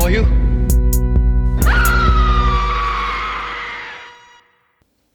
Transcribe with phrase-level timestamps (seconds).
[0.00, 0.24] For you.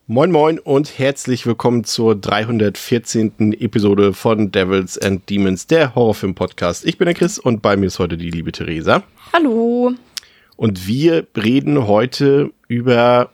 [0.07, 3.53] Moin Moin und herzlich willkommen zur 314.
[3.59, 6.85] Episode von Devils and Demons, der Horrorfilm-Podcast.
[6.85, 9.01] Ich bin der Chris und bei mir ist heute die liebe Theresa.
[9.33, 9.93] Hallo.
[10.57, 13.31] Und wir reden heute über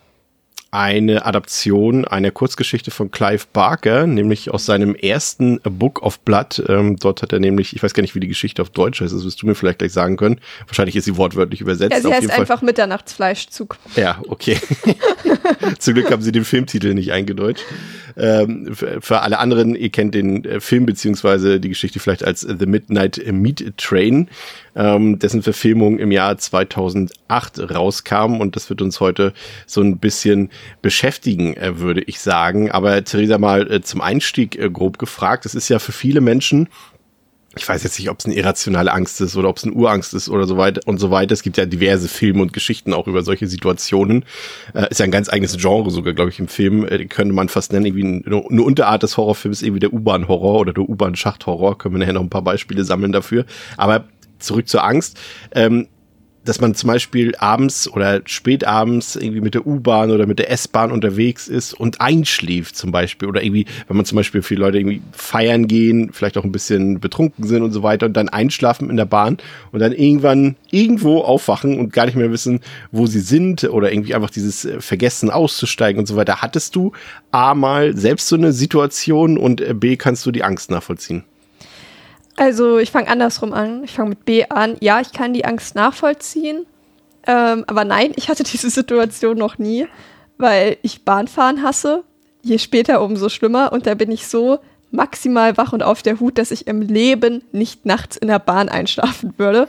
[0.71, 6.63] eine Adaption einer Kurzgeschichte von Clive Barker, nämlich aus seinem ersten Book of Blood.
[6.69, 9.13] Ähm, dort hat er nämlich, ich weiß gar nicht, wie die Geschichte auf Deutsch heißt,
[9.13, 10.39] das wirst du mir vielleicht gleich sagen können.
[10.67, 11.91] Wahrscheinlich ist sie wortwörtlich übersetzt.
[11.91, 12.39] Ja, sie heißt jeden Fall.
[12.39, 13.77] einfach Mitternachtsfleischzug.
[13.97, 14.57] Ja, okay.
[15.79, 17.65] Zum Glück haben sie den Filmtitel nicht eingedeutscht.
[18.15, 22.41] Ähm, für, für alle anderen, ihr kennt den äh, Film beziehungsweise die Geschichte vielleicht als
[22.41, 24.29] The Midnight Meat Train,
[24.75, 29.33] ähm, dessen Verfilmung im Jahr 2008 rauskam und das wird uns heute
[29.65, 30.49] so ein bisschen
[30.81, 32.71] beschäftigen, äh, würde ich sagen.
[32.71, 35.45] Aber Theresa mal äh, zum Einstieg äh, grob gefragt.
[35.45, 36.67] Es ist ja für viele Menschen
[37.57, 40.13] ich weiß jetzt nicht, ob es eine irrationale Angst ist oder ob es eine Urangst
[40.13, 41.33] ist oder so weiter und so weiter.
[41.33, 44.23] Es gibt ja diverse Filme und Geschichten auch über solche Situationen.
[44.73, 46.85] Äh, ist ja ein ganz eigenes Genre sogar, glaube ich, im Film.
[46.85, 50.73] Äh, könnte man fast nennen, irgendwie eine, eine Unterart des Horrorfilms, irgendwie der U-Bahn-Horror oder
[50.73, 51.77] der U-Bahn-Schacht-Horror.
[51.77, 53.45] Können wir nachher noch ein paar Beispiele sammeln dafür.
[53.75, 54.05] Aber
[54.43, 55.19] zurück zur Angst.
[55.53, 55.87] Ähm,
[56.43, 60.91] dass man zum Beispiel abends oder spätabends irgendwie mit der U-Bahn oder mit der S-Bahn
[60.91, 65.01] unterwegs ist und einschläft zum Beispiel oder irgendwie, wenn man zum Beispiel viele Leute irgendwie
[65.11, 68.97] feiern gehen, vielleicht auch ein bisschen betrunken sind und so weiter und dann einschlafen in
[68.97, 69.37] der Bahn
[69.71, 74.15] und dann irgendwann irgendwo aufwachen und gar nicht mehr wissen, wo sie sind oder irgendwie
[74.15, 76.41] einfach dieses äh, Vergessen auszusteigen und so weiter.
[76.41, 76.91] Hattest du
[77.31, 81.23] A mal selbst so eine Situation und äh, B kannst du die Angst nachvollziehen?
[82.41, 83.83] Also ich fange andersrum an.
[83.83, 84.75] Ich fange mit B an.
[84.79, 86.65] Ja, ich kann die Angst nachvollziehen.
[87.27, 89.85] Ähm, aber nein, ich hatte diese Situation noch nie,
[90.39, 92.03] weil ich Bahnfahren hasse.
[92.41, 93.71] Je später, umso schlimmer.
[93.71, 94.57] Und da bin ich so
[94.89, 98.69] maximal wach und auf der Hut, dass ich im Leben nicht nachts in der Bahn
[98.69, 99.67] einschlafen würde.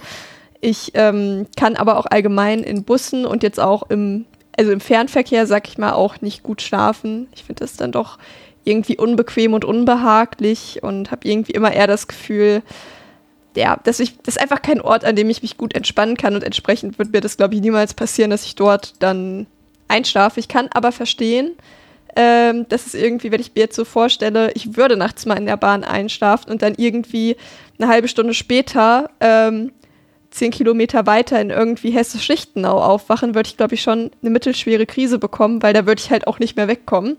[0.62, 4.24] Ich ähm, kann aber auch allgemein in Bussen und jetzt auch im,
[4.56, 7.28] also im Fernverkehr, sag ich mal, auch nicht gut schlafen.
[7.34, 8.16] Ich finde das dann doch
[8.64, 12.62] irgendwie unbequem und unbehaglich und habe irgendwie immer eher das Gefühl,
[13.56, 16.34] ja, dass ich, das ist einfach kein Ort, an dem ich mich gut entspannen kann
[16.34, 19.46] und entsprechend wird mir das, glaube ich, niemals passieren, dass ich dort dann
[19.88, 20.40] einschlafe.
[20.40, 21.52] Ich kann aber verstehen,
[22.16, 25.46] ähm, dass es irgendwie, wenn ich mir jetzt so vorstelle, ich würde nachts mal in
[25.46, 27.36] der Bahn einschlafen und dann irgendwie
[27.78, 29.72] eine halbe Stunde später ähm,
[30.30, 35.18] zehn Kilometer weiter in irgendwie Hesse-Schichtenau aufwachen, würde ich, glaube ich, schon eine mittelschwere Krise
[35.18, 37.16] bekommen, weil da würde ich halt auch nicht mehr wegkommen.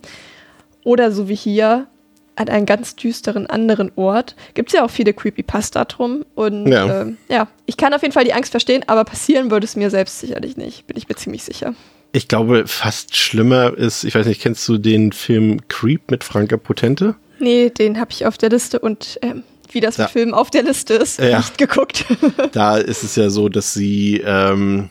[0.83, 1.87] Oder so wie hier
[2.35, 4.35] an einem ganz düsteren anderen Ort.
[4.55, 6.25] Gibt es ja auch viele Creepypasta drum.
[6.35, 7.01] Und Ja.
[7.01, 9.89] ähm, ja, ich kann auf jeden Fall die Angst verstehen, aber passieren würde es mir
[9.91, 10.87] selbst sicherlich nicht.
[10.87, 11.75] Bin ich mir ziemlich sicher.
[12.11, 16.57] Ich glaube, fast schlimmer ist, ich weiß nicht, kennst du den Film Creep mit Franka
[16.57, 17.15] Potente?
[17.39, 20.03] Nee, den habe ich auf der Liste und ähm, wie das Ja.
[20.05, 21.37] mit Filmen auf der Liste ist, Ja.
[21.39, 22.05] nicht geguckt.
[22.51, 24.89] Da ist es ja so, dass sie, ähm,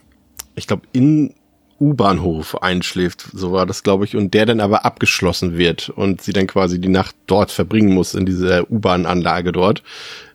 [0.56, 1.34] ich glaube, in
[1.82, 6.32] U-Bahnhof einschläft, so war das, glaube ich, und der dann aber abgeschlossen wird und sie
[6.32, 9.82] dann quasi die Nacht dort verbringen muss, in dieser U-Bahn-Anlage dort.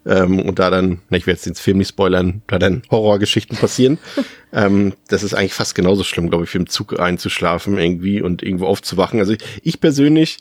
[0.06, 3.58] Ähm, und da dann, na, ich werde jetzt den Film nicht spoilern, da dann Horrorgeschichten
[3.58, 3.98] passieren.
[4.54, 8.44] ähm, das ist eigentlich fast genauso schlimm, glaube ich, wie im Zug einzuschlafen irgendwie und
[8.44, 9.20] irgendwo aufzuwachen.
[9.20, 10.38] Also ich, ich persönlich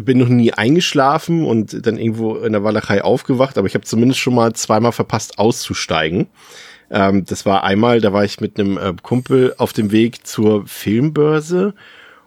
[0.00, 4.20] bin noch nie eingeschlafen und dann irgendwo in der Walachei aufgewacht, aber ich habe zumindest
[4.20, 6.28] schon mal zweimal verpasst auszusteigen.
[6.92, 10.66] Ähm, das war einmal, da war ich mit einem äh, Kumpel auf dem Weg zur
[10.66, 11.74] Filmbörse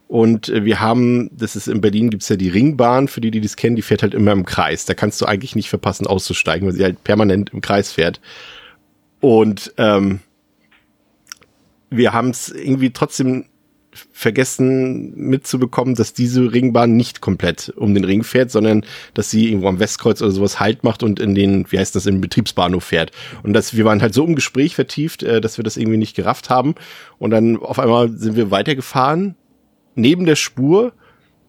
[0.08, 3.42] und äh, wir haben, das ist in Berlin, gibt's ja die Ringbahn, für die, die
[3.42, 4.86] das kennen, die fährt halt immer im Kreis.
[4.86, 8.20] Da kannst du eigentlich nicht verpassen auszusteigen, weil sie halt permanent im Kreis fährt.
[9.20, 10.20] Und ähm,
[11.90, 13.46] wir haben es irgendwie trotzdem
[14.12, 19.68] vergessen mitzubekommen, dass diese Ringbahn nicht komplett um den Ring fährt, sondern dass sie irgendwo
[19.68, 23.12] am Westkreuz oder sowas Halt macht und in den, wie heißt das, den Betriebsbahnhof fährt.
[23.44, 26.16] Und dass wir waren halt so im Gespräch vertieft, äh, dass wir das irgendwie nicht
[26.16, 26.76] gerafft haben.
[27.18, 29.36] Und dann auf einmal sind wir weitergefahren,
[29.96, 30.94] neben der Spur,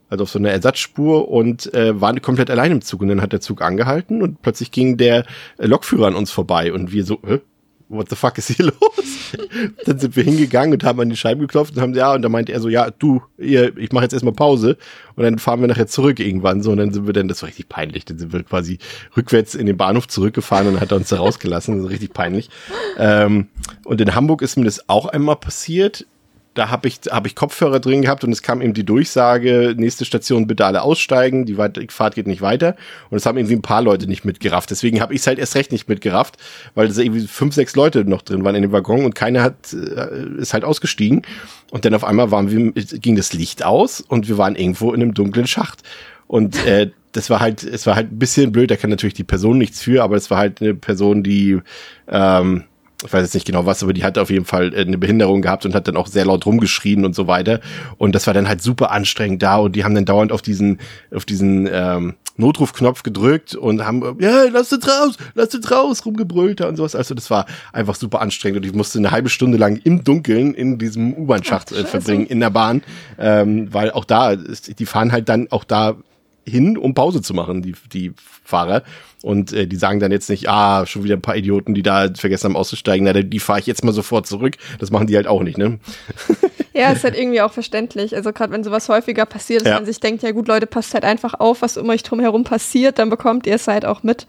[0.08, 3.02] also auf so einer Ersatzspur und äh, waren komplett allein im Zug.
[3.02, 5.24] Und dann hat der Zug angehalten und plötzlich ging der
[5.58, 7.38] Lokführer an uns vorbei und wir so, äh,
[7.88, 9.32] what the fuck ist hier los?
[9.84, 12.32] dann sind wir hingegangen und haben an die Scheiben geklopft und haben, ja, und dann
[12.32, 14.76] meinte er so, ja, du, ihr, ich mache jetzt erstmal Pause
[15.14, 17.48] und dann fahren wir nachher zurück irgendwann so und dann sind wir dann, das war
[17.48, 18.78] richtig peinlich, dann sind wir quasi
[19.16, 22.50] rückwärts in den Bahnhof zurückgefahren und hat er uns da rausgelassen, das ist richtig peinlich.
[22.98, 23.48] Ähm,
[23.84, 26.06] und in Hamburg ist mir das auch einmal passiert
[26.56, 30.04] da habe ich, hab ich Kopfhörer drin gehabt und es kam eben die Durchsage, nächste
[30.04, 32.76] Station bitte alle aussteigen, die Fahrt geht nicht weiter.
[33.10, 34.70] Und es haben irgendwie ein paar Leute nicht mitgerafft.
[34.70, 36.36] Deswegen habe ich es halt erst recht nicht mitgerafft,
[36.74, 39.72] weil es irgendwie fünf, sechs Leute noch drin waren in dem Waggon und keiner hat,
[39.72, 41.22] äh, ist halt ausgestiegen.
[41.70, 45.02] Und dann auf einmal waren wir, ging das Licht aus und wir waren irgendwo in
[45.02, 45.82] einem dunklen Schacht.
[46.26, 49.24] Und äh, das war halt, es war halt ein bisschen blöd, da kann natürlich die
[49.24, 51.60] Person nichts für, aber es war halt eine Person, die
[52.08, 52.64] ähm,
[53.04, 55.42] ich weiß jetzt nicht genau was, aber die hat auf jeden Fall äh, eine Behinderung
[55.42, 57.60] gehabt und hat dann auch sehr laut rumgeschrien und so weiter.
[57.98, 60.78] Und das war dann halt super anstrengend da und die haben dann dauernd auf diesen,
[61.14, 66.60] auf diesen ähm, Notrufknopf gedrückt und haben, ja, lass uns raus, lass uns raus, rumgebrüllt
[66.62, 66.94] und sowas.
[66.94, 70.54] Also das war einfach super anstrengend und ich musste eine halbe Stunde lang im Dunkeln
[70.54, 72.82] in diesem U-Bahn-Schacht äh, verbringen, in der Bahn,
[73.18, 75.96] ähm, weil auch da, ist, die fahren halt dann auch da
[76.48, 78.12] hin, um Pause zu machen, die, die
[78.44, 78.82] Fahrer.
[79.22, 82.08] Und äh, die sagen dann jetzt nicht, ah, schon wieder ein paar Idioten, die da
[82.14, 84.56] vergessen haben auszusteigen, na, die fahre ich jetzt mal sofort zurück.
[84.78, 85.78] Das machen die halt auch nicht, ne?
[86.72, 88.14] Ja, ist halt irgendwie auch verständlich.
[88.14, 89.74] Also gerade wenn sowas häufiger passiert, dass ja.
[89.76, 92.98] man sich denkt, ja gut, Leute, passt halt einfach auf, was um euch drumherum passiert,
[92.98, 94.26] dann bekommt ihr es halt auch mit.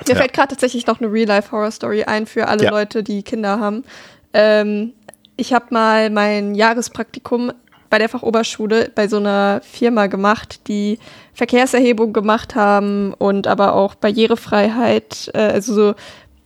[0.00, 0.16] Mir ja.
[0.16, 2.70] fällt gerade tatsächlich noch eine Real-Life-Horror-Story ein für alle ja.
[2.70, 3.84] Leute, die Kinder haben.
[4.32, 4.92] Ähm,
[5.36, 7.52] ich habe mal mein Jahrespraktikum
[7.92, 10.98] bei der Fachoberschule bei so einer Firma gemacht, die
[11.34, 15.94] Verkehrserhebung gemacht haben und aber auch Barrierefreiheit, äh, also so,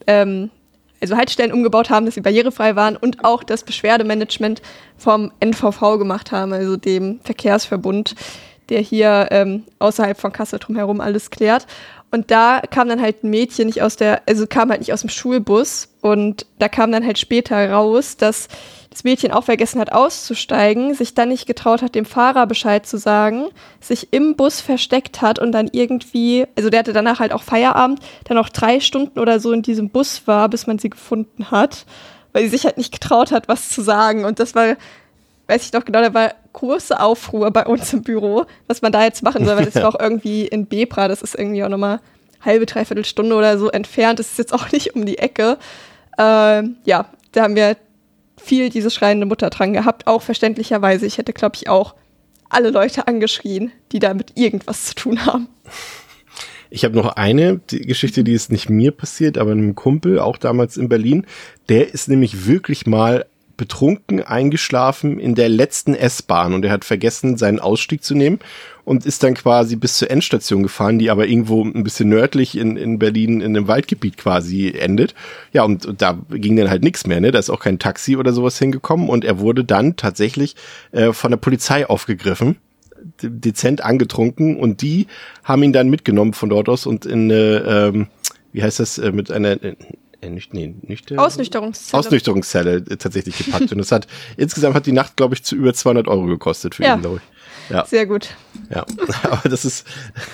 [0.07, 0.49] ähm,
[0.99, 4.61] also Haltestellen umgebaut haben, dass sie barrierefrei waren und auch das Beschwerdemanagement
[4.97, 8.15] vom NVV gemacht haben, also dem Verkehrsverbund,
[8.67, 11.65] der hier ähm, außerhalb von Kassel drumherum alles klärt.
[12.09, 15.01] Und da kam dann halt ein Mädchen nicht aus der, also kam halt nicht aus
[15.01, 18.47] dem Schulbus und da kam dann halt später raus, dass
[18.89, 22.97] das Mädchen auch vergessen hat auszusteigen, sich dann nicht getraut hat, dem Fahrer Bescheid zu
[22.97, 23.47] sagen,
[23.81, 27.99] sich im Bus versteckt hat und dann irgendwie, also der hatte danach halt auch Feierabend,
[28.23, 31.85] dann noch drei Stunden oder so in diesem Bus war, bis man sie gefunden hat,
[32.31, 34.25] weil sie sich halt nicht getraut hat, was zu sagen.
[34.25, 34.77] Und das war,
[35.47, 39.03] weiß ich noch genau, da war große Aufruhr bei uns im Büro, was man da
[39.03, 41.99] jetzt machen soll, weil das war auch irgendwie in Bebra, das ist irgendwie auch nochmal
[42.41, 45.57] halbe, dreiviertel Stunde oder so entfernt, das ist jetzt auch nicht um die Ecke.
[46.17, 47.77] Ähm, ja, da haben wir
[48.41, 51.05] viel diese schreiende Mutter dran gehabt, auch verständlicherweise.
[51.05, 51.95] Ich hätte, glaube ich, auch
[52.49, 55.47] alle Leute angeschrien, die damit irgendwas zu tun haben.
[56.69, 60.37] Ich habe noch eine die Geschichte, die ist nicht mir passiert, aber einem Kumpel, auch
[60.37, 61.25] damals in Berlin.
[61.69, 63.25] Der ist nämlich wirklich mal
[63.57, 68.39] betrunken eingeschlafen in der letzten S-Bahn und er hat vergessen, seinen Ausstieg zu nehmen
[68.85, 72.77] und ist dann quasi bis zur Endstation gefahren, die aber irgendwo ein bisschen nördlich in,
[72.77, 75.13] in Berlin in einem Waldgebiet quasi endet.
[75.51, 77.31] Ja, und, und da ging dann halt nichts mehr, ne?
[77.31, 80.55] Da ist auch kein Taxi oder sowas hingekommen und er wurde dann tatsächlich
[80.93, 82.57] äh, von der Polizei aufgegriffen
[83.21, 85.07] dezent angetrunken und die
[85.43, 88.07] haben ihn dann mitgenommen von dort aus und in eine, ähm,
[88.53, 89.57] wie heißt das, äh, mit einer
[90.21, 91.99] äh, nicht, nee, nicht Ausnüchterungszelle.
[91.99, 93.71] Ausnüchterungszelle äh, tatsächlich gepackt.
[93.71, 96.83] und es hat insgesamt hat die Nacht, glaube ich, zu über 200 Euro gekostet für
[96.83, 96.95] ja.
[96.95, 97.37] ihn, glaube ich.
[97.69, 97.85] Ja.
[97.85, 98.29] Sehr gut.
[98.73, 98.85] Ja,
[99.23, 99.85] aber das ist,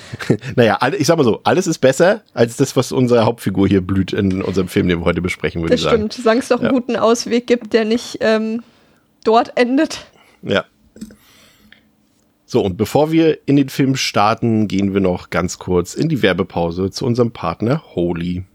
[0.55, 4.13] naja, ich sag mal so, alles ist besser als das, was unsere Hauptfigur hier blüht
[4.13, 6.07] in unserem Film, den wir heute besprechen, würde ich sagen.
[6.07, 6.71] Das stimmt, solange es doch einen ja.
[6.71, 8.61] guten Ausweg gibt, der nicht ähm,
[9.23, 10.05] dort endet.
[10.43, 10.65] Ja.
[12.45, 16.21] So, und bevor wir in den Film starten, gehen wir noch ganz kurz in die
[16.21, 18.45] Werbepause zu unserem Partner Holy.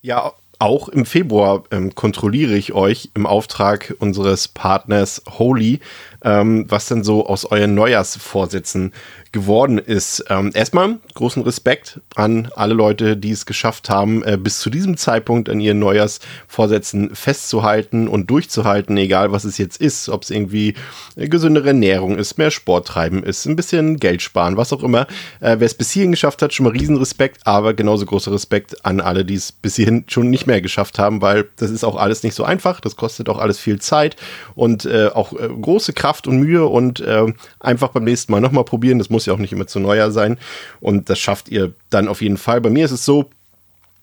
[0.00, 5.80] Ja, auch im Februar ähm, kontrolliere ich euch im Auftrag unseres Partners Holy,
[6.22, 8.92] ähm, was denn so aus euren Neujahrsvorsätzen
[9.32, 10.24] geworden ist.
[10.30, 14.96] Ähm, erstmal großen Respekt an alle Leute, die es geschafft haben, äh, bis zu diesem
[14.96, 20.74] Zeitpunkt an ihren Neujahrsvorsätzen festzuhalten und durchzuhalten, egal was es jetzt ist, ob es irgendwie
[21.16, 25.06] äh, gesündere Ernährung ist, mehr Sport treiben ist, ein bisschen Geld sparen, was auch immer.
[25.40, 29.00] Äh, Wer es bis hierhin geschafft hat, schon mal Riesenrespekt, aber genauso großer Respekt an
[29.00, 32.22] alle, die es bis hierhin schon nicht mehr geschafft haben, weil das ist auch alles
[32.22, 34.16] nicht so einfach, das kostet auch alles viel Zeit
[34.54, 38.64] und äh, auch äh, große Kraft und Mühe und äh, einfach beim nächsten Mal nochmal
[38.64, 40.38] probieren, das muss ja auch nicht immer zu Neujahr sein.
[40.80, 42.60] Und das schafft ihr dann auf jeden Fall.
[42.60, 43.30] Bei mir ist es so,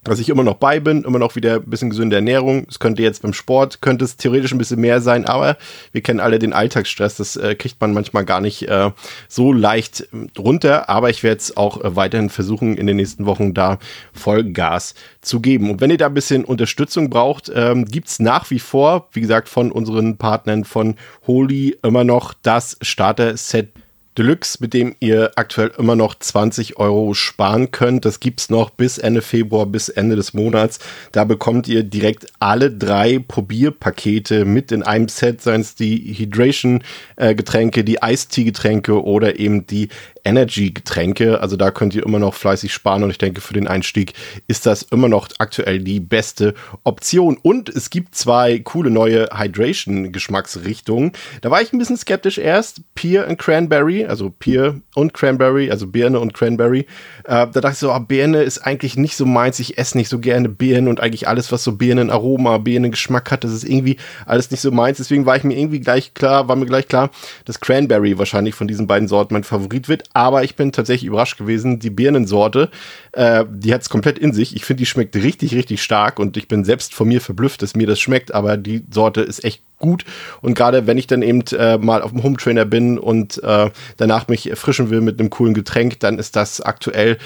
[0.05, 2.65] dass ich immer noch bei bin, immer noch wieder ein bisschen gesunde Ernährung.
[2.69, 5.57] Es könnte jetzt beim Sport, könnte es theoretisch ein bisschen mehr sein, aber
[5.91, 8.91] wir kennen alle den Alltagsstress, das äh, kriegt man manchmal gar nicht äh,
[9.27, 13.25] so leicht äh, runter, aber ich werde es auch äh, weiterhin versuchen, in den nächsten
[13.25, 13.79] Wochen da
[14.13, 15.71] Vollgas zu geben.
[15.71, 19.21] Und wenn ihr da ein bisschen Unterstützung braucht, ähm, gibt es nach wie vor, wie
[19.21, 20.95] gesagt, von unseren Partnern von
[21.25, 23.69] Holy immer noch das Starter-Set
[24.17, 28.05] Deluxe, mit dem ihr aktuell immer noch 20 Euro sparen könnt.
[28.05, 30.79] Das gibt's noch bis Ende Februar, bis Ende des Monats.
[31.11, 37.83] Da bekommt ihr direkt alle drei Probierpakete mit in einem Set, seien es die Hydration-Getränke,
[37.83, 39.89] die Eistee-Getränke oder eben die
[40.25, 41.39] Energy-Getränke.
[41.39, 44.13] Also da könnt ihr immer noch fleißig sparen und ich denke, für den Einstieg
[44.47, 46.53] ist das immer noch aktuell die beste
[46.83, 47.37] Option.
[47.41, 51.13] Und es gibt zwei coole neue Hydration-Geschmacksrichtungen.
[51.41, 52.81] Da war ich ein bisschen skeptisch erst.
[52.95, 56.87] Pear and Cranberry, also Pear und Cranberry, also Birne und Cranberry.
[57.25, 59.59] Äh, da dachte ich so, ah, Birne ist eigentlich nicht so meins.
[59.59, 63.51] Ich esse nicht so gerne Birnen und eigentlich alles, was so Birnenaroma, Birnengeschmack hat, das
[63.51, 64.97] ist irgendwie alles nicht so meins.
[64.97, 67.11] Deswegen war ich mir irgendwie gleich klar, war mir gleich klar,
[67.45, 71.37] dass Cranberry wahrscheinlich von diesen beiden Sorten mein Favorit wird aber ich bin tatsächlich überrascht
[71.37, 71.77] gewesen.
[71.79, 72.69] Die Birnensorte,
[73.11, 74.55] äh, die hat es komplett in sich.
[74.55, 77.75] Ich finde, die schmeckt richtig, richtig stark und ich bin selbst von mir verblüfft, dass
[77.75, 80.03] mir das schmeckt, aber die Sorte ist echt gut.
[80.41, 83.69] Und gerade wenn ich dann eben äh, mal auf dem Home Trainer bin und äh,
[83.97, 87.17] danach mich erfrischen will mit einem coolen Getränk, dann ist das aktuell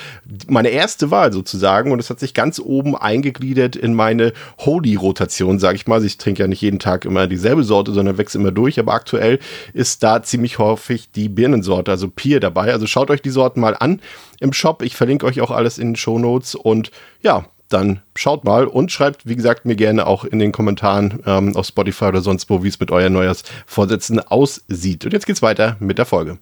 [0.47, 1.91] meine erste Wahl sozusagen.
[1.91, 6.03] Und es hat sich ganz oben eingegliedert in meine Holy-Rotation, sage ich mal.
[6.03, 8.79] Ich trinke ja nicht jeden Tag immer dieselbe Sorte, sondern wechsle immer durch.
[8.79, 9.39] Aber aktuell
[9.73, 12.73] ist da ziemlich häufig die Birnensorte, also Pier dabei.
[12.73, 14.01] Also schaut euch die Sorten mal an
[14.39, 14.81] im Shop.
[14.81, 16.55] Ich verlinke euch auch alles in den Show Notes.
[16.55, 21.21] Und ja, dann schaut mal und schreibt, wie gesagt, mir gerne auch in den Kommentaren
[21.25, 25.05] ähm, auf Spotify oder sonst wo, wie es mit euren Neujahrsvorsätzen aussieht.
[25.05, 26.37] Und jetzt geht's weiter mit der Folge.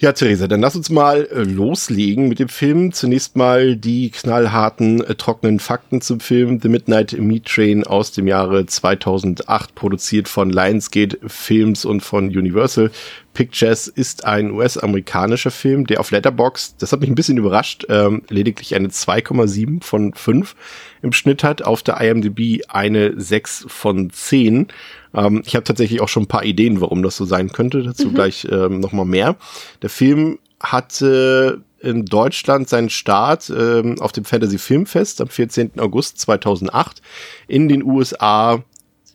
[0.00, 2.92] Ja, Theresa, dann lass uns mal äh, loslegen mit dem Film.
[2.92, 8.28] Zunächst mal die knallharten, äh, trockenen Fakten zum Film The Midnight Meat Train aus dem
[8.28, 12.92] Jahre 2008, produziert von Lionsgate Films und von Universal
[13.38, 18.22] Pictures, ist ein US-amerikanischer Film, der auf Letterbox, das hat mich ein bisschen überrascht, ähm,
[18.28, 20.56] lediglich eine 2,7 von 5
[21.02, 24.66] im Schnitt hat, auf der IMDb eine 6 von 10.
[25.14, 27.84] Ähm, ich habe tatsächlich auch schon ein paar Ideen, warum das so sein könnte.
[27.84, 28.14] Dazu mhm.
[28.14, 29.36] gleich ähm, nochmal mehr.
[29.82, 35.78] Der Film hatte in Deutschland seinen Start ähm, auf dem Fantasy Filmfest am 14.
[35.78, 37.02] August 2008.
[37.46, 38.64] In den USA,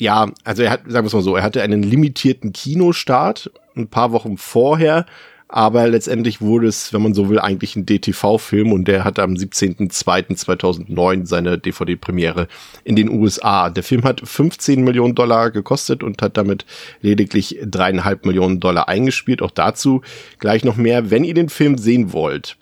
[0.03, 3.87] ja, also er hat, sagen wir es mal so, er hatte einen limitierten Kinostart ein
[3.87, 5.05] paar Wochen vorher
[5.53, 9.35] aber letztendlich wurde es, wenn man so will, eigentlich ein DTV-Film und der hatte am
[9.35, 12.47] 17.02.2009 seine DVD-Premiere
[12.83, 13.69] in den USA.
[13.69, 16.65] Der Film hat 15 Millionen Dollar gekostet und hat damit
[17.01, 19.43] lediglich dreieinhalb Millionen Dollar eingespielt.
[19.43, 20.01] Auch dazu
[20.39, 22.57] gleich noch mehr, wenn ihr den Film sehen wollt.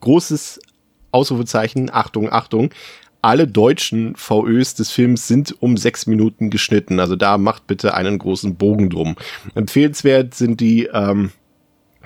[0.00, 0.58] Großes
[1.12, 2.70] Ausrufezeichen, Achtung, Achtung
[3.22, 7.00] alle deutschen VÖs des Films sind um sechs Minuten geschnitten.
[7.00, 9.16] Also da macht bitte einen großen Bogen drum.
[9.54, 11.30] Empfehlenswert sind die ähm,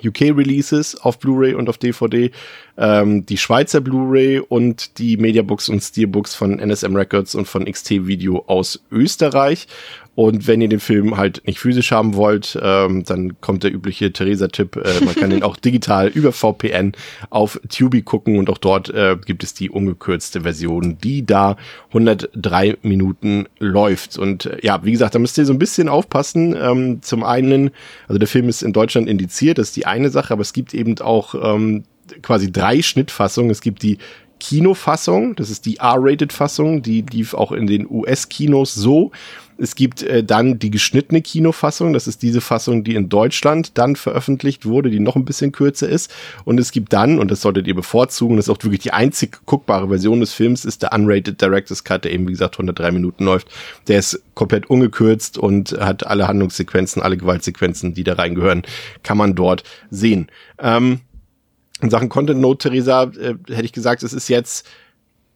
[0.04, 2.30] UK-Releases auf Blu-ray und auf DVD,
[2.76, 8.06] ähm, die Schweizer Blu-ray und die Mediabooks und Steelbooks von NSM Records und von XT
[8.06, 9.66] Video aus Österreich.
[10.16, 14.12] Und wenn ihr den Film halt nicht physisch haben wollt, ähm, dann kommt der übliche
[14.12, 14.76] Theresa-Tipp.
[14.76, 16.92] Äh, man kann den auch digital über VPN
[17.28, 21.58] auf Tubi gucken und auch dort äh, gibt es die ungekürzte Version, die da
[21.88, 24.18] 103 Minuten läuft.
[24.18, 26.56] Und äh, ja, wie gesagt, da müsst ihr so ein bisschen aufpassen.
[26.58, 27.70] Ähm, zum einen,
[28.08, 30.72] also der Film ist in Deutschland indiziert, das ist die eine Sache, aber es gibt
[30.72, 31.84] eben auch ähm,
[32.22, 33.50] quasi drei Schnittfassungen.
[33.50, 33.98] Es gibt die
[34.40, 39.12] Kinofassung, das ist die R-Rated-Fassung, die lief auch in den US-Kinos so.
[39.58, 43.96] Es gibt äh, dann die geschnittene Kinofassung, das ist diese Fassung, die in Deutschland dann
[43.96, 46.12] veröffentlicht wurde, die noch ein bisschen kürzer ist.
[46.44, 49.40] Und es gibt dann, und das solltet ihr bevorzugen, das ist auch wirklich die einzig
[49.46, 53.24] guckbare Version des Films, ist der Unrated Director's Cut, der eben, wie gesagt, 103 Minuten
[53.24, 53.48] läuft.
[53.88, 58.62] Der ist komplett ungekürzt und hat alle Handlungssequenzen, alle Gewaltsequenzen, die da reingehören,
[59.02, 60.28] kann man dort sehen.
[60.58, 61.00] Ähm,
[61.80, 64.66] in Sachen Content Note, Theresa, äh, hätte ich gesagt, es ist jetzt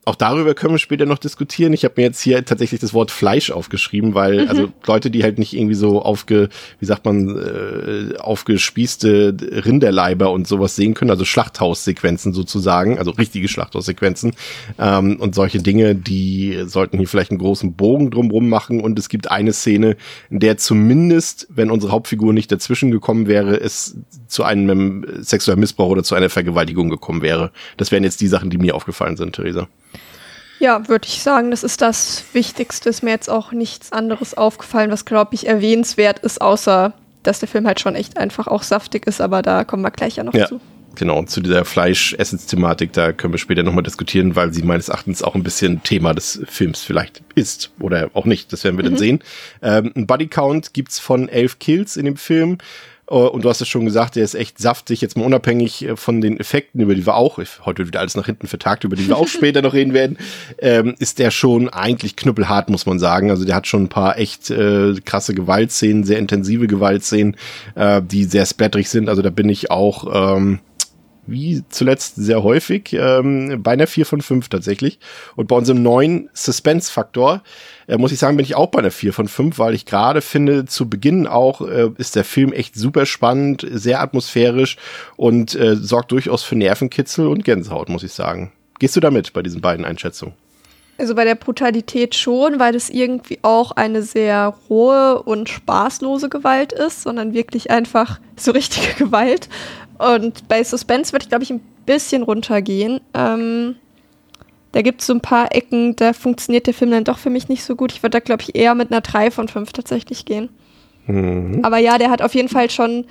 [0.06, 1.74] auch darüber können wir später noch diskutieren.
[1.74, 4.48] Ich habe mir jetzt hier tatsächlich das Wort Fleisch aufgeschrieben, weil mhm.
[4.48, 10.48] also Leute, die halt nicht irgendwie so aufge, wie sagt man, äh, aufgespießte Rinderleiber und
[10.48, 14.32] sowas sehen können, also Schlachthaussequenzen sozusagen, also richtige Schlachthaussequenzen
[14.78, 18.80] ähm, und solche Dinge, die sollten hier vielleicht einen großen Bogen drumrum machen.
[18.80, 19.96] Und es gibt eine Szene,
[20.30, 25.90] in der zumindest, wenn unsere Hauptfigur nicht dazwischen gekommen wäre, es zu einem sexuellen Missbrauch
[25.90, 27.52] oder zu einer Vergewaltigung gekommen wäre.
[27.76, 29.68] Das wären jetzt die Sachen, die mir aufgefallen sind, Theresa.
[30.60, 32.90] Ja, würde ich sagen, das ist das Wichtigste.
[32.90, 37.48] Ist mir jetzt auch nichts anderes aufgefallen, was, glaube ich, erwähnenswert ist, außer dass der
[37.48, 40.34] Film halt schon echt einfach auch saftig ist, aber da kommen wir gleich ja noch
[40.34, 40.46] ja.
[40.46, 40.60] zu.
[40.96, 45.34] Genau, zu dieser Fleischessensthematik, da können wir später nochmal diskutieren, weil sie meines Erachtens auch
[45.34, 48.52] ein bisschen Thema des Films vielleicht ist oder auch nicht.
[48.52, 48.88] Das werden wir mhm.
[48.88, 49.20] dann sehen.
[49.62, 52.58] Ähm, ein Bodycount gibt's von elf Kills in dem Film
[53.16, 56.20] und du hast es schon gesagt, der ist echt saftig, jetzt mal unabhängig äh, von
[56.20, 59.08] den Effekten, über die wir auch, heute wird wieder alles nach hinten vertagt, über die
[59.08, 60.16] wir auch später noch reden werden,
[60.58, 63.30] ähm, ist der schon eigentlich knüppelhart, muss man sagen.
[63.30, 67.36] Also der hat schon ein paar echt äh, krasse Gewaltszenen, sehr intensive Gewaltszenen,
[67.74, 69.08] äh, die sehr splatterig sind.
[69.08, 70.60] Also da bin ich auch ähm,
[71.30, 74.98] wie zuletzt sehr häufig, ähm, bei einer 4 von 5 tatsächlich.
[75.36, 77.42] Und bei unserem neuen Suspense-Faktor
[77.86, 80.20] äh, muss ich sagen, bin ich auch bei einer 4 von 5, weil ich gerade
[80.20, 84.76] finde, zu Beginn auch äh, ist der Film echt super spannend, sehr atmosphärisch
[85.16, 88.52] und äh, sorgt durchaus für Nervenkitzel und Gänsehaut, muss ich sagen.
[88.78, 90.34] Gehst du damit bei diesen beiden Einschätzungen?
[91.00, 96.74] Also bei der Brutalität schon, weil es irgendwie auch eine sehr rohe und spaßlose Gewalt
[96.74, 99.48] ist, sondern wirklich einfach so richtige Gewalt.
[100.00, 103.00] Und bei Suspense würde ich, glaube ich, ein bisschen runtergehen.
[103.12, 103.76] Ähm,
[104.72, 107.48] da gibt es so ein paar Ecken, da funktioniert der Film dann doch für mich
[107.48, 107.92] nicht so gut.
[107.92, 110.48] Ich würde da, glaube ich, eher mit einer 3 von 5 tatsächlich gehen.
[111.06, 111.60] Mhm.
[111.64, 113.04] Aber ja, der hat auf jeden Fall schon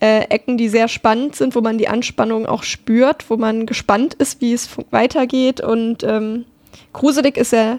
[0.00, 4.14] äh, Ecken, die sehr spannend sind, wo man die Anspannung auch spürt, wo man gespannt
[4.14, 5.60] ist, wie es weitergeht.
[5.60, 6.44] Und ähm,
[6.92, 7.78] gruselig ist er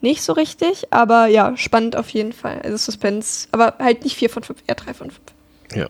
[0.00, 2.60] nicht so richtig, aber ja, spannend auf jeden Fall.
[2.64, 5.20] Also Suspense, aber halt nicht 4 von 5, eher 3 von 5.
[5.74, 5.88] Ja.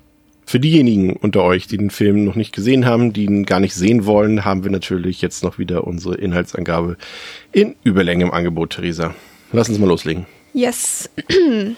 [0.50, 3.72] Für diejenigen unter euch, die den Film noch nicht gesehen haben, die ihn gar nicht
[3.72, 6.96] sehen wollen, haben wir natürlich jetzt noch wieder unsere Inhaltsangabe
[7.52, 9.14] in Überlänge im Angebot, Theresa.
[9.52, 10.26] Lass uns mal loslegen.
[10.52, 11.08] Yes.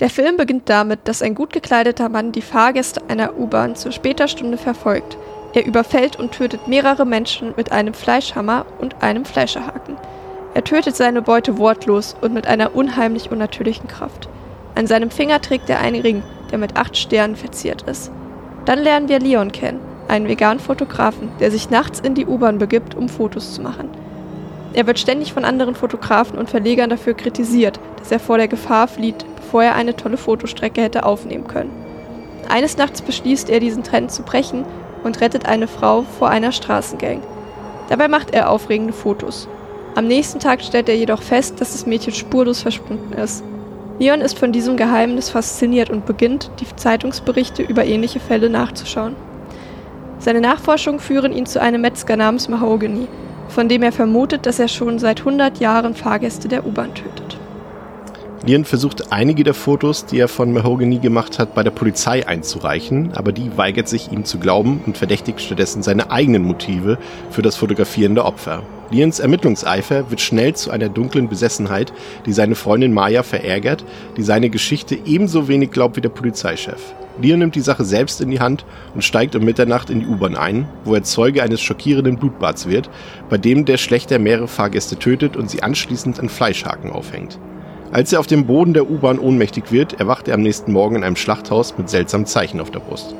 [0.00, 4.26] Der Film beginnt damit, dass ein gut gekleideter Mann die Fahrgäste einer U-Bahn zur später
[4.26, 5.18] Stunde verfolgt.
[5.52, 9.98] Er überfällt und tötet mehrere Menschen mit einem Fleischhammer und einem Fleischerhaken.
[10.54, 14.30] Er tötet seine Beute wortlos und mit einer unheimlich unnatürlichen Kraft.
[14.74, 18.10] An seinem Finger trägt er einen Ring, der mit acht Sternen verziert ist.
[18.64, 22.94] Dann lernen wir Leon kennen, einen veganen Fotografen, der sich nachts in die U-Bahn begibt,
[22.94, 23.88] um Fotos zu machen.
[24.74, 28.88] Er wird ständig von anderen Fotografen und Verlegern dafür kritisiert, dass er vor der Gefahr
[28.88, 31.70] flieht, bevor er eine tolle Fotostrecke hätte aufnehmen können.
[32.48, 34.64] Eines Nachts beschließt er, diesen Trend zu brechen
[35.04, 37.22] und rettet eine Frau vor einer Straßengang.
[37.88, 39.48] Dabei macht er aufregende Fotos.
[39.94, 43.44] Am nächsten Tag stellt er jedoch fest, dass das Mädchen spurlos verschwunden ist.
[44.02, 49.14] Leon ist von diesem Geheimnis fasziniert und beginnt, die Zeitungsberichte über ähnliche Fälle nachzuschauen.
[50.18, 53.06] Seine Nachforschungen führen ihn zu einem Metzger namens Mahogany,
[53.46, 57.38] von dem er vermutet, dass er schon seit 100 Jahren Fahrgäste der U-Bahn tötet.
[58.44, 63.12] Leon versucht einige der Fotos, die er von Mahogany gemacht hat, bei der Polizei einzureichen,
[63.14, 66.98] aber die weigert sich ihm zu glauben und verdächtigt stattdessen seine eigenen Motive
[67.30, 68.64] für das Fotografieren der Opfer.
[68.90, 71.92] Lians Ermittlungseifer wird schnell zu einer dunklen Besessenheit,
[72.26, 73.84] die seine Freundin Maya verärgert,
[74.16, 76.94] die seine Geschichte ebenso wenig glaubt wie der Polizeichef.
[77.22, 78.64] Leon nimmt die Sache selbst in die Hand
[78.94, 82.90] und steigt um Mitternacht in die U-Bahn ein, wo er Zeuge eines schockierenden Blutbads wird,
[83.30, 87.38] bei dem der Schlechter mehrere Fahrgäste tötet und sie anschließend an Fleischhaken aufhängt.
[87.92, 91.04] Als er auf dem Boden der U-Bahn ohnmächtig wird, erwacht er am nächsten Morgen in
[91.04, 93.14] einem Schlachthaus mit seltsamen Zeichen auf der Brust.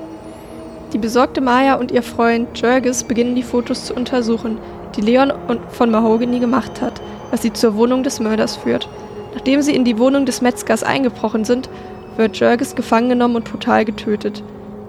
[0.95, 4.57] Die besorgte Maya und ihr Freund Jurgis beginnen die Fotos zu untersuchen,
[4.97, 5.31] die Leon
[5.69, 8.89] von Mahogany gemacht hat, was sie zur Wohnung des Mörders führt.
[9.35, 11.69] Nachdem sie in die Wohnung des Metzgers eingebrochen sind,
[12.17, 14.43] wird Jurgis gefangen genommen und brutal getötet.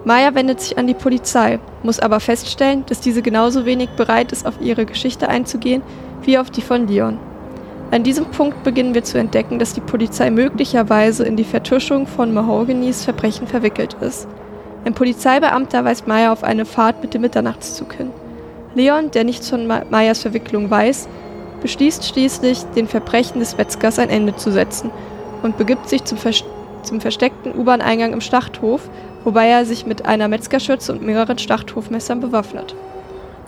[0.06, 4.46] Maya wendet sich an die Polizei, muss aber feststellen, dass diese genauso wenig bereit ist,
[4.46, 5.82] auf ihre Geschichte einzugehen,
[6.22, 7.18] wie auf die von Leon.
[7.94, 12.34] An diesem Punkt beginnen wir zu entdecken, dass die Polizei möglicherweise in die Vertuschung von
[12.34, 14.26] Mahoganys Verbrechen verwickelt ist.
[14.84, 18.10] Ein Polizeibeamter weist Maya auf eine Fahrt mit dem Mitternachtszug hin.
[18.74, 21.06] Leon, der nichts von Mayas Verwicklung weiß,
[21.62, 24.90] beschließt schließlich, den Verbrechen des Wetzgers ein Ende zu setzen
[25.44, 26.32] und begibt sich zum, Ver
[26.82, 28.90] zum versteckten U-Bahn-Eingang im Schlachthof,
[29.22, 32.74] wobei er sich mit einer Metzgerschürze und mehreren Schlachthofmessern bewaffnet.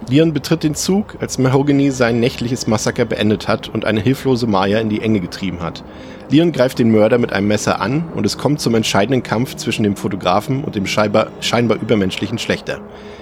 [0.08, 4.78] Leon betritt den Zug, als Mahogany sein nächtliches Massaker beendet hat und eine hilflose Maya
[4.78, 5.82] in die Enge getrieben hat.
[6.30, 9.82] Leon greift den Mörder mit einem Messer an und es kommt zum entscheidenden Kampf zwischen
[9.82, 12.80] dem Fotografen und dem scheinbar, scheinbar übermenschlichen Schlechter.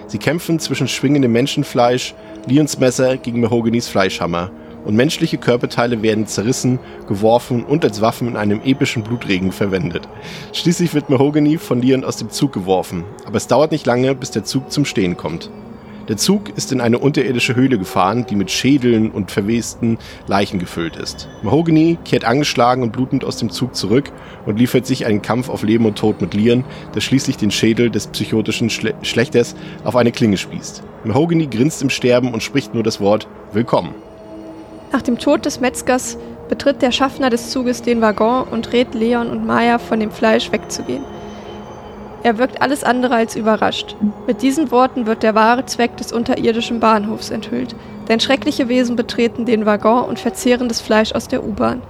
[0.08, 2.14] Sie kämpfen zwischen schwingendem Menschenfleisch,
[2.46, 4.50] Leons Messer gegen Mahoganys Fleischhammer
[4.84, 10.06] und menschliche Körperteile werden zerrissen, geworfen und als Waffen in einem epischen Blutregen verwendet.
[10.52, 14.32] Schließlich wird Mahogany von Leon aus dem Zug geworfen, aber es dauert nicht lange, bis
[14.32, 15.48] der Zug zum Stehen kommt.
[16.08, 20.96] Der Zug ist in eine unterirdische Höhle gefahren, die mit Schädeln und verwesten Leichen gefüllt
[20.96, 21.30] ist.
[21.42, 24.12] Mahogany kehrt angeschlagen und blutend aus dem Zug zurück
[24.44, 26.64] und liefert sich einen Kampf auf Leben und Tod mit Leon,
[26.94, 30.82] der schließlich den Schädel des psychotischen Schle Schlechters auf eine Klinge spießt.
[31.04, 33.94] Mahogany grinst im Sterben und spricht nur das Wort Willkommen.
[34.92, 36.18] Nach dem Tod des Metzgers
[36.50, 40.52] betritt der Schaffner des Zuges den Waggon und rät Leon und Maya von dem Fleisch
[40.52, 41.02] wegzugehen.
[42.24, 43.96] Er wirkt alles andere als überrascht.
[44.26, 47.76] Mit diesen Worten wird der wahre Zweck des unterirdischen Bahnhofs enthüllt.
[48.08, 51.82] Denn schreckliche Wesen betreten den Waggon und verzehren das Fleisch aus der U-Bahn.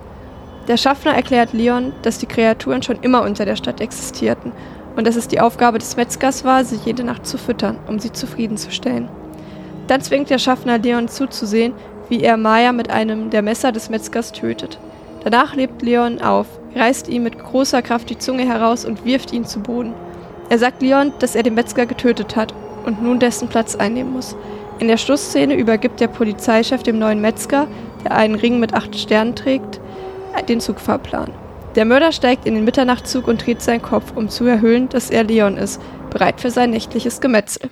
[0.66, 4.50] Der Schaffner erklärt Leon, dass die Kreaturen schon immer unter der Stadt existierten
[4.96, 8.10] und dass es die Aufgabe des Metzgers war, sie jede Nacht zu füttern, um sie
[8.10, 9.08] zufriedenzustellen.
[9.86, 11.74] Dann zwingt der Schaffner Leon zuzusehen,
[12.08, 14.80] wie er Maya mit einem der Messer des Metzgers tötet.
[15.22, 19.44] Danach lebt Leon auf, reißt ihm mit großer Kraft die Zunge heraus und wirft ihn
[19.44, 19.94] zu Boden.
[20.54, 22.54] Er sagt Leon, dass er den Metzger getötet hat
[22.86, 24.36] und nun dessen Platz einnehmen muss.
[24.78, 27.66] In der Schlussszene übergibt der Polizeichef dem neuen Metzger,
[28.04, 29.80] der einen Ring mit acht Sternen trägt,
[30.48, 31.32] den Zugfahrplan.
[31.74, 35.24] Der Mörder steigt in den Mitternachtzug und dreht seinen Kopf, um zu erhöhen, dass er
[35.24, 37.68] Leon ist, bereit für sein nächtliches Gemetzel.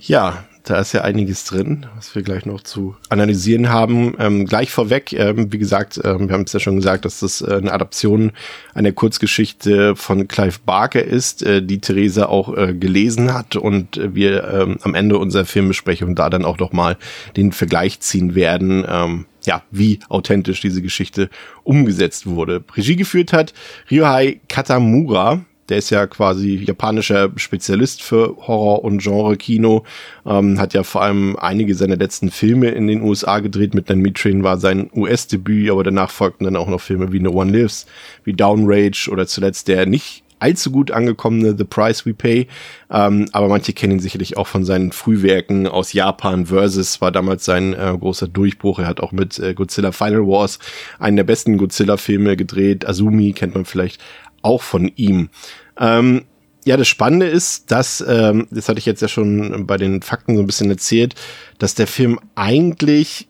[0.00, 4.14] Ja, da ist ja einiges drin, was wir gleich noch zu analysieren haben.
[4.18, 7.40] Ähm, gleich vorweg, ähm, wie gesagt, ähm, wir haben es ja schon gesagt, dass das
[7.40, 8.32] äh, eine Adaption
[8.74, 14.14] einer Kurzgeschichte von Clive Barker ist, äh, die Theresa auch äh, gelesen hat und äh,
[14.14, 16.96] wir ähm, am Ende unserer Filmbesprechung da dann auch noch mal
[17.36, 18.84] den Vergleich ziehen werden.
[18.88, 21.28] Ähm, ja, wie authentisch diese Geschichte
[21.64, 22.62] umgesetzt wurde.
[22.76, 23.52] Regie geführt hat
[23.90, 29.84] Ryohei Katamura, der ist ja quasi japanischer Spezialist für Horror- und Genre-Kino,
[30.26, 33.74] ähm, hat ja vor allem einige seiner letzten Filme in den USA gedreht.
[33.74, 37.30] Mit Nan Train war sein US-Debüt, aber danach folgten dann auch noch Filme wie No
[37.30, 37.86] One Lives,
[38.24, 42.48] wie Downrage oder zuletzt der nicht allzu gut angekommene The Price We Pay.
[42.90, 46.46] Ähm, aber manche kennen ihn sicherlich auch von seinen Frühwerken aus Japan.
[46.46, 48.80] Versus war damals sein äh, großer Durchbruch.
[48.80, 50.58] Er hat auch mit äh, Godzilla Final Wars
[50.98, 52.86] einen der besten Godzilla-Filme gedreht.
[52.86, 54.02] Azumi kennt man vielleicht
[54.42, 55.30] auch von ihm.
[55.78, 56.24] Ähm,
[56.64, 60.36] ja, das Spannende ist, dass, ähm, das hatte ich jetzt ja schon bei den Fakten
[60.36, 61.14] so ein bisschen erzählt,
[61.58, 63.28] dass der Film eigentlich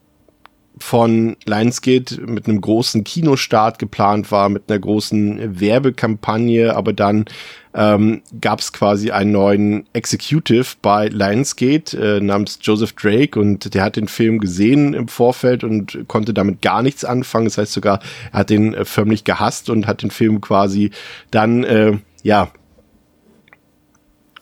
[0.79, 7.27] von Lionsgate mit einem großen Kinostart geplant war, mit einer großen Werbekampagne, aber dann
[7.75, 13.83] ähm, gab es quasi einen neuen Executive bei Lionsgate äh, namens Joseph Drake und der
[13.83, 17.47] hat den Film gesehen im Vorfeld und konnte damit gar nichts anfangen.
[17.47, 18.01] Das heißt sogar,
[18.33, 20.91] er hat den äh, förmlich gehasst und hat den Film quasi
[21.31, 22.51] dann äh, ja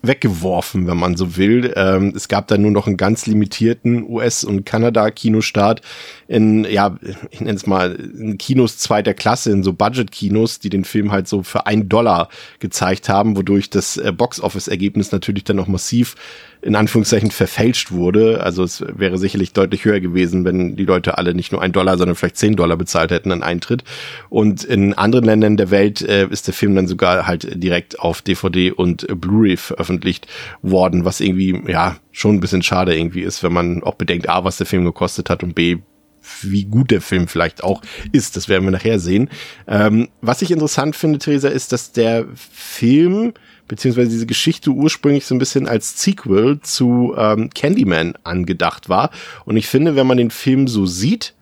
[0.03, 1.73] weggeworfen, wenn man so will.
[1.77, 5.83] Ähm, es gab dann nur noch einen ganz limitierten US- und Kanada-Kinostart
[6.29, 6.97] in, ja,
[7.31, 11.29] ich nenne es mal, in Kinos zweiter Klasse, in so Budget-Kinos, die den Film halt
[11.29, 12.29] so für ein Dollar
[12.61, 16.17] gezeigt haben, wodurch das äh, Box-Office-Ergebnis natürlich dann noch massiv
[16.63, 18.43] in Anführungszeichen verfälscht wurde.
[18.43, 21.97] Also es wäre sicherlich deutlich höher gewesen, wenn die Leute alle nicht nur ein Dollar,
[21.97, 23.85] sondern vielleicht zehn Dollar bezahlt hätten an Eintritt.
[24.29, 28.23] Und in anderen Ländern der Welt äh, ist der Film dann sogar halt direkt auf
[28.23, 30.27] DVD und Blu-ray veröffentlicht
[30.63, 34.45] worden, was irgendwie, ja, schon ein bisschen schade irgendwie ist, wenn man auch bedenkt, A,
[34.45, 35.79] was der Film gekostet hat und B,
[36.43, 38.37] wie gut der Film vielleicht auch ist.
[38.37, 39.31] Das werden wir nachher sehen.
[39.67, 43.33] Ähm, was ich interessant finde, Theresa, ist, dass der Film
[43.71, 49.11] beziehungsweise diese Geschichte ursprünglich so ein bisschen als Sequel zu ähm, Candyman angedacht war.
[49.45, 51.35] Und ich finde, wenn man den Film so sieht,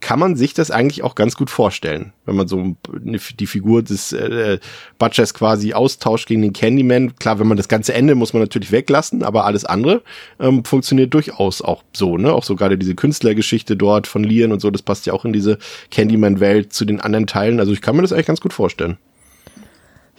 [0.00, 4.12] kann man sich das eigentlich auch ganz gut vorstellen, wenn man so die Figur des
[4.12, 4.58] äh,
[4.98, 7.16] Butchers quasi austauscht gegen den Candyman.
[7.16, 10.02] Klar, wenn man das ganze Ende muss man natürlich weglassen, aber alles andere
[10.38, 12.32] ähm, funktioniert durchaus auch so, ne?
[12.32, 15.32] Auch so gerade diese Künstlergeschichte dort von Lian und so, das passt ja auch in
[15.32, 15.58] diese
[15.90, 17.58] Candyman-Welt zu den anderen Teilen.
[17.58, 18.98] Also ich kann mir das eigentlich ganz gut vorstellen.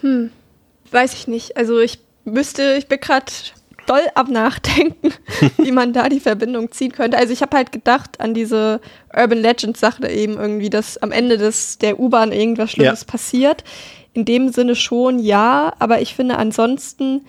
[0.02, 0.32] Hm,
[0.92, 1.58] weiß ich nicht.
[1.58, 3.32] Also ich müsste, ich bin gerade
[3.88, 5.14] doll am Nachdenken,
[5.58, 7.18] wie man da die Verbindung ziehen könnte.
[7.18, 8.80] Also ich habe halt gedacht an diese
[9.16, 13.08] Urban Legend Sache eben irgendwie, dass am Ende des der U-Bahn irgendwas Schlimmes ja.
[13.08, 13.64] passiert.
[14.14, 17.26] In dem Sinne schon ja, aber ich finde ansonsten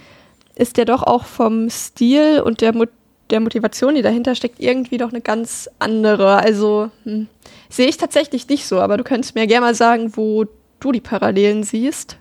[0.55, 2.85] ist der doch auch vom Stil und der, Mo
[3.31, 6.37] der Motivation, die dahinter steckt, irgendwie doch eine ganz andere.
[6.37, 7.29] Also hm,
[7.70, 10.44] sehe ich tatsächlich nicht so, aber du könntest mir gerne mal sagen, wo
[10.81, 12.18] du die Parallelen siehst.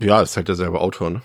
[0.00, 1.22] Ja, ist halt derselbe Autor, ne?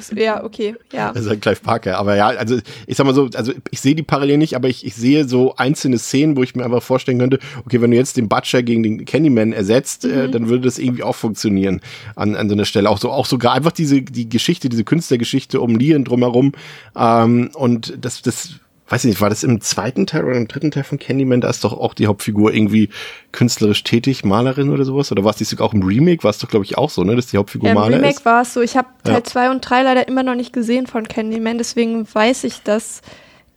[0.00, 1.10] So, ja, okay, ja.
[1.14, 1.98] Also halt Clive Parker.
[1.98, 4.84] Aber ja, also ich sag mal so, also ich sehe die Parallelen nicht, aber ich,
[4.84, 8.16] ich sehe so einzelne Szenen, wo ich mir einfach vorstellen könnte, okay, wenn du jetzt
[8.16, 10.14] den Butcher gegen den Candyman ersetzt, äh, mhm.
[10.14, 11.80] äh, dann würde das irgendwie auch funktionieren
[12.16, 12.90] an, an so einer Stelle.
[12.90, 16.52] Auch so, auch sogar einfach diese, die Geschichte, diese Künstlergeschichte um Lian drumherum.
[16.96, 18.54] Ähm, und das, das
[18.88, 21.40] weiß ich nicht, war das im zweiten Teil oder im dritten Teil von Candyman?
[21.40, 22.90] Da ist doch auch die Hauptfigur irgendwie
[23.32, 25.10] künstlerisch tätig, Malerin oder sowas?
[25.10, 26.22] Oder war es sogar auch im Remake?
[26.22, 27.16] War es doch, glaube ich, auch so, ne?
[27.16, 28.60] Dass die Hauptfigur ja, Maler Im Remake war es so.
[28.60, 29.50] Ich habe Teil 2 ja.
[29.50, 33.00] und 3 leider immer noch nicht gesehen von Candyman, deswegen weiß ich das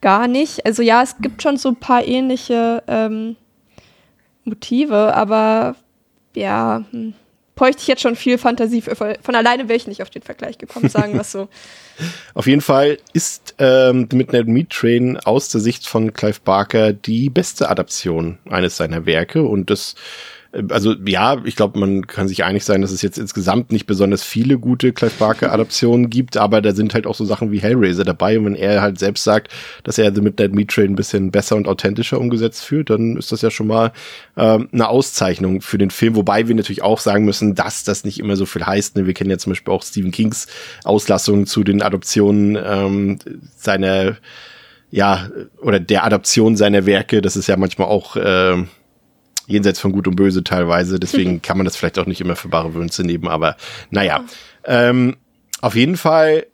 [0.01, 0.65] gar nicht.
[0.65, 3.35] Also ja, es gibt schon so ein paar ähnliche ähm,
[4.45, 5.75] Motive, aber
[6.35, 7.13] ja, hm
[7.57, 8.81] bräuchte ich jetzt schon viel Fantasie.
[8.81, 11.49] Für, von alleine wäre ich nicht auf den Vergleich gekommen, sagen wir so.
[12.33, 17.29] auf jeden Fall ist ähm, Midnight Meat Train aus der Sicht von Clive Barker die
[17.29, 19.95] beste Adaption eines seiner Werke und das
[20.69, 24.23] also ja, ich glaube, man kann sich einig sein, dass es jetzt insgesamt nicht besonders
[24.23, 28.37] viele gute Clive Barker-Adaptionen gibt, aber da sind halt auch so Sachen wie Hellraiser dabei
[28.37, 31.55] und wenn er halt selbst sagt, dass er The Midnight Meat Train ein bisschen besser
[31.55, 33.91] und authentischer umgesetzt fühlt, dann ist das ja schon mal
[34.35, 38.19] ähm, eine Auszeichnung für den Film, wobei wir natürlich auch sagen müssen, dass das nicht
[38.19, 38.95] immer so viel heißt.
[38.95, 39.05] Ne?
[39.05, 40.47] Wir kennen ja zum Beispiel auch Stephen Kings
[40.83, 43.19] Auslassungen zu den Adoptionen ähm,
[43.55, 44.17] seiner
[44.89, 45.29] ja,
[45.61, 48.63] oder der Adaption seiner Werke, das ist ja manchmal auch äh,
[49.47, 50.99] jenseits von Gut und Böse teilweise.
[50.99, 53.55] Deswegen kann man das vielleicht auch nicht immer für bare Wünsche nehmen, aber
[53.89, 54.23] naja.
[54.65, 55.15] Ähm,
[55.61, 56.45] auf jeden Fall,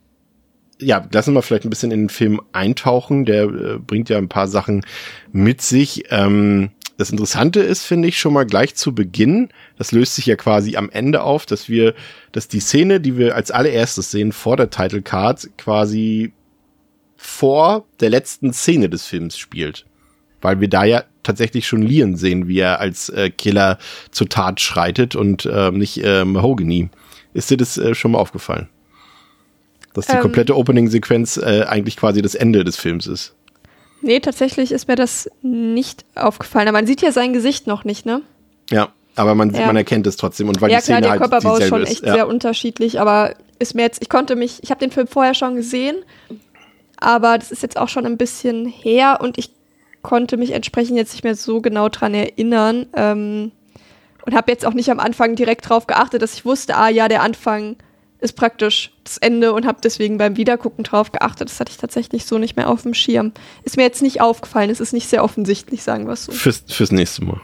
[0.80, 3.26] ja, lassen wir vielleicht ein bisschen in den Film eintauchen.
[3.26, 4.86] Der äh, bringt ja ein paar Sachen
[5.32, 6.04] mit sich.
[6.10, 10.36] Ähm, das Interessante ist, finde ich, schon mal gleich zu Beginn, das löst sich ja
[10.36, 11.94] quasi am Ende auf, dass wir,
[12.30, 16.32] dass die Szene, die wir als allererstes sehen vor der Title Card, quasi
[17.16, 19.86] vor der letzten Szene des Films spielt.
[20.44, 23.78] Weil wir da ja tatsächlich schon Lian sehen, wie er als äh, Killer
[24.10, 26.90] zur Tat schreitet und äh, nicht äh, Mahogany.
[27.32, 28.68] Ist dir das äh, schon mal aufgefallen?
[29.94, 33.34] Dass die ähm, komplette Opening-Sequenz äh, eigentlich quasi das Ende des Films ist.
[34.02, 36.68] Nee, tatsächlich ist mir das nicht aufgefallen.
[36.68, 38.20] Aber man sieht ja sein Gesicht noch nicht, ne?
[38.70, 39.64] Ja, aber man, ja.
[39.64, 40.48] man erkennt es trotzdem.
[40.50, 42.12] Und weil ja, die Szene klar, der halt Körperbau ist schon echt ja.
[42.12, 45.56] sehr unterschiedlich, aber ist mir jetzt, ich konnte mich, ich habe den Film vorher schon
[45.56, 45.96] gesehen,
[46.98, 49.50] aber das ist jetzt auch schon ein bisschen her und ich
[50.04, 53.50] konnte mich entsprechend jetzt nicht mehr so genau dran erinnern ähm,
[54.24, 57.08] und habe jetzt auch nicht am Anfang direkt drauf geachtet, dass ich wusste, ah ja,
[57.08, 57.76] der Anfang
[58.20, 61.50] ist praktisch das Ende und habe deswegen beim Wiedergucken drauf geachtet.
[61.50, 63.32] Das hatte ich tatsächlich so nicht mehr auf dem Schirm.
[63.64, 66.32] Ist mir jetzt nicht aufgefallen, es ist nicht sehr offensichtlich, sagen wir es so.
[66.32, 67.40] Fürs, fürs nächste Mal.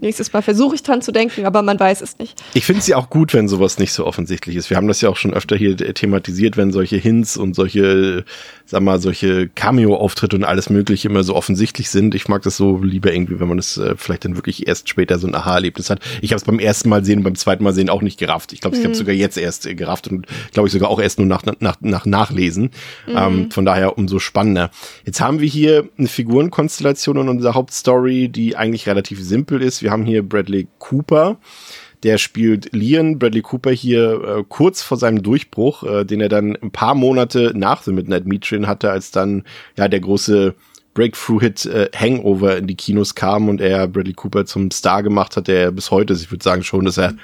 [0.00, 2.42] Nächstes Mal versuche ich dran zu denken, aber man weiß es nicht.
[2.52, 4.70] Ich finde es ja auch gut, wenn sowas nicht so offensichtlich ist.
[4.70, 8.24] Wir haben das ja auch schon öfter hier thematisiert, wenn solche Hints und solche
[8.66, 12.14] sag mal, solche Cameo-Auftritte und alles mögliche immer so offensichtlich sind.
[12.14, 15.18] Ich mag das so lieber irgendwie, wenn man das äh, vielleicht dann wirklich erst später
[15.18, 16.00] so ein Aha-Erlebnis hat.
[16.22, 18.52] Ich habe es beim ersten Mal sehen, beim zweiten Mal sehen auch nicht gerafft.
[18.52, 18.86] Ich glaube, ich mhm.
[18.86, 21.76] habe sogar jetzt erst äh, gerafft und glaube ich sogar auch erst nur nach, nach,
[21.80, 22.70] nach Nachlesen.
[23.06, 23.16] Mhm.
[23.16, 24.70] Ähm, von daher umso spannender.
[25.04, 29.82] Jetzt haben wir hier eine Figurenkonstellation in unserer Hauptstory, die eigentlich relativ simpel ist.
[29.82, 31.38] Wir haben hier Bradley Cooper
[32.04, 36.56] der spielt Leon Bradley Cooper hier äh, kurz vor seinem Durchbruch, äh, den er dann
[36.56, 39.42] ein paar Monate nach The Midnight Meat Train hatte, als dann
[39.76, 40.54] ja der große
[40.92, 45.48] Breakthrough-Hit äh, Hangover in die Kinos kam und er Bradley Cooper zum Star gemacht hat,
[45.48, 47.14] der bis heute, ich würde sagen schon, dass er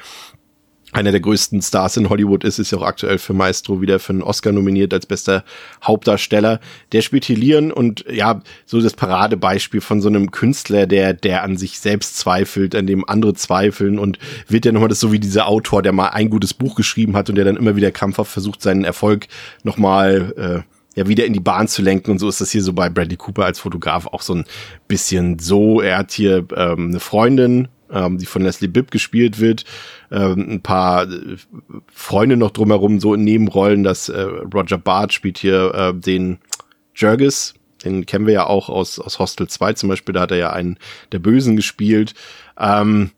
[0.92, 4.12] einer der größten Stars in Hollywood ist, ist ja auch aktuell für Maestro wieder für
[4.12, 5.44] einen Oscar nominiert als bester
[5.84, 6.60] Hauptdarsteller.
[6.92, 11.42] Der spielt hier Leon und ja, so das Paradebeispiel von so einem Künstler, der, der
[11.42, 15.20] an sich selbst zweifelt, an dem andere zweifeln und wird ja nochmal das so wie
[15.20, 18.32] dieser Autor, der mal ein gutes Buch geschrieben hat und der dann immer wieder krampfhaft
[18.32, 19.28] versucht, seinen Erfolg
[19.62, 22.10] nochmal, äh, ja, wieder in die Bahn zu lenken.
[22.10, 24.44] Und so ist das hier so bei Bradley Cooper als Fotograf auch so ein
[24.88, 25.80] bisschen so.
[25.80, 29.64] Er hat hier ähm, eine Freundin, ähm, die von Leslie Bibb gespielt wird.
[30.10, 31.36] Ähm, ein paar äh,
[31.92, 33.84] Freunde noch drumherum, so in Nebenrollen.
[33.84, 36.38] Das äh, Roger Bart spielt hier äh, den
[36.94, 40.36] Jurgis, den kennen wir ja auch aus, aus Hostel 2 zum Beispiel, da hat er
[40.36, 40.78] ja einen
[41.12, 42.14] der Bösen gespielt.
[42.58, 43.10] Ähm,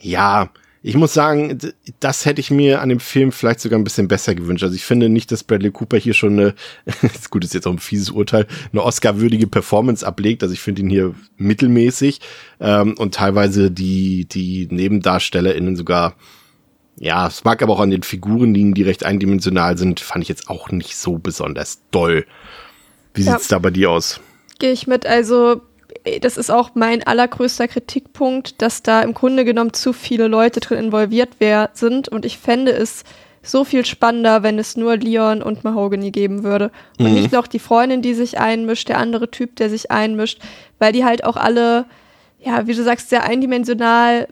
[0.00, 0.50] ja,
[0.86, 1.58] ich muss sagen,
[1.98, 4.62] das hätte ich mir an dem Film vielleicht sogar ein bisschen besser gewünscht.
[4.62, 6.54] Also ich finde nicht, dass Bradley Cooper hier schon eine,
[7.30, 10.44] gut ist jetzt auch ein fieses Urteil, eine Oscar-würdige Performance ablegt.
[10.44, 12.20] Also ich finde ihn hier mittelmäßig
[12.60, 16.14] ähm, und teilweise die, die NebendarstellerInnen sogar
[16.98, 20.28] ja, es mag aber auch an den Figuren liegen, die recht eindimensional sind, fand ich
[20.28, 22.24] jetzt auch nicht so besonders doll.
[23.12, 23.32] Wie ja.
[23.32, 24.20] sieht's da bei dir aus?
[24.60, 25.04] Gehe ich mit.
[25.04, 25.60] Also
[26.20, 30.78] das ist auch mein allergrößter Kritikpunkt, dass da im Grunde genommen zu viele Leute drin
[30.78, 31.30] involviert
[31.74, 32.08] sind.
[32.08, 33.04] Und ich fände es
[33.42, 36.70] so viel spannender, wenn es nur Leon und Mahogany geben würde.
[36.98, 37.14] Und mhm.
[37.14, 40.40] nicht noch die Freundin, die sich einmischt, der andere Typ, der sich einmischt,
[40.78, 41.86] weil die halt auch alle,
[42.40, 44.28] ja, wie du sagst, sehr eindimensional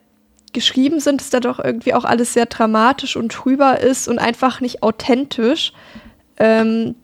[0.52, 4.60] geschrieben sind, dass da doch irgendwie auch alles sehr dramatisch und trüber ist und einfach
[4.60, 5.72] nicht authentisch.
[6.38, 6.94] Ähm,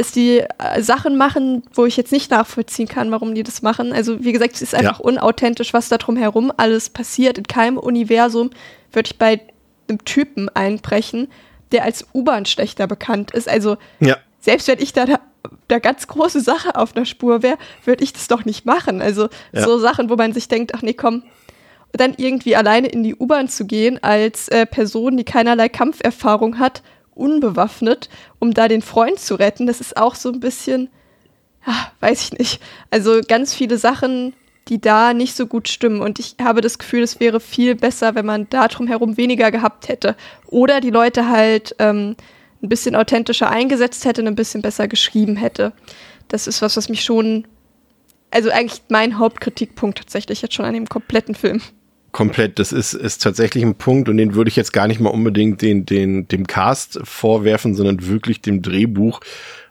[0.00, 3.92] dass die äh, Sachen machen, wo ich jetzt nicht nachvollziehen kann, warum die das machen.
[3.92, 5.04] Also wie gesagt, es ist einfach ja.
[5.04, 7.36] unauthentisch, was da drumherum alles passiert.
[7.36, 8.48] In keinem Universum
[8.92, 9.42] würde ich bei
[9.88, 11.28] einem Typen einbrechen,
[11.72, 13.46] der als U-Bahn-Schlechter bekannt ist.
[13.46, 14.16] Also ja.
[14.40, 15.20] selbst wenn ich da, da,
[15.68, 19.02] da ganz große Sache auf der Spur wäre, würde ich das doch nicht machen.
[19.02, 19.64] Also ja.
[19.64, 21.24] so Sachen, wo man sich denkt, ach nee, komm,
[21.92, 26.80] dann irgendwie alleine in die U-Bahn zu gehen als äh, Person, die keinerlei Kampferfahrung hat
[27.20, 29.66] unbewaffnet, um da den Freund zu retten.
[29.66, 30.88] Das ist auch so ein bisschen,
[31.66, 32.62] ja, weiß ich nicht.
[32.90, 34.34] Also ganz viele Sachen,
[34.68, 36.00] die da nicht so gut stimmen.
[36.00, 39.88] Und ich habe das Gefühl, es wäre viel besser, wenn man da drumherum weniger gehabt
[39.88, 40.16] hätte.
[40.46, 42.16] Oder die Leute halt ähm,
[42.62, 45.72] ein bisschen authentischer eingesetzt hätte und ein bisschen besser geschrieben hätte.
[46.28, 47.46] Das ist was, was mich schon,
[48.30, 51.60] also eigentlich mein Hauptkritikpunkt tatsächlich jetzt schon an dem kompletten Film.
[52.12, 52.58] Komplett.
[52.58, 55.62] Das ist, ist tatsächlich ein Punkt und den würde ich jetzt gar nicht mal unbedingt
[55.62, 59.20] den, den, dem Cast vorwerfen, sondern wirklich dem Drehbuch.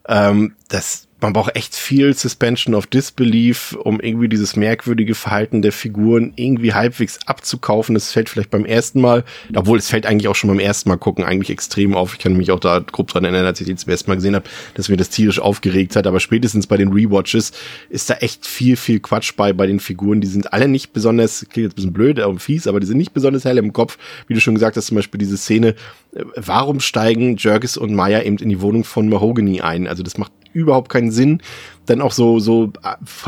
[0.07, 5.71] Ähm, das man braucht echt viel Suspension of Disbelief, um irgendwie dieses merkwürdige Verhalten der
[5.71, 7.93] Figuren irgendwie halbwegs abzukaufen.
[7.93, 10.97] Das fällt vielleicht beim ersten Mal, obwohl es fällt eigentlich auch schon beim ersten Mal
[10.97, 12.13] gucken eigentlich extrem auf.
[12.13, 14.35] Ich kann mich auch da grob dran erinnern, als ich den zum ersten Mal gesehen
[14.35, 16.07] habe, dass mir das tierisch aufgeregt hat.
[16.07, 17.51] Aber spätestens bei den Rewatches
[17.89, 20.21] ist da echt viel, viel Quatsch bei, bei den Figuren.
[20.21, 22.97] Die sind alle nicht besonders, klingt jetzt ein bisschen blöd und fies, aber die sind
[22.97, 23.97] nicht besonders hell im Kopf.
[24.27, 25.75] Wie du schon gesagt hast, zum Beispiel diese Szene,
[26.15, 29.87] äh, warum steigen Jerkes und Maya eben in die Wohnung von Mahogany ein?
[29.87, 31.41] Also das macht überhaupt keinen Sinn.
[31.85, 32.71] Dann auch so, so,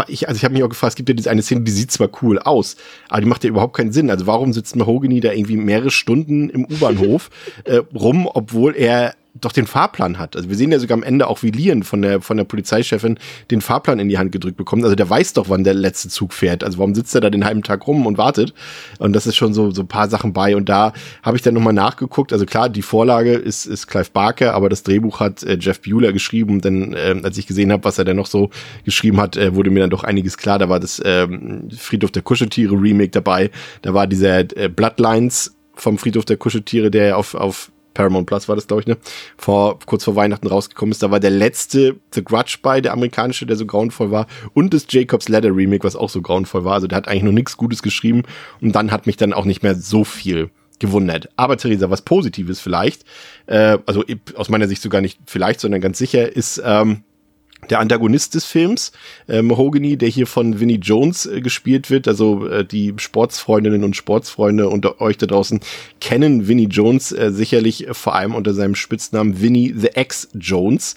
[0.08, 1.92] ich, also ich habe mich auch gefragt, es gibt ja diese eine Szene, die sieht
[1.92, 2.76] zwar cool aus,
[3.10, 4.10] aber die macht ja überhaupt keinen Sinn.
[4.10, 7.30] Also warum sitzt Mahogany da irgendwie mehrere Stunden im U-Bahnhof
[7.64, 10.36] äh, rum, obwohl er doch den Fahrplan hat.
[10.36, 13.18] Also wir sehen ja sogar am Ende auch, wie Lian von der, von der Polizeichefin
[13.50, 14.84] den Fahrplan in die Hand gedrückt bekommt.
[14.84, 16.64] Also der weiß doch, wann der letzte Zug fährt.
[16.64, 18.54] Also warum sitzt er da den halben Tag rum und wartet?
[19.00, 20.56] Und das ist schon so, so ein paar Sachen bei.
[20.56, 20.92] Und da
[21.24, 22.34] habe ich dann nochmal nachgeguckt.
[22.34, 26.12] Also klar, die Vorlage ist, ist Clive Barker, aber das Drehbuch hat äh, Jeff Bueller
[26.12, 26.60] geschrieben.
[26.60, 28.50] Denn äh, als ich gesehen habe, was er dann noch so
[28.84, 30.60] geschrieben hat, äh, wurde mir dann doch einiges klar.
[30.60, 33.50] Da war das ähm, Friedhof der Kuscheltiere Remake dabei.
[33.82, 38.56] Da war dieser äh, Bloodlines vom Friedhof der Kuscheltiere, der auf, auf Paramount Plus war
[38.56, 38.98] das, glaube ich, ne?
[39.38, 41.04] Vor, kurz vor Weihnachten rausgekommen ist.
[41.04, 44.28] Da war der letzte The Grudge bei, der amerikanische, der so grauenvoll war.
[44.54, 46.74] Und das Jacobs Ladder Remake, was auch so grauenvoll war.
[46.74, 48.24] Also der hat eigentlich nur nichts Gutes geschrieben.
[48.62, 50.50] Und dann hat mich dann auch nicht mehr so viel
[50.80, 51.30] gewundert.
[51.38, 53.06] Aber Theresa, was Positives vielleicht,
[53.46, 54.04] äh, also
[54.36, 57.04] aus meiner Sicht sogar nicht vielleicht, sondern ganz sicher, ist, ähm,
[57.70, 58.92] der Antagonist des Films,
[59.28, 62.08] äh, Mahogany, der hier von Vinnie Jones äh, gespielt wird.
[62.08, 65.60] Also äh, die Sportsfreundinnen und Sportsfreunde unter euch da draußen
[66.00, 70.96] kennen Vinnie Jones äh, sicherlich vor allem unter seinem Spitznamen Vinnie the X Jones.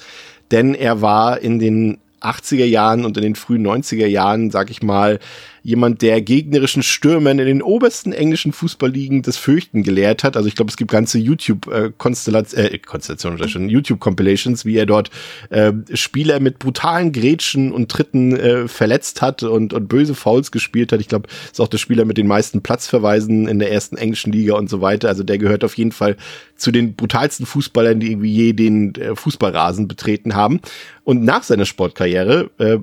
[0.50, 4.82] Denn er war in den 80er Jahren und in den frühen 90er Jahren, sag ich
[4.82, 5.20] mal,
[5.64, 10.36] jemand, der gegnerischen Stürmern in den obersten englischen Fußballligen das Fürchten gelehrt hat.
[10.36, 15.10] Also ich glaube, es gibt ganze YouTube-Konstellationen, äh, Konstellationen oder schon YouTube-Compilations, wie er dort
[15.48, 20.92] äh, Spieler mit brutalen Grätschen und Tritten äh, verletzt hat und, und böse Fouls gespielt
[20.92, 21.00] hat.
[21.00, 24.56] Ich glaube, ist auch der Spieler mit den meisten Platzverweisen in der ersten englischen Liga
[24.56, 25.08] und so weiter.
[25.08, 26.18] Also der gehört auf jeden Fall
[26.56, 30.60] zu den brutalsten Fußballern, die irgendwie je den äh, Fußballrasen betreten haben.
[31.04, 32.78] Und nach seiner Sportkarriere äh,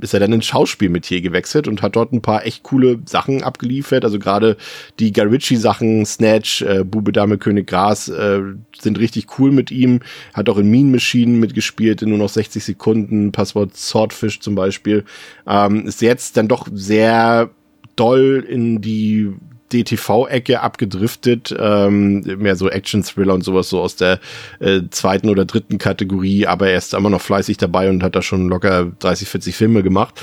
[0.00, 4.04] ist er dann ins Schauspielmetier gewechselt und hat dort ein paar echt coole Sachen abgeliefert.
[4.04, 4.56] Also gerade
[4.98, 8.40] die Guy Sachen, Snatch, äh, Bube Dame König Gras äh,
[8.78, 10.00] sind richtig cool mit ihm.
[10.34, 13.32] Hat auch in Mean Machine mitgespielt in nur noch 60 Sekunden.
[13.32, 15.04] Passwort Swordfish zum Beispiel.
[15.46, 17.50] Ähm, ist jetzt dann doch sehr
[17.96, 19.32] doll in die
[19.72, 24.20] DTV-Ecke abgedriftet, ähm, mehr so Action-Thriller und sowas so aus der
[24.60, 28.22] äh, zweiten oder dritten Kategorie, aber er ist immer noch fleißig dabei und hat da
[28.22, 30.20] schon locker 30, 40 Filme gemacht.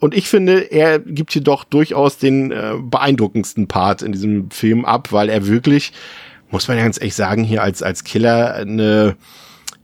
[0.00, 4.84] Und ich finde, er gibt hier doch durchaus den äh, beeindruckendsten Part in diesem Film
[4.84, 5.92] ab, weil er wirklich,
[6.50, 9.16] muss man ja ganz ehrlich sagen, hier als, als Killer eine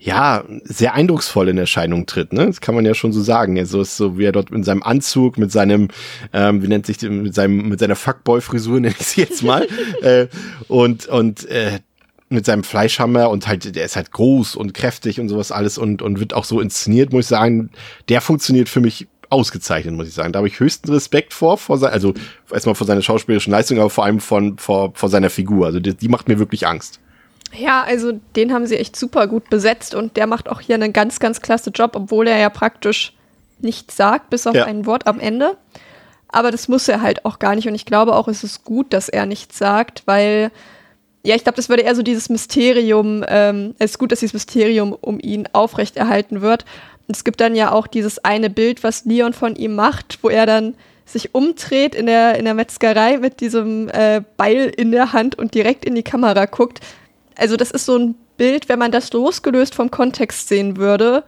[0.05, 2.45] ja, sehr eindrucksvoll in Erscheinung tritt, ne?
[2.45, 3.57] Das kann man ja schon so sagen.
[3.57, 5.89] Ja, so ist so, wie er dort in seinem Anzug, mit seinem,
[6.35, 9.67] ähm, wie nennt sich, mit seinem, mit seiner Fuckboy-Frisur, nenne ich sie jetzt mal,
[10.03, 10.27] äh,
[10.69, 11.81] und, und, äh,
[12.29, 16.03] mit seinem Fleischhammer und halt, der ist halt groß und kräftig und sowas alles und,
[16.03, 17.71] und wird auch so inszeniert, muss ich sagen.
[18.11, 20.33] Der funktioniert für mich ausgezeichnet, muss ich sagen.
[20.33, 22.13] Da habe ich höchsten Respekt vor, vor sein, also
[22.53, 25.65] erstmal vor seiner schauspielerischen Leistung, aber vor allem von, vor, vor seiner Figur.
[25.67, 27.01] Also die, die macht mir wirklich Angst.
[27.57, 30.93] Ja, also den haben sie echt super gut besetzt und der macht auch hier einen
[30.93, 33.15] ganz, ganz klasse Job, obwohl er ja praktisch
[33.61, 34.65] nichts sagt, bis auf ja.
[34.65, 35.57] ein Wort am Ende.
[36.29, 37.69] Aber das muss er halt auch gar nicht.
[37.69, 40.51] Und ich glaube auch, es ist gut, dass er nichts sagt, weil,
[41.25, 44.35] ja, ich glaube, das würde eher so dieses Mysterium, ähm, es ist gut, dass dieses
[44.35, 46.65] Mysterium um ihn aufrechterhalten wird.
[47.07, 50.29] Und es gibt dann ja auch dieses eine Bild, was Leon von ihm macht, wo
[50.29, 50.75] er dann
[51.07, 55.55] sich umdreht in der, in der Metzgerei mit diesem äh, Beil in der Hand und
[55.55, 56.81] direkt in die Kamera guckt
[57.37, 61.25] also das ist so ein Bild, wenn man das losgelöst vom Kontext sehen würde,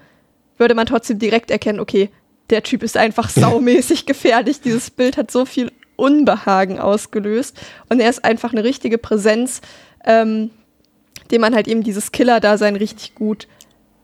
[0.58, 2.10] würde man trotzdem direkt erkennen, okay,
[2.50, 4.60] der Typ ist einfach saumäßig gefährlich.
[4.60, 9.60] Dieses Bild hat so viel Unbehagen ausgelöst und er ist einfach eine richtige Präsenz,
[10.04, 10.50] ähm,
[11.30, 13.48] dem man halt eben dieses Killer-Dasein richtig gut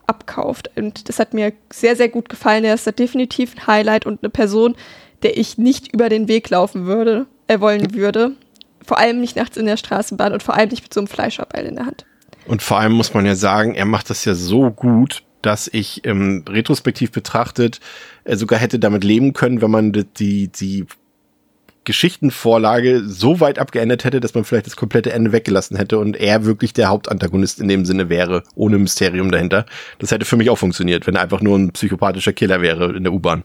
[0.07, 0.71] abkauft.
[0.77, 2.65] Und das hat mir sehr, sehr gut gefallen.
[2.65, 4.75] Er ist da definitiv ein Highlight und eine Person,
[5.23, 8.33] der ich nicht über den Weg laufen würde, äh, wollen würde.
[8.85, 11.67] Vor allem nicht nachts in der Straßenbahn und vor allem nicht mit so einem Fleischerbeil
[11.67, 12.05] in der Hand.
[12.47, 16.05] Und vor allem muss man ja sagen, er macht das ja so gut, dass ich
[16.05, 17.81] ähm, retrospektiv betrachtet
[18.25, 20.87] äh, sogar hätte damit leben können, wenn man die, die
[21.85, 26.45] Geschichtenvorlage so weit abgeändert hätte, dass man vielleicht das komplette Ende weggelassen hätte und er
[26.45, 29.67] wirklich der Hauptantagonist in dem Sinne wäre, ohne Mysterium dahinter.
[29.99, 33.03] Das hätte für mich auch funktioniert, wenn er einfach nur ein psychopathischer Killer wäre in
[33.03, 33.43] der U-Bahn.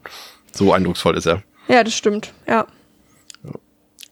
[0.52, 1.42] So eindrucksvoll ist er.
[1.68, 2.68] Ja, das stimmt, ja.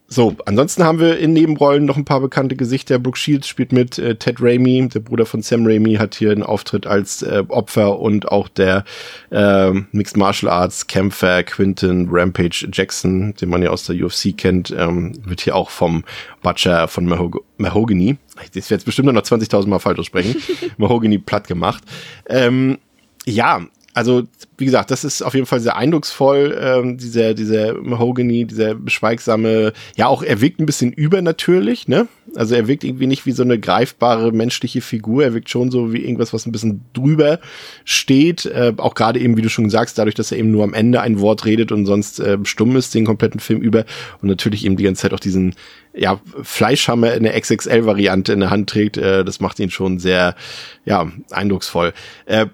[0.07, 2.99] So, ansonsten haben wir in Nebenrollen noch ein paar bekannte Gesichter.
[2.99, 6.43] Brooke Shields spielt mit, äh, Ted Raimi, der Bruder von Sam Raimi, hat hier einen
[6.43, 8.85] Auftritt als äh, Opfer und auch der
[9.31, 14.73] äh, Mixed Martial Arts Kämpfer Quinton Rampage Jackson, den man ja aus der UFC kennt,
[14.77, 16.03] ähm, wird hier auch vom
[16.43, 20.35] Butcher von Mahog Mahogany, ich werde jetzt bestimmt noch 20.000 Mal falsch aussprechen,
[20.77, 21.83] Mahogany platt gemacht.
[22.27, 22.77] Ähm,
[23.25, 23.61] ja,
[23.95, 24.23] also
[24.57, 29.71] wie gesagt, das ist auf jeden Fall sehr eindrucksvoll, ähm, dieser, dieser Mahogany, dieser beschweigsame,
[29.95, 32.07] ja auch, er wirkt ein bisschen übernatürlich, ne?
[32.35, 35.93] Also er wirkt irgendwie nicht wie so eine greifbare menschliche Figur, er wirkt schon so
[35.93, 37.39] wie irgendwas, was ein bisschen drüber
[37.85, 40.73] steht, äh, auch gerade eben, wie du schon sagst, dadurch, dass er eben nur am
[40.73, 43.85] Ende ein Wort redet und sonst äh, stumm ist, den kompletten Film über
[44.21, 45.55] und natürlich eben die ganze Zeit auch diesen,
[45.93, 50.35] ja, Fleischhammer in der XXL-Variante in der Hand trägt, äh, das macht ihn schon sehr,
[50.83, 51.93] ja, eindrucksvoll.
[52.25, 52.47] Äh,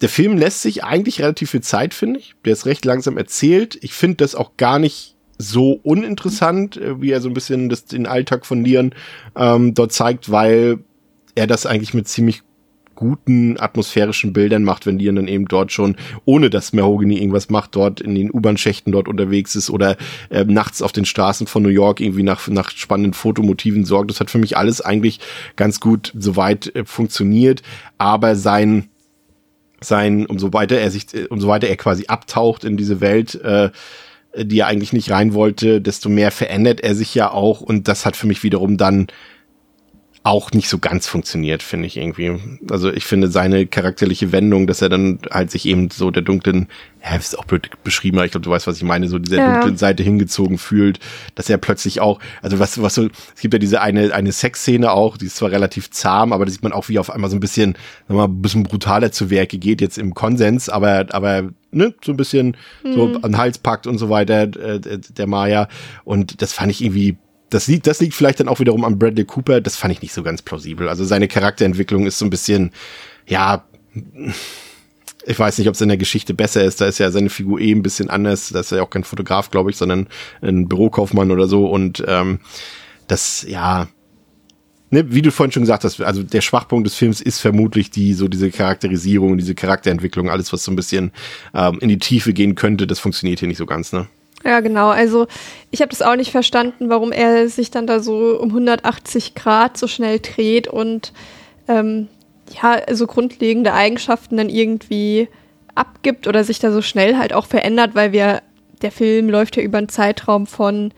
[0.00, 2.34] der Film lässt sich eigentlich relativ viel Zeit, finde ich.
[2.44, 3.78] Der ist recht langsam erzählt.
[3.82, 7.84] Ich finde das auch gar nicht so uninteressant, äh, wie er so ein bisschen das,
[7.84, 8.94] den Alltag von Leon
[9.36, 10.78] ähm, dort zeigt, weil
[11.34, 12.42] er das eigentlich mit ziemlich
[12.96, 15.94] guten atmosphärischen Bildern macht, wenn Leon dann eben dort schon,
[16.24, 19.96] ohne dass Mahogany irgendwas macht, dort in den U-Bahn-Schächten dort unterwegs ist oder
[20.30, 24.10] äh, nachts auf den Straßen von New York irgendwie nach, nach spannenden Fotomotiven sorgt.
[24.10, 25.20] Das hat für mich alles eigentlich
[25.54, 27.62] ganz gut soweit äh, funktioniert,
[27.98, 28.88] aber sein
[29.80, 33.70] sein, umso weiter er sich, umso weiter er quasi abtaucht in diese Welt, äh,
[34.36, 37.60] die er eigentlich nicht rein wollte, desto mehr verändert er sich ja auch.
[37.60, 39.06] Und das hat für mich wiederum dann
[40.24, 42.38] auch nicht so ganz funktioniert, finde ich irgendwie.
[42.70, 46.68] Also ich finde seine charakterliche Wendung, dass er dann halt sich eben so der dunklen,
[47.02, 49.38] ja, ist auch blöd beschrieben, aber ich glaube, du weißt, was ich meine, so dieser
[49.38, 49.52] ja.
[49.52, 50.98] dunklen Seite hingezogen fühlt,
[51.34, 54.90] dass er plötzlich auch, also was, was so, es gibt ja diese eine, eine Sexszene
[54.90, 57.36] auch, die ist zwar relativ zahm, aber da sieht man auch, wie auf einmal so
[57.36, 57.76] ein bisschen,
[58.08, 62.16] mal, ein bisschen brutaler zu Werke geht, jetzt im Konsens, aber, aber, ne, so ein
[62.16, 62.92] bisschen mhm.
[62.94, 65.68] so an den Hals packt und so weiter, äh, der Maya.
[66.04, 67.16] Und das fand ich irgendwie
[67.50, 69.60] das liegt, das liegt vielleicht dann auch wiederum an Bradley Cooper.
[69.60, 70.88] Das fand ich nicht so ganz plausibel.
[70.88, 72.72] Also seine Charakterentwicklung ist so ein bisschen,
[73.26, 73.64] ja,
[75.24, 76.80] ich weiß nicht, ob es in der Geschichte besser ist.
[76.80, 78.50] Da ist ja seine Figur eh ein bisschen anders.
[78.50, 80.08] Da ist er ja auch kein Fotograf, glaube ich, sondern
[80.40, 81.66] ein Bürokaufmann oder so.
[81.66, 82.40] Und ähm,
[83.06, 83.88] das, ja,
[84.90, 88.14] ne, wie du vorhin schon gesagt hast, also der Schwachpunkt des Films ist vermutlich die,
[88.14, 91.12] so diese Charakterisierung, diese Charakterentwicklung, alles, was so ein bisschen
[91.54, 94.06] ähm, in die Tiefe gehen könnte, das funktioniert hier nicht so ganz, ne?
[94.44, 94.88] Ja, genau.
[94.88, 95.26] Also
[95.70, 99.76] ich habe das auch nicht verstanden, warum er sich dann da so um 180 Grad
[99.76, 101.12] so schnell dreht und
[101.66, 102.08] ähm,
[102.62, 105.28] ja, so grundlegende Eigenschaften dann irgendwie
[105.74, 108.42] abgibt oder sich da so schnell halt auch verändert, weil wir,
[108.82, 110.92] der Film läuft ja über einen Zeitraum von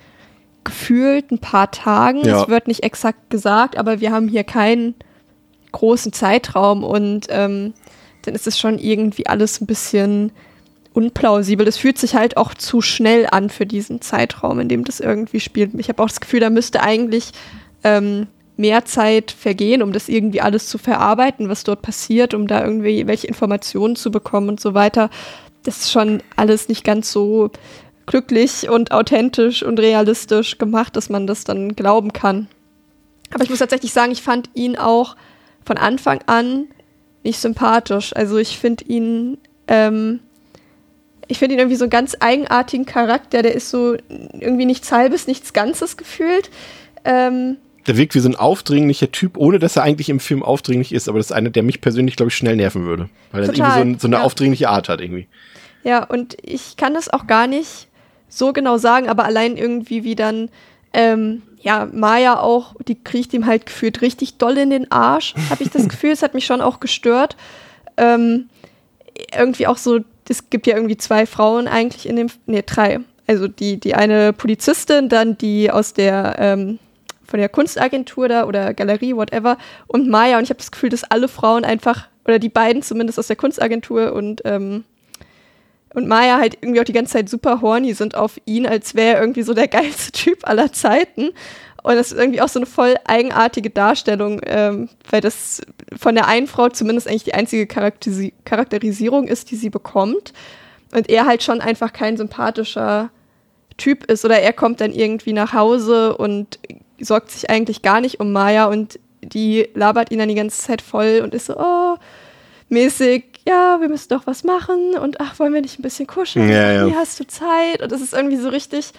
[0.65, 2.25] gefühlt ein paar Tagen.
[2.25, 2.43] Ja.
[2.43, 4.95] Es wird nicht exakt gesagt, aber wir haben hier keinen
[5.73, 7.75] großen Zeitraum und ähm,
[8.23, 10.33] dann ist es schon irgendwie alles ein bisschen
[10.93, 11.65] unplausibel.
[11.65, 15.41] Das fühlt sich halt auch zu schnell an für diesen Zeitraum, in dem das irgendwie
[15.41, 15.73] spielt.
[15.79, 17.33] Ich habe auch das Gefühl, da müsste eigentlich
[17.85, 18.27] ähm,
[18.57, 23.07] mehr Zeit vergehen, um das irgendwie alles zu verarbeiten, was dort passiert, um da irgendwie
[23.07, 25.11] welche Informationen zu bekommen und so weiter.
[25.63, 27.51] Das ist schon alles nicht ganz so
[28.07, 32.49] glücklich und authentisch und realistisch gemacht, dass man das dann glauben kann.
[33.33, 35.17] Aber ich muss tatsächlich sagen, ich fand ihn auch
[35.65, 36.67] von Anfang an
[37.23, 38.15] nicht sympathisch.
[38.17, 39.39] Also ich finde ihn
[39.69, 40.21] ähm,
[41.31, 43.43] ich finde ihn irgendwie so einen ganz eigenartigen Charakter.
[43.43, 43.97] Der ist so
[44.39, 46.51] irgendwie nichts Halbes, nichts Ganzes gefühlt.
[47.05, 47.57] Ähm,
[47.87, 51.09] der wirkt wie so ein aufdringlicher Typ, ohne dass er eigentlich im Film aufdringlich ist,
[51.09, 53.09] aber das ist einer, der mich persönlich, glaube ich, schnell nerven würde.
[53.31, 54.23] Weil er irgendwie so, ein, so eine ja.
[54.23, 55.29] aufdringliche Art hat irgendwie.
[55.85, 57.87] Ja, und ich kann das auch gar nicht
[58.29, 60.51] so genau sagen, aber allein irgendwie wie dann,
[60.93, 65.63] ähm, ja, Maya auch, die kriegt ihm halt gefühlt richtig doll in den Arsch, habe
[65.63, 66.11] ich das Gefühl.
[66.11, 67.37] Es hat mich schon auch gestört.
[67.97, 68.49] Ähm,
[69.37, 70.01] irgendwie auch so
[70.31, 73.01] es gibt ja irgendwie zwei Frauen eigentlich in dem, nee, drei.
[73.27, 76.79] Also die, die eine Polizistin, dann die aus der, ähm,
[77.25, 79.59] von der Kunstagentur da oder Galerie, whatever,
[79.89, 80.39] und Maya.
[80.39, 83.37] Und ich habe das Gefühl, dass alle Frauen einfach, oder die beiden zumindest aus der
[83.37, 84.85] Kunstagentur und, ähm,
[85.95, 89.17] und Maya halt irgendwie auch die ganze Zeit super horny sind auf ihn, als wäre
[89.17, 91.31] er irgendwie so der geilste Typ aller Zeiten.
[91.83, 95.63] Und das ist irgendwie auch so eine voll eigenartige Darstellung, ähm, weil das
[95.99, 100.33] von der einen Frau zumindest eigentlich die einzige Charakterisi Charakterisierung ist, die sie bekommt.
[100.93, 103.11] Und er halt schon einfach kein sympathischer
[103.77, 104.25] Typ ist.
[104.25, 106.59] Oder er kommt dann irgendwie nach Hause und
[107.01, 110.83] sorgt sich eigentlich gar nicht um Maya und die labert ihn dann die ganze Zeit
[110.83, 111.97] voll und ist so, oh,
[112.69, 116.49] mäßig, ja, wir müssen doch was machen und ach, wollen wir nicht ein bisschen kuscheln?
[116.49, 116.87] Ja, ja.
[116.87, 117.83] Wie hast du Zeit?
[117.83, 118.93] Und das ist irgendwie so richtig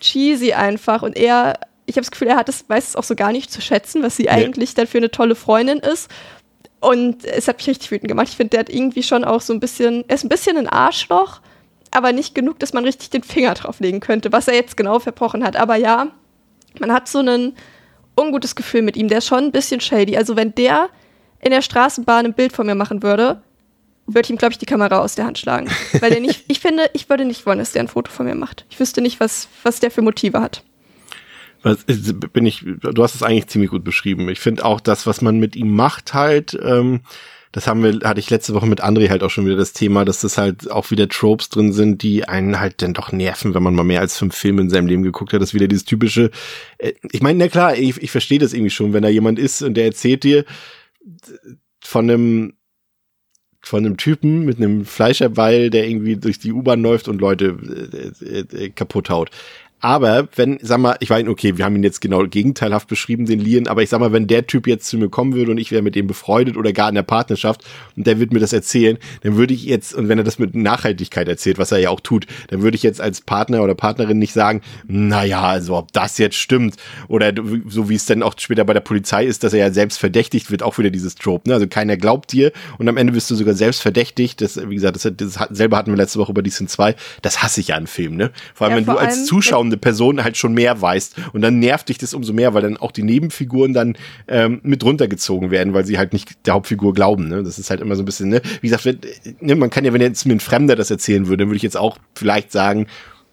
[0.00, 1.02] cheesy einfach.
[1.02, 3.50] Und er ich habe das Gefühl, er hat es, weiß es auch so gar nicht
[3.50, 4.30] zu schätzen, was sie nee.
[4.30, 6.10] eigentlich dann für eine tolle Freundin ist.
[6.80, 8.28] Und es hat mich richtig wütend gemacht.
[8.28, 10.68] Ich finde, der hat irgendwie schon auch so ein bisschen, er ist ein bisschen ein
[10.68, 11.40] Arschloch,
[11.90, 15.44] aber nicht genug, dass man richtig den Finger drauflegen könnte, was er jetzt genau verbrochen
[15.44, 15.56] hat.
[15.56, 16.08] Aber ja,
[16.80, 17.52] man hat so ein
[18.18, 19.08] ungutes Gefühl mit ihm.
[19.08, 20.16] Der ist schon ein bisschen shady.
[20.16, 20.88] Also wenn der
[21.40, 23.42] in der Straßenbahn ein Bild von mir machen würde,
[24.06, 25.68] würde ich ihm, glaube ich, die Kamera aus der Hand schlagen.
[26.00, 28.34] Weil der nicht, ich finde, ich würde nicht wollen, dass der ein Foto von mir
[28.34, 28.64] macht.
[28.70, 30.62] Ich wüsste nicht, was, was der für Motive hat.
[31.62, 34.28] Bin ich, du hast es eigentlich ziemlich gut beschrieben.
[34.28, 37.00] Ich finde auch das, was man mit ihm macht, halt, ähm,
[37.52, 40.06] das haben wir, hatte ich letzte Woche mit André halt auch schon wieder das Thema,
[40.06, 43.62] dass das halt auch wieder Tropes drin sind, die einen halt dann doch nerven, wenn
[43.62, 45.42] man mal mehr als fünf Filme in seinem Leben geguckt hat.
[45.42, 46.30] Das ist wieder dieses typische,
[46.78, 49.62] äh, ich meine, na klar, ich, ich verstehe das irgendwie schon, wenn da jemand ist
[49.62, 50.44] und der erzählt dir
[51.80, 52.54] von einem
[53.64, 58.40] von einem Typen mit einem Fleischerbeil, der irgendwie durch die U-Bahn läuft und Leute äh,
[58.40, 59.30] äh, kaputt haut.
[59.82, 63.40] Aber wenn, sag mal, ich meine, okay, wir haben ihn jetzt genau gegenteilhaft beschrieben, den
[63.40, 65.72] Lien, aber ich sag mal, wenn der Typ jetzt zu mir kommen würde und ich
[65.72, 67.64] wäre mit dem befreundet oder gar in der Partnerschaft
[67.96, 70.54] und der wird mir das erzählen, dann würde ich jetzt, und wenn er das mit
[70.54, 74.20] Nachhaltigkeit erzählt, was er ja auch tut, dann würde ich jetzt als Partner oder Partnerin
[74.20, 76.76] nicht sagen, naja, also ob das jetzt stimmt
[77.08, 77.32] oder
[77.66, 80.52] so wie es dann auch später bei der Polizei ist, dass er ja selbst verdächtigt
[80.52, 81.54] wird, auch wieder dieses Trope, ne?
[81.54, 84.42] Also keiner glaubt dir und am Ende bist du sogar selbst verdächtigt.
[84.42, 86.94] Das, wie gesagt, das, das selber hatten wir letzte Woche über die sind zwei.
[87.20, 88.30] Das hasse ich ja an Filmen, ne?
[88.54, 91.16] Vor allem, ja, wenn du als Zuschauer bedeutende Person halt schon mehr weißt.
[91.32, 93.96] Und dann nervt dich das umso mehr, weil dann auch die Nebenfiguren dann
[94.28, 97.28] ähm, mit runtergezogen werden, weil sie halt nicht der Hauptfigur glauben.
[97.28, 97.42] Ne?
[97.42, 98.42] Das ist halt immer so ein bisschen, ne?
[98.60, 98.98] wie gesagt, wenn,
[99.40, 101.62] ne, man kann ja, wenn jetzt mir ein Fremder das erzählen würde, dann würde ich
[101.62, 102.86] jetzt auch vielleicht sagen,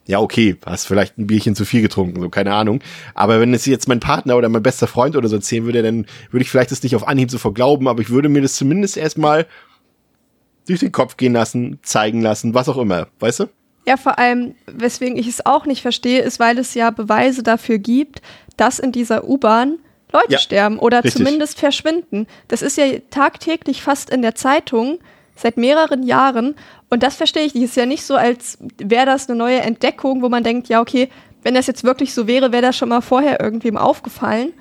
[0.06, 2.82] ja, okay, hast vielleicht ein Bierchen zu viel getrunken, so keine Ahnung.
[3.14, 6.08] Aber wenn es jetzt mein Partner oder mein bester Freund oder so erzählen würde, dann
[6.32, 8.98] würde ich vielleicht das nicht auf Anhieb sofort glauben, aber ich würde mir das zumindest
[8.98, 9.46] erstmal
[10.68, 13.46] durch den Kopf gehen lassen, zeigen lassen, was auch immer, weißt du?
[13.86, 17.78] Ja, vor allem, weswegen ich es auch nicht verstehe, ist, weil es ja Beweise dafür
[17.78, 18.22] gibt,
[18.58, 19.80] dass in dieser U-Bahn
[20.12, 21.24] Leute ja, sterben oder richtig.
[21.24, 22.28] zumindest verschwinden.
[22.48, 25.00] Das ist ja tagtäglich fast in der Zeitung
[25.36, 26.56] seit mehreren Jahren.
[26.90, 27.66] Und das verstehe ich nicht.
[27.66, 30.82] Es ist ja nicht so, als wäre das eine neue Entdeckung, wo man denkt, ja,
[30.82, 31.10] okay,
[31.44, 34.54] wenn das jetzt wirklich so wäre, wäre das schon mal vorher irgendwem aufgefallen.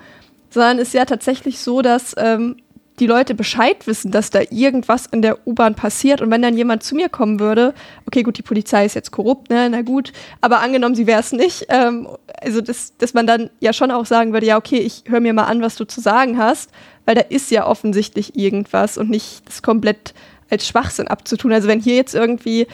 [0.50, 2.56] Sondern es ist ja tatsächlich so, dass ähm,
[3.00, 6.20] die Leute Bescheid wissen, dass da irgendwas in der U-Bahn passiert.
[6.20, 7.74] Und wenn dann jemand zu mir kommen würde,
[8.06, 11.32] okay, gut, die Polizei ist jetzt korrupt, ne, na gut, aber angenommen, sie wäre es
[11.32, 12.08] nicht, ähm,
[12.40, 15.32] also das, dass man dann ja schon auch sagen würde, ja, okay, ich höre mir
[15.32, 16.70] mal an, was du zu sagen hast,
[17.04, 20.14] weil da ist ja offensichtlich irgendwas und nicht das komplett
[20.50, 21.52] als Schwachsinn abzutun.
[21.52, 22.66] Also wenn hier jetzt irgendwie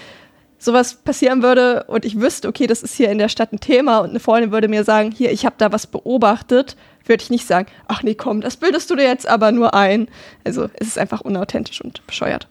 [0.59, 3.99] sowas passieren würde und ich wüsste, okay, das ist hier in der Stadt ein Thema
[3.99, 6.77] und eine Freundin würde mir sagen, hier, ich habe da was beobachtet,
[7.07, 10.09] würde ich nicht sagen, ach nee, komm, das bildest du dir jetzt aber nur ein.
[10.45, 12.49] Also es ist einfach unauthentisch und bescheuert.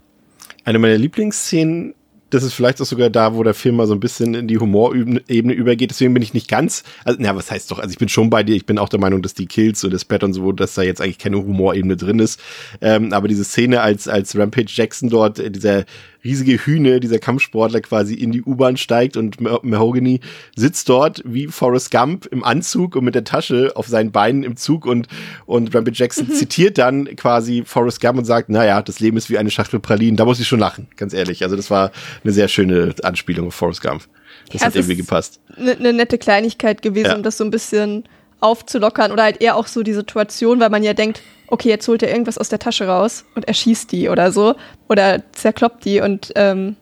[0.65, 1.93] Eine meiner Lieblingsszenen
[2.33, 4.57] das ist vielleicht auch sogar da, wo der Film mal so ein bisschen in die
[4.57, 5.91] Humorebene übergeht.
[5.91, 8.41] Deswegen bin ich nicht ganz, also, na, was heißt doch, also ich bin schon bei
[8.41, 10.73] dir, ich bin auch der Meinung, dass die Kills und das Bett und so, dass
[10.73, 12.39] da jetzt eigentlich keine Humorebene drin ist.
[12.81, 15.85] Ähm, aber diese Szene, als, als Rampage Jackson dort, äh, dieser
[16.23, 20.21] riesige Hühne, dieser Kampfsportler quasi in die U-Bahn steigt und Mahogany
[20.55, 24.55] sitzt dort wie Forrest Gump im Anzug und mit der Tasche auf seinen Beinen im
[24.55, 25.07] Zug und,
[25.45, 26.33] und Rampage Jackson mhm.
[26.33, 30.15] zitiert dann quasi Forrest Gump und sagt, naja, das Leben ist wie eine Schachtel Pralinen.
[30.15, 31.43] Da muss ich schon lachen, ganz ehrlich.
[31.43, 31.91] Also das war
[32.23, 34.03] eine sehr schöne Anspielung auf Forrest Gump.
[34.51, 35.39] Das ja, hat irgendwie gepasst.
[35.57, 37.15] Eine ne nette Kleinigkeit gewesen, ja.
[37.15, 38.03] um das so ein bisschen
[38.43, 42.03] aufzulockern oder halt eher auch so die Situation, weil man ja denkt, okay, jetzt holt
[42.03, 44.55] er irgendwas aus der Tasche raus und erschießt die oder so
[44.89, 46.75] oder zerkloppt die und ähm,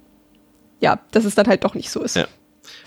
[0.80, 2.16] ja, dass es dann halt doch nicht so ist.
[2.16, 2.28] Ja.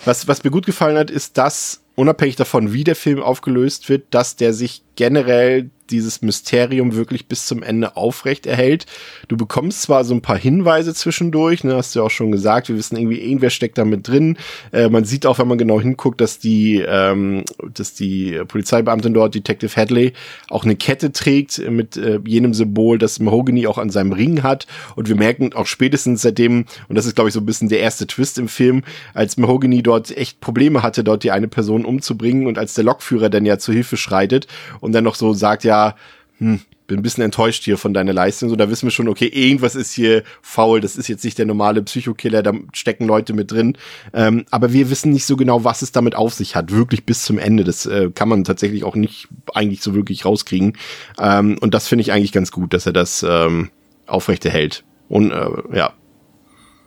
[0.05, 4.07] Was, was mir gut gefallen hat, ist, dass unabhängig davon, wie der Film aufgelöst wird,
[4.11, 8.87] dass der sich generell dieses Mysterium wirklich bis zum Ende aufrecht erhält.
[9.29, 12.69] Du bekommst zwar so ein paar Hinweise zwischendurch, ne, hast du ja auch schon gesagt,
[12.69, 14.39] wir wissen irgendwie, irgendwer steckt da mit drin.
[14.73, 19.35] Äh, man sieht auch, wenn man genau hinguckt, dass die, ähm, dass die Polizeibeamtin dort,
[19.35, 20.13] Detective Hadley,
[20.49, 24.67] auch eine Kette trägt mit äh, jenem Symbol, das Mahogany auch an seinem Ring hat.
[24.97, 27.81] Und wir merken auch spätestens seitdem, und das ist, glaube ich, so ein bisschen der
[27.81, 28.83] erste Twist im Film,
[29.13, 33.29] als Mahogany dort echt Probleme hatte, dort die eine Person umzubringen und als der Lokführer
[33.29, 34.47] dann ja zu Hilfe schreitet
[34.85, 35.97] und dann noch so sagt, ja,
[36.39, 38.51] hm, bin ein bisschen enttäuscht hier von deiner Leistung.
[38.51, 40.81] So, da wissen wir schon, okay, irgendwas ist hier faul.
[40.81, 43.79] Das ist jetzt nicht der normale Psychokiller, da stecken Leute mit drin.
[44.13, 46.71] Ähm, aber wir wissen nicht so genau, was es damit auf sich hat.
[46.71, 47.65] Wirklich bis zum Ende.
[47.65, 50.77] Das äh, kann man tatsächlich auch nicht eigentlich so wirklich rauskriegen.
[51.19, 53.71] Ähm, und das finde ich eigentlich ganz gut, dass er das ähm,
[54.07, 54.85] aufrechterhält.
[55.09, 55.95] Und äh, ja.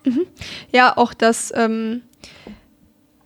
[0.05, 0.27] Mhm.
[0.71, 2.03] Ja, auch das, ähm,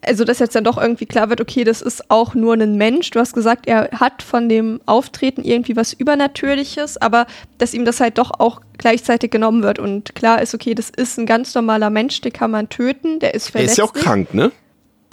[0.03, 3.11] also dass jetzt dann doch irgendwie klar wird, okay, das ist auch nur ein Mensch.
[3.11, 7.27] Du hast gesagt, er hat von dem Auftreten irgendwie was Übernatürliches, aber
[7.57, 11.19] dass ihm das halt doch auch gleichzeitig genommen wird und klar ist, okay, das ist
[11.19, 13.77] ein ganz normaler Mensch, den kann man töten, der ist verletzlich.
[13.79, 14.51] Er ist ja auch krank, ne?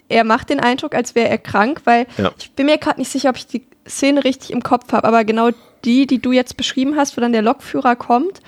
[0.08, 2.32] Er macht den Eindruck, als wäre er krank, weil ja.
[2.38, 5.24] ich bin mir gerade nicht sicher, ob ich die Szene richtig im Kopf habe, aber
[5.24, 5.50] genau
[5.84, 8.40] die, die du jetzt beschrieben hast, wo dann der Lokführer kommt,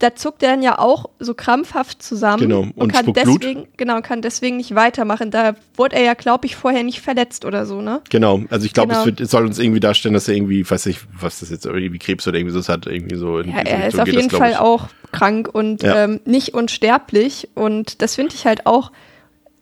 [0.00, 3.42] da zuckt er dann ja auch so krampfhaft zusammen Genau, und, und kann spuckt Blut.
[3.42, 5.30] deswegen genau kann deswegen nicht weitermachen.
[5.30, 8.00] Da wurde er ja, glaube ich, vorher nicht verletzt oder so, ne?
[8.10, 9.00] Genau, also ich glaube, Genau.
[9.00, 11.64] es, wird, es soll uns irgendwie darstellen, dass er irgendwie, weiß ich, was das jetzt
[11.64, 14.38] irgendwie Krebs oder irgendwie so hat, irgendwie so in Ja, er ist auf jeden das,
[14.38, 16.04] Fall auch krank und Ja.
[16.04, 17.48] ähm, nicht unsterblich.
[17.54, 18.90] Und das finde ich halt auch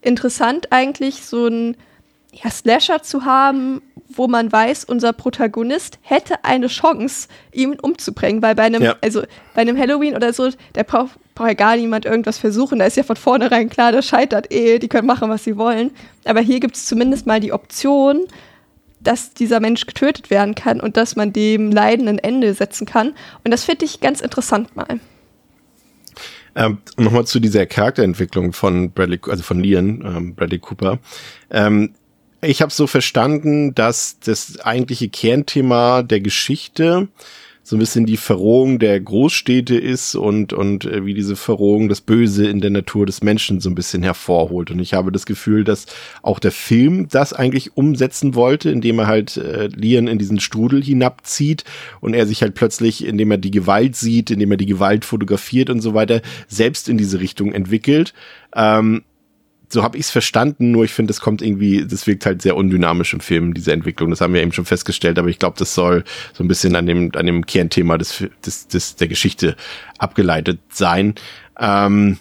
[0.01, 1.77] interessant, eigentlich so ein
[2.33, 3.83] ja, Slasher zu haben,
[4.17, 8.43] wo man weiß, unser Protagonist hätte eine Chance, ihn umzubringen.
[8.43, 8.97] Weil bei einem, Ja.
[9.01, 9.23] also
[9.55, 12.79] bei einem Halloween oder so, der braucht, braucht ja gar niemand irgendwas versuchen.
[12.79, 15.91] Da ist ja von vornherein klar, das scheitert eh, die können machen, was sie wollen.
[16.25, 18.27] Aber hier gibt es zumindest mal die Option,
[19.01, 23.15] dass dieser Mensch getötet werden kann und dass man dem Leiden ein Ende setzen kann.
[23.45, 25.01] Und das finde ich ganz interessant mal.
[26.55, 30.99] Ähm, Nochmal zu dieser Charakterentwicklung von Bradley, also von Lian, ähm, Bradley Cooper.
[31.51, 31.95] Ähm,
[32.43, 37.09] ich habe so verstanden, dass das eigentliche Kernthema der Geschichte
[37.65, 42.01] so ein bisschen die Verrohung der Großstädte ist und, und äh, wie diese Verrohung das
[42.01, 44.73] Böse in der Natur des Menschen so ein bisschen hervorholt.
[44.73, 45.87] Und ich habe das Gefühl, dass
[46.23, 50.83] auch der Film das eigentlich umsetzen wollte, indem er halt äh, Lian in diesen Strudel
[50.83, 51.63] hinabzieht
[52.01, 55.71] und er sich halt plötzlich, indem er die Gewalt sieht, indem er die Gewalt fotografiert
[55.71, 58.13] und so weiter, selbst in diese Richtung entwickelt.
[58.57, 59.05] Ähm,
[59.73, 62.57] so habe ich es verstanden, nur ich finde, das kommt irgendwie, das wirkt halt sehr
[62.57, 64.11] undynamisch im Film, diese Entwicklung.
[64.11, 66.05] Das haben wir eben schon festgestellt, aber ich glaube, das soll
[66.35, 69.57] so ein bisschen an dem, an dem Kernthema des, des, des, der Geschichte
[69.99, 71.15] abgeleitet sein.
[71.59, 72.19] Ähm,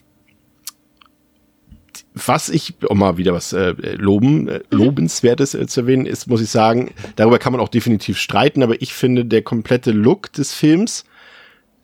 [2.14, 6.42] was ich, um mal wieder was äh, loben, äh, lobenswertes äh, zu erwähnen, ist, muss
[6.42, 10.54] ich sagen, darüber kann man auch definitiv streiten, aber ich finde, der komplette Look des
[10.54, 11.06] Films,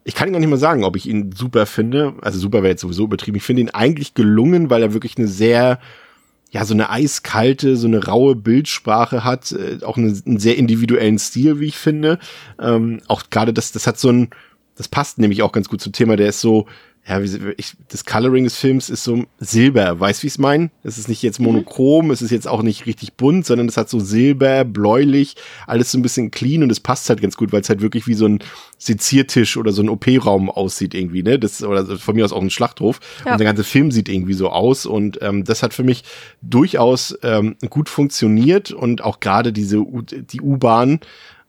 [0.08, 2.14] ich kann gar nicht mal sagen, ob ich ihn super finde.
[2.22, 3.36] Also super wäre jetzt sowieso übertrieben.
[3.36, 5.80] Ich finde ihn eigentlich gelungen, weil er wirklich eine sehr,
[6.50, 11.20] ja, so eine eiskalte, so eine raue Bildsprache hat, äh, auch eine, einen sehr individuellen
[11.20, 12.20] Stil, wie ich finde.
[12.58, 14.30] Ähm, auch gerade das, das hat so ein,
[14.78, 16.68] das passt nämlich auch ganz gut zum Thema, der ist so,
[17.08, 20.72] ja, ich, das Coloring des Films ist so Silber, weißt wie ich es meine?
[20.84, 23.90] Es ist nicht jetzt monochrom, es ist jetzt auch nicht richtig bunt, sondern es hat
[23.90, 25.36] so Silber, bläulich,
[25.68, 28.08] alles so ein bisschen clean und es passt halt ganz gut, weil es halt wirklich
[28.08, 28.40] wie so ein
[28.78, 31.40] Seziertisch oder so ein OP-Raum aussieht irgendwie, ne?
[31.40, 33.00] Das, oder von mir aus auch ein Schlachthof.
[33.26, 33.32] Ja.
[33.32, 36.04] Und der ganze Film sieht irgendwie so aus und ähm, das hat für mich
[36.42, 41.00] durchaus ähm, gut funktioniert und auch gerade diese, U die U-Bahn,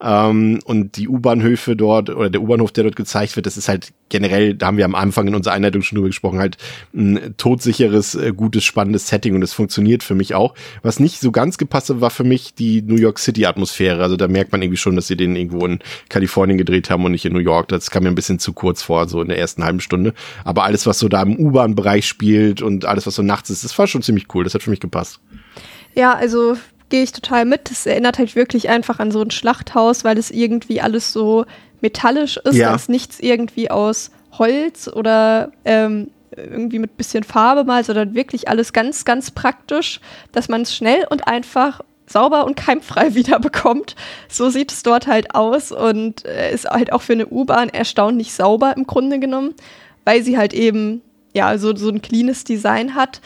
[0.00, 3.92] ähm, und die U-Bahnhöfe dort oder der U-Bahnhof, der dort gezeigt wird, das ist halt
[4.08, 6.56] generell, da haben wir am Anfang in unserer Einleitung schon drüber gesprochen, halt
[6.94, 10.54] ein todsicheres, äh, gutes, spannendes Setting und das funktioniert für mich auch.
[10.82, 14.02] Was nicht so ganz gepasst hat, war für mich die New York City Atmosphäre.
[14.02, 17.12] Also da merkt man irgendwie schon, dass sie den irgendwo in Kalifornien gedreht haben und
[17.12, 17.68] nicht in New York.
[17.68, 20.14] Das kam mir ein bisschen zu kurz vor, so in der ersten halben Stunde.
[20.44, 23.76] Aber alles, was so da im U-Bahn-Bereich spielt und alles, was so nachts ist, das
[23.78, 24.44] war schon ziemlich cool.
[24.44, 25.20] Das hat für mich gepasst.
[25.94, 26.56] Ja, also
[26.88, 27.70] gehe ich total mit.
[27.70, 31.44] Das erinnert halt wirklich einfach an so ein Schlachthaus, weil es irgendwie alles so
[31.80, 32.56] metallisch ist.
[32.56, 32.74] Ja.
[32.74, 38.72] Ist nichts irgendwie aus Holz oder ähm, irgendwie mit bisschen Farbe mal, sondern wirklich alles
[38.72, 40.00] ganz, ganz praktisch,
[40.32, 43.96] dass man es schnell und einfach sauber und keimfrei wiederbekommt.
[44.28, 48.32] So sieht es dort halt aus und äh, ist halt auch für eine U-Bahn erstaunlich
[48.32, 49.54] sauber im Grunde genommen,
[50.04, 51.02] weil sie halt eben
[51.34, 53.20] ja so, so ein cleanes Design hat.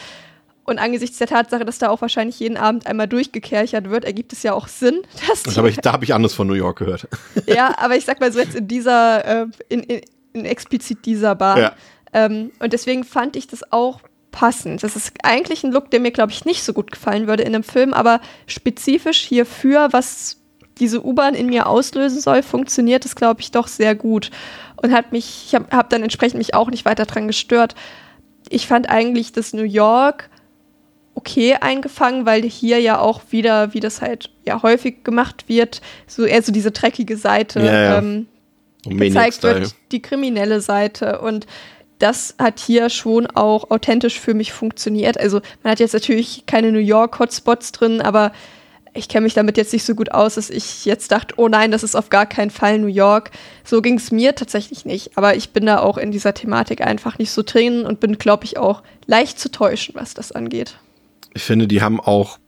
[0.65, 4.45] Und angesichts der Tatsache, dass da auch wahrscheinlich jeden Abend einmal durchgekerchert wird, ergibt es
[4.45, 7.09] ja auch Sinn, dass Das hab ich, da habe ich anderes von New York gehört.
[7.47, 10.01] ja, aber ich sag mal so jetzt in dieser, äh, in, in,
[10.33, 11.59] in explizit dieser Bahn.
[11.59, 11.73] Ja.
[12.13, 14.01] Ähm, und deswegen fand ich das auch
[14.31, 14.83] passend.
[14.83, 17.55] Das ist eigentlich ein Look, der mir, glaube ich, nicht so gut gefallen würde in
[17.55, 20.39] einem Film, aber spezifisch hierfür, was
[20.79, 24.31] diese U-Bahn in mir auslösen soll, funktioniert es, glaube ich, doch sehr gut.
[24.77, 27.75] Und hat mich, ich habe hab dann entsprechend mich auch nicht weiter dran gestört.
[28.49, 30.31] Ich fand eigentlich das New York
[31.15, 36.25] okay eingefangen, weil hier ja auch wieder, wie das halt ja häufig gemacht wird, so
[36.25, 37.99] eher so diese dreckige Seite Ja, ja.
[37.99, 38.27] Ähm,
[38.85, 41.21] gezeigt wird, die kriminelle Seite.
[41.21, 41.47] Und
[41.99, 45.19] das hat hier schon auch authentisch für mich funktioniert.
[45.19, 48.33] Also man hat jetzt natürlich keine New York Hotspots drin, aber
[48.95, 51.71] ich kenne mich damit jetzt nicht so gut aus, dass ich jetzt dachte, oh nein,
[51.71, 53.31] das ist auf gar keinen Fall New York.
[53.65, 55.17] So ging es mir tatsächlich nicht.
[55.17, 58.45] Aber ich bin da auch in dieser Thematik einfach nicht so drin und bin, glaube
[58.45, 60.77] ich, auch leicht zu täuschen, was das angeht.
[61.35, 62.39] Ich finde, die haben auch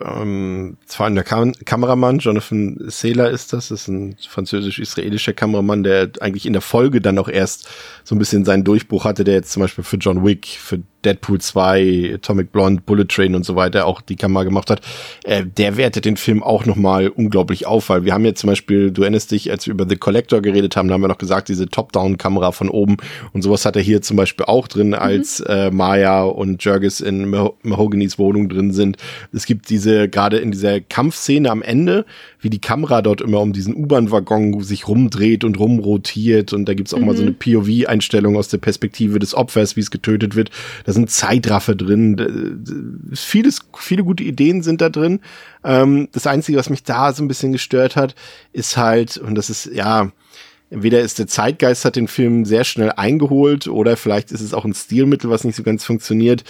[0.00, 6.46] ähm, zwar der Kam Kameramann, Jonathan Saylor ist das, ist ein französisch-israelischer Kameramann, der eigentlich
[6.46, 7.68] in der Folge dann auch erst
[8.04, 11.40] so ein bisschen seinen Durchbruch hatte, der jetzt zum Beispiel für John Wick, für Deadpool
[11.40, 14.80] 2, Atomic Blonde, Bullet Train und so weiter auch die Kamera gemacht hat,
[15.24, 18.90] äh, der wertet den Film auch nochmal unglaublich auf, weil wir haben ja zum Beispiel,
[18.90, 21.48] du erinnerst dich, als wir über The Collector geredet haben, da haben wir noch gesagt,
[21.48, 22.96] diese Top-Down-Kamera von oben
[23.32, 24.94] und sowas hat er hier zum Beispiel auch drin, mhm.
[24.94, 28.96] als äh, Maya und Jurgis in Mah Mahoganys Wohnung drin sind.
[29.32, 32.04] Es gibt diese, gerade in dieser Kampfszene am Ende,
[32.40, 36.94] wie die Kamera dort immer um diesen U-Bahn-Waggon sich rumdreht und rumrotiert und da gibt's
[36.94, 37.06] auch mhm.
[37.06, 37.38] mal so eine mhm.
[37.38, 40.50] POV-Einstellung aus der Perspektive des Opfers, wie es getötet wird.
[40.88, 43.12] Da sind Zeitraffe drin.
[43.12, 45.20] Vieles, viele gute Ideen sind da drin.
[45.62, 48.14] Ähm, das Einzige, was mich da so ein bisschen gestört hat,
[48.54, 50.10] ist halt, und das ist, ja,
[50.70, 54.64] entweder ist der Zeitgeist hat den Film sehr schnell eingeholt oder vielleicht ist es auch
[54.64, 56.42] ein Stilmittel, was nicht so ganz funktioniert,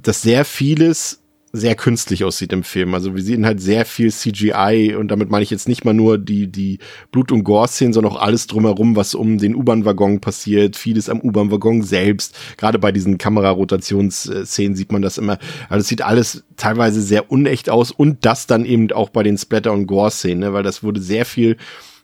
[0.00, 1.20] dass sehr vieles
[1.56, 2.94] sehr künstlich aussieht im Film.
[2.94, 6.18] Also wir sehen halt sehr viel CGI und damit meine ich jetzt nicht mal nur
[6.18, 6.80] die, die
[7.12, 11.82] Blut- und Gore-Szenen, sondern auch alles drumherum, was um den U-Bahn-Waggon passiert, vieles am U-Bahn-Waggon
[11.82, 12.36] selbst.
[12.56, 15.38] Gerade bei diesen Kamerarotationsszenen sieht man das immer.
[15.68, 19.38] Also es sieht alles teilweise sehr unecht aus und das dann eben auch bei den
[19.38, 20.52] Splatter- und Gore-Szenen, ne?
[20.54, 21.56] weil das wurde sehr viel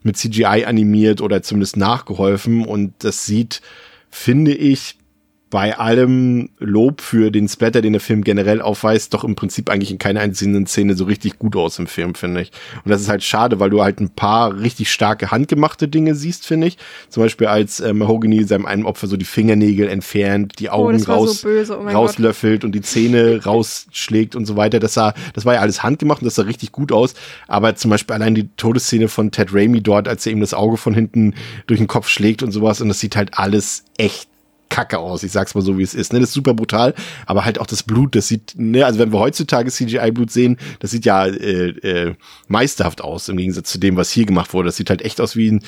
[0.04, 3.62] mit CGI animiert oder zumindest nachgeholfen und das sieht,
[4.10, 4.99] finde ich,
[5.50, 9.90] bei allem Lob für den Splatter, den der Film generell aufweist, doch im Prinzip eigentlich
[9.90, 12.52] in keiner einzelnen Szene so richtig gut aus im Film, finde ich.
[12.84, 16.46] Und das ist halt schade, weil du halt ein paar richtig starke handgemachte Dinge siehst,
[16.46, 16.78] finde ich.
[17.08, 21.02] Zum Beispiel als äh, Mahogany seinem einen Opfer so die Fingernägel entfernt, die oh, Augen
[21.08, 22.66] oh, raus, so oh rauslöffelt Gott.
[22.66, 24.78] und die Zähne rausschlägt und so weiter.
[24.78, 27.14] Das sah, das war ja alles handgemacht und das sah richtig gut aus.
[27.48, 30.76] Aber zum Beispiel allein die Todesszene von Ted Raimi dort, als er ihm das Auge
[30.76, 31.34] von hinten
[31.66, 34.29] durch den Kopf schlägt und sowas und das sieht halt alles echt
[34.70, 35.22] kacke aus.
[35.22, 36.12] Ich sag's mal so, wie es ist.
[36.12, 36.20] Ne?
[36.20, 36.94] Das ist super brutal,
[37.26, 40.92] aber halt auch das Blut, das sieht, ne, also wenn wir heutzutage CGI-Blut sehen, das
[40.92, 42.14] sieht ja äh, äh,
[42.48, 44.68] meisterhaft aus im Gegensatz zu dem, was hier gemacht wurde.
[44.68, 45.62] Das sieht halt echt aus wie ein,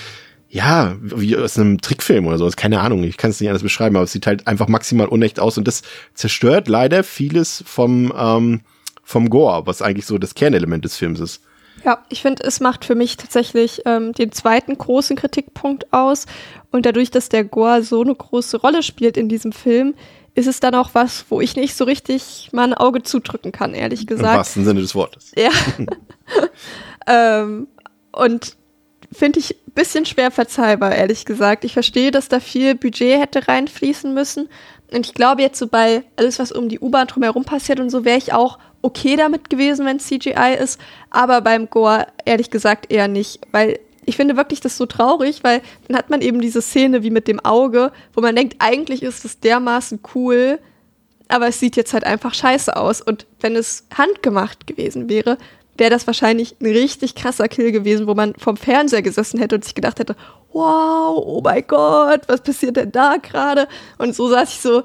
[0.49, 2.57] ja, wie aus einem Trickfilm oder sowas.
[2.57, 5.41] Keine Ahnung, ich kann es nicht anders beschreiben, aber es sieht halt einfach maximal unecht
[5.41, 5.83] aus und das
[6.15, 8.61] zerstört leider vieles vom, ähm,
[9.03, 11.43] vom Gore, was eigentlich so das Kernelement des Films ist.
[11.85, 16.27] Ja, ich finde, es macht für mich tatsächlich ähm, den zweiten großen Kritikpunkt aus.
[16.71, 19.95] Und dadurch, dass der Gore so eine große Rolle spielt in diesem Film,
[20.35, 23.75] ist es dann auch was, wo ich nicht so richtig mal ein Auge zudrücken kann,
[23.75, 24.33] ehrlich gesagt.
[24.33, 25.33] Im wahrsten Sinne des Wortes.
[25.37, 25.51] Ja.
[27.07, 27.69] ähm,
[28.13, 28.57] und
[29.13, 31.65] finde ich ein bisschen schwer verzeihbar, ehrlich gesagt.
[31.65, 34.49] Ich verstehe, dass da viel Budget hätte reinfließen müssen.
[34.93, 38.05] Und ich glaube jetzt so bei alles, was um die U-Bahn drumherum passiert und so,
[38.05, 40.81] wäre ich auch okay damit gewesen, wenn es CGI ist.
[41.11, 45.63] Aber beim Gore ehrlich gesagt eher nicht, weil ich finde wirklich das so traurig, weil
[45.87, 49.25] dann hat man eben diese Szene wie mit dem Auge, wo man denkt, eigentlich ist
[49.25, 50.59] es dermaßen cool,
[51.29, 53.01] aber es sieht jetzt halt einfach scheiße aus.
[53.01, 55.39] Und wenn es handgemacht gewesen wäre,
[55.77, 59.65] wäre das wahrscheinlich ein richtig krasser Kill gewesen, wo man vom Fernseher gesessen hätte und
[59.65, 60.17] sich gedacht hätte,
[60.53, 63.69] wow, oh mein Gott, was passiert denn da gerade?
[63.99, 64.83] Und so saß ich so,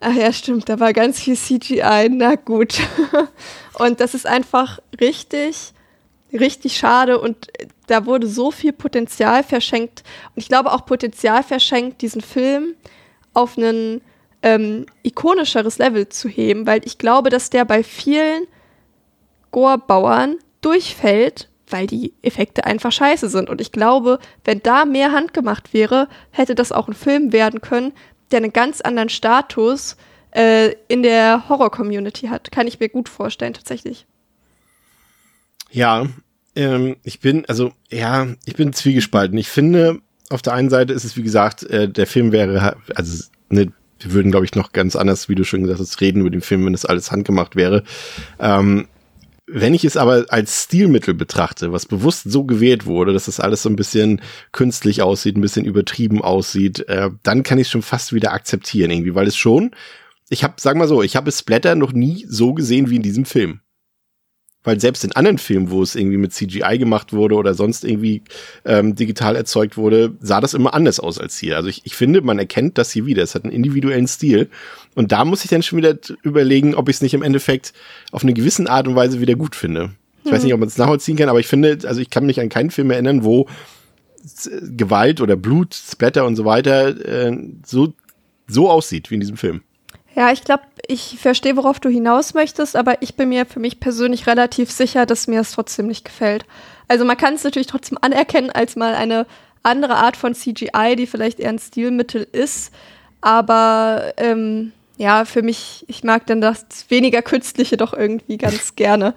[0.00, 2.80] ach ja, stimmt, da war ganz viel CGI, na gut.
[3.78, 5.72] und das ist einfach richtig,
[6.32, 7.48] richtig schade und
[7.86, 10.02] da wurde so viel Potenzial verschenkt.
[10.34, 12.74] Und ich glaube auch Potenzial verschenkt, diesen Film
[13.34, 14.00] auf ein
[14.42, 18.46] ähm, ikonischeres Level zu heben, weil ich glaube, dass der bei vielen
[19.54, 23.48] Gore-Bauern durchfällt, weil die Effekte einfach scheiße sind.
[23.48, 27.92] Und ich glaube, wenn da mehr handgemacht wäre, hätte das auch ein Film werden können,
[28.32, 29.96] der einen ganz anderen Status
[30.32, 32.50] äh, in der Horror-Community hat.
[32.50, 34.06] Kann ich mir gut vorstellen, tatsächlich.
[35.70, 36.08] Ja,
[36.56, 39.38] ähm, ich bin, also, ja, ich bin zwiegespalten.
[39.38, 40.00] Ich finde,
[40.30, 44.12] auf der einen Seite ist es, wie gesagt, äh, der Film wäre, also, ne, wir
[44.12, 46.66] würden, glaube ich, noch ganz anders, wie du schon gesagt hast, reden über den Film,
[46.66, 47.84] wenn das alles handgemacht wäre.
[48.40, 48.88] Ähm,
[49.46, 53.62] wenn ich es aber als Stilmittel betrachte, was bewusst so gewählt wurde, dass das alles
[53.62, 54.22] so ein bisschen
[54.52, 58.90] künstlich aussieht, ein bisschen übertrieben aussieht, äh, dann kann ich es schon fast wieder akzeptieren
[58.90, 59.72] irgendwie, weil es schon,
[60.30, 63.26] ich habe, sag mal so, ich habe Splatter noch nie so gesehen wie in diesem
[63.26, 63.60] Film.
[64.64, 68.22] Weil selbst in anderen Filmen, wo es irgendwie mit CGI gemacht wurde oder sonst irgendwie
[68.64, 71.56] ähm, digital erzeugt wurde, sah das immer anders aus als hier.
[71.56, 73.22] Also ich, ich finde, man erkennt das hier wieder.
[73.22, 74.48] Es hat einen individuellen Stil.
[74.94, 77.74] Und da muss ich dann schon wieder überlegen, ob ich es nicht im Endeffekt
[78.10, 79.90] auf eine gewisse Art und Weise wieder gut finde.
[80.20, 80.32] Ich hm.
[80.32, 82.48] weiß nicht, ob man es nachvollziehen kann, aber ich finde, also ich kann mich an
[82.48, 83.46] keinen Film erinnern, wo
[84.62, 87.36] Gewalt oder Blut, Splatter und so weiter äh,
[87.66, 87.92] so,
[88.46, 89.60] so aussieht wie in diesem Film.
[90.14, 93.80] Ja, ich glaube, ich verstehe, worauf du hinaus möchtest, aber ich bin mir für mich
[93.80, 96.44] persönlich relativ sicher, dass mir es trotzdem nicht gefällt.
[96.86, 99.26] Also man kann es natürlich trotzdem anerkennen als mal eine
[99.62, 102.72] andere Art von CGI, die vielleicht eher ein Stilmittel ist,
[103.20, 109.14] aber ähm, ja, für mich, ich mag dann das weniger Künstliche doch irgendwie ganz gerne.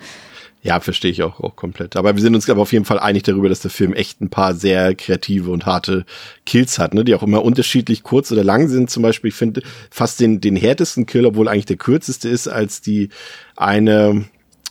[0.63, 1.95] Ja, verstehe ich auch, auch komplett.
[1.95, 4.29] Aber wir sind uns aber auf jeden Fall einig darüber, dass der Film echt ein
[4.29, 6.05] paar sehr kreative und harte
[6.45, 7.05] Kills hat, ne?
[7.05, 8.89] die auch immer unterschiedlich kurz oder lang sind.
[8.89, 12.81] Zum Beispiel, ich finde fast den, den härtesten Kill, obwohl eigentlich der kürzeste ist, als
[12.81, 13.09] die
[13.55, 14.25] eine,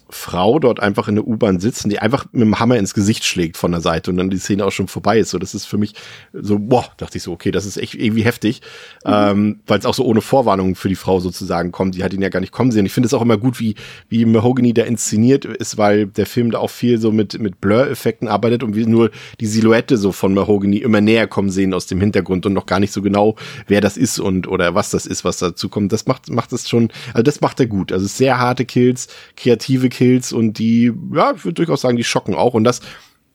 [0.08, 3.56] Frau dort einfach in der U-Bahn sitzen, die einfach mit dem Hammer ins Gesicht schlägt
[3.56, 5.30] von der Seite und dann die Szene auch schon vorbei ist.
[5.30, 5.94] So, das ist für mich
[6.32, 8.60] so, boah, dachte ich so, okay, das ist echt irgendwie heftig,
[9.04, 9.12] mhm.
[9.12, 11.96] ähm, weil es auch so ohne Vorwarnung für die Frau sozusagen kommt.
[11.96, 12.86] Die hat ihn ja gar nicht kommen sehen.
[12.86, 13.74] Ich finde es auch immer gut, wie,
[14.08, 18.28] wie Mahogany da inszeniert ist, weil der Film da auch viel so mit, mit Blur-Effekten
[18.28, 22.00] arbeitet und wir nur die Silhouette so von Mahogany immer näher kommen sehen aus dem
[22.00, 23.34] Hintergrund und noch gar nicht so genau,
[23.66, 25.92] wer das ist und oder was das ist, was dazu kommt.
[25.92, 27.90] Das macht, macht es schon, also das macht er gut.
[27.90, 29.95] Also sehr harte Kills, kreative Kills
[30.32, 32.54] und die, ja, ich würde durchaus sagen, die schocken auch.
[32.54, 32.80] Und das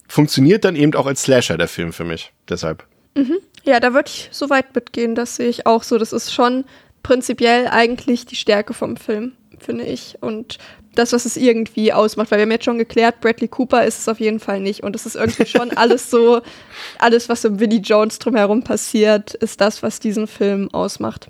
[0.07, 2.33] funktioniert dann eben auch als Slasher, der Film für mich.
[2.49, 2.85] Deshalb.
[3.15, 3.37] Mhm.
[3.63, 5.97] Ja, da würde ich so weit mitgehen, das sehe ich auch so.
[5.97, 6.65] Das ist schon
[7.03, 10.17] prinzipiell eigentlich die Stärke vom Film, finde ich.
[10.21, 10.57] Und
[10.95, 14.07] das, was es irgendwie ausmacht, weil wir haben jetzt schon geklärt, Bradley Cooper ist es
[14.07, 14.83] auf jeden Fall nicht.
[14.83, 16.41] Und es ist irgendwie schon alles so,
[16.99, 21.29] alles, was um Willie Jones drumherum passiert, ist das, was diesen Film ausmacht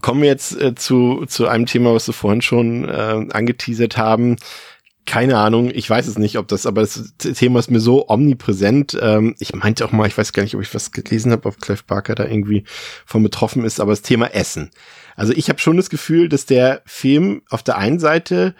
[0.00, 4.36] kommen wir jetzt äh, zu, zu einem Thema, was wir vorhin schon äh, angeteasert haben.
[5.06, 8.98] Keine Ahnung, ich weiß es nicht, ob das, aber das Thema ist mir so omnipräsent.
[9.00, 11.60] Ähm, ich meinte auch mal, ich weiß gar nicht, ob ich was gelesen habe, ob
[11.60, 12.64] Clive Barker da irgendwie
[13.06, 14.70] von betroffen ist, aber das Thema Essen.
[15.16, 18.54] Also ich habe schon das Gefühl, dass der Film auf der einen Seite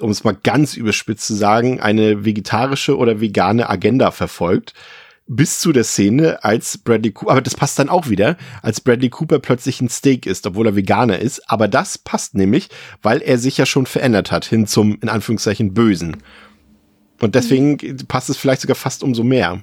[0.00, 4.74] um es mal ganz überspitzt zu sagen, eine vegetarische oder vegane Agenda verfolgt
[5.26, 9.08] bis zu der Szene, als Bradley Cooper, aber das passt dann auch wieder, als Bradley
[9.08, 11.50] Cooper plötzlich ein Steak ist, obwohl er Veganer ist.
[11.50, 12.68] Aber das passt nämlich,
[13.02, 16.18] weil er sich ja schon verändert hat hin zum, in Anführungszeichen, Bösen.
[17.20, 18.06] Und deswegen mhm.
[18.06, 19.62] passt es vielleicht sogar fast umso mehr.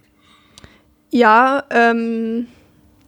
[1.12, 2.48] Ja, ähm,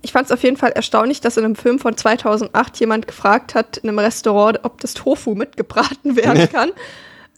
[0.04, 3.56] ich fand es auf jeden Fall erstaunlich, dass in einem Film von 2008 jemand gefragt
[3.56, 6.70] hat in einem Restaurant, ob das Tofu mitgebraten werden kann.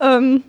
[0.01, 0.43] ähm,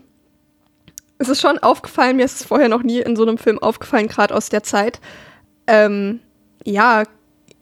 [1.18, 4.08] es ist schon aufgefallen, mir ist es vorher noch nie in so einem Film aufgefallen,
[4.08, 5.00] gerade aus der Zeit.
[5.66, 6.20] Ähm,
[6.64, 7.04] ja,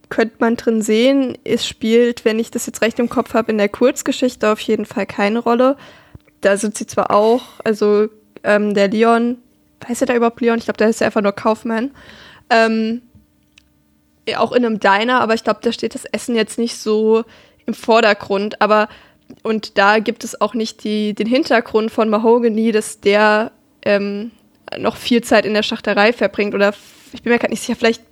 [0.08, 3.58] könnte man drin sehen, es spielt, wenn ich das jetzt recht im Kopf habe, in
[3.58, 5.76] der Kurzgeschichte auf jeden Fall keine Rolle.
[6.40, 8.08] Da sind sie zwar auch, also
[8.42, 9.38] ähm, der Leon,
[9.88, 10.58] weiß er da überhaupt Leon?
[10.58, 11.92] Ich glaube, der ist ja einfach nur Kaufmann.
[12.50, 13.02] Ähm,
[14.36, 17.24] auch in einem Diner, aber ich glaube, da steht das Essen jetzt nicht so
[17.66, 18.60] im Vordergrund.
[18.60, 18.88] Aber
[19.42, 23.52] und da gibt es auch nicht die, den Hintergrund von Mahogany, dass der
[23.82, 24.30] ähm,
[24.78, 26.54] noch viel Zeit in der Schachterei verbringt.
[26.54, 26.74] Oder
[27.12, 28.02] ich bin mir gerade nicht sicher, vielleicht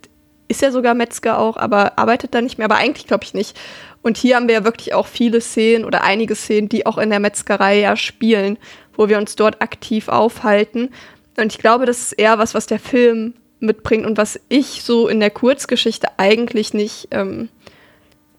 [0.49, 2.67] ist er sogar Metzger auch, aber arbeitet da nicht mehr.
[2.67, 3.59] Aber eigentlich glaube ich nicht.
[4.03, 7.11] Und hier haben wir ja wirklich auch viele Szenen oder einige Szenen, die auch in
[7.11, 8.59] der Metzgerei ja spielen,
[8.95, 10.91] wo wir uns dort aktiv aufhalten.
[11.39, 15.09] Und ich glaube, das ist eher was, was der Film mitbringt und was ich so
[15.09, 17.49] in der Kurzgeschichte eigentlich nicht ähm,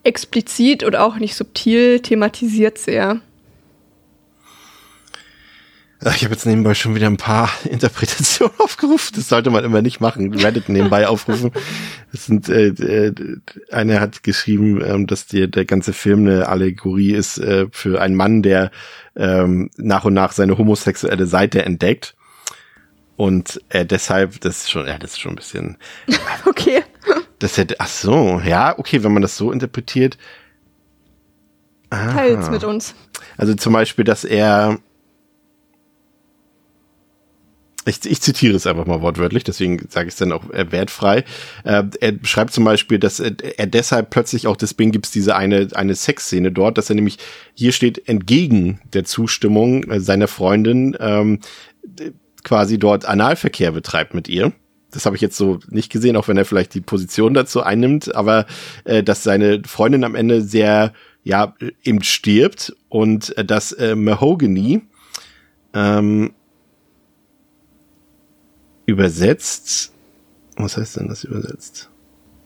[0.04, 3.22] explizit oder auch nicht subtil thematisiert sehr.
[6.16, 9.14] Ich habe jetzt nebenbei schon wieder ein paar Interpretationen aufgerufen.
[9.16, 10.34] Das sollte man immer nicht machen.
[10.34, 11.52] Reddit nebenbei aufrufen.
[12.12, 13.14] Das sind, äh, äh,
[13.72, 18.16] einer hat geschrieben, ähm, dass die, der ganze Film eine Allegorie ist äh, für einen
[18.16, 18.72] Mann, der
[19.16, 22.16] ähm, nach und nach seine homosexuelle Seite entdeckt.
[23.16, 25.78] Und äh, deshalb, das ist schon, ja, das ist schon ein bisschen.
[26.46, 26.84] okay.
[27.44, 30.18] Das hätte, ach so, ja, okay, wenn man das so interpretiert.
[31.90, 32.96] Teils mit uns.
[33.36, 34.80] Also zum Beispiel, dass er,
[37.86, 41.26] ich, ich zitiere es einfach mal wortwörtlich, deswegen sage ich es dann auch äh, wertfrei.
[41.66, 45.36] Äh, er schreibt zum Beispiel, dass er, er deshalb plötzlich auch, deswegen gibt es diese
[45.36, 47.18] eine, eine Sexszene dort, dass er nämlich,
[47.56, 51.40] hier steht, entgegen der Zustimmung äh, seiner Freundin ähm,
[52.46, 54.54] quasi dort Analverkehr betreibt mit ihr
[54.94, 58.14] das habe ich jetzt so nicht gesehen, auch wenn er vielleicht die Position dazu einnimmt,
[58.16, 58.46] aber
[58.86, 64.82] äh, dass seine Freundin am Ende sehr, ja, eben stirbt und äh, dass äh, Mahogany
[65.74, 66.34] ähm,
[68.86, 69.92] übersetzt,
[70.56, 71.90] was heißt denn das übersetzt?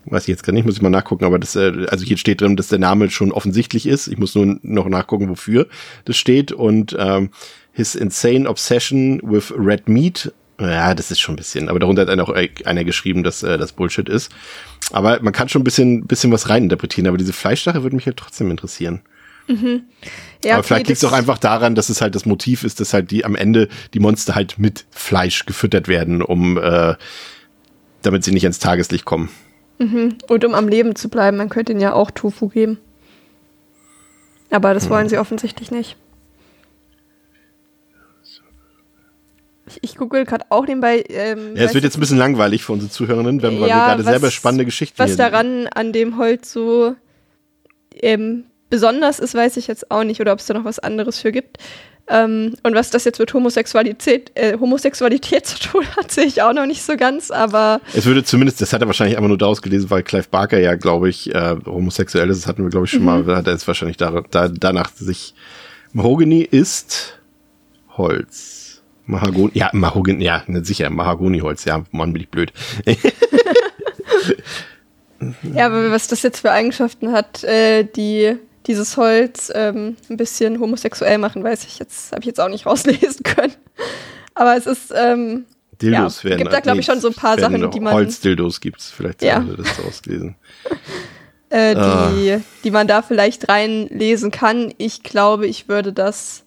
[0.05, 2.39] Weiß ich jetzt gar nicht, muss ich mal nachgucken, aber das, äh, also hier steht
[2.39, 4.07] drin, dass der Name schon offensichtlich ist.
[4.07, 5.67] Ich muss nur noch nachgucken, wofür
[6.05, 6.53] das steht.
[6.53, 7.31] Und ähm,
[7.73, 11.69] his insane obsession with red meat ja, das ist schon ein bisschen.
[11.69, 12.33] Aber darunter hat einer auch
[12.65, 14.31] einer geschrieben, dass äh, das Bullshit ist.
[14.91, 17.07] Aber man kann schon ein bisschen, bisschen was reininterpretieren.
[17.07, 19.01] Aber diese Fleischsache würde mich halt trotzdem interessieren.
[19.47, 19.83] Mhm.
[20.43, 22.79] Ja, aber okay, vielleicht liegt es auch einfach daran, dass es halt das Motiv ist,
[22.79, 26.95] dass halt die am Ende die Monster halt mit Fleisch gefüttert werden, um äh,
[28.01, 29.29] damit sie nicht ins Tageslicht kommen.
[29.79, 30.17] Mhm.
[30.27, 32.79] Und um am Leben zu bleiben, man könnte ihnen ja auch Tofu geben.
[34.49, 34.89] Aber das hm.
[34.91, 35.97] wollen sie offensichtlich nicht.
[39.67, 41.03] Ich, ich google gerade auch nebenbei.
[41.09, 44.31] Ähm, ja, es wird jetzt ein bisschen langweilig für unsere Zuhörerinnen, wenn wir gerade selber
[44.31, 46.95] spannende Geschichten Was daran an dem Holz so
[48.01, 50.21] ähm, besonders ist, weiß ich jetzt auch nicht.
[50.21, 51.57] Oder ob es da noch was anderes für gibt.
[52.09, 56.53] Ähm, und was das jetzt mit Homosexualität, äh, Homosexualität zu tun hat, sehe ich auch
[56.53, 57.81] noch nicht so ganz, aber.
[57.93, 60.75] Es würde zumindest, das hat er wahrscheinlich einfach nur daraus gelesen, weil Clive Barker ja,
[60.75, 62.43] glaube ich, äh, homosexuell ist.
[62.43, 63.05] Das hatten wir, glaube ich, schon mhm.
[63.05, 63.35] mal.
[63.35, 65.33] Hat er jetzt wahrscheinlich da, da, danach sich.
[65.91, 67.19] Mahogany ist
[67.97, 68.56] Holz.
[69.07, 72.53] Mahagoni, ja, Mahogany, ja, sicher, Mahagoni-Holz, ja, Mann, bin ich blöd.
[75.53, 78.37] ja, aber was das jetzt für Eigenschaften hat, äh, die
[78.67, 82.65] dieses Holz ähm, ein bisschen homosexuell machen, weiß ich jetzt, habe ich jetzt auch nicht
[82.65, 83.53] rauslesen können.
[84.35, 85.45] Aber es ist, ähm,
[85.81, 86.39] Dildos ja, werden.
[86.39, 87.93] gibt da, glaube ich, schon so ein paar Sachen, die man.
[87.93, 89.35] Holzdildos gibt es, vielleicht ja.
[89.35, 90.35] haben das ausgelesen.
[91.49, 92.41] äh, die, ah.
[92.63, 94.73] die man da vielleicht reinlesen kann.
[94.77, 96.43] Ich glaube, ich würde das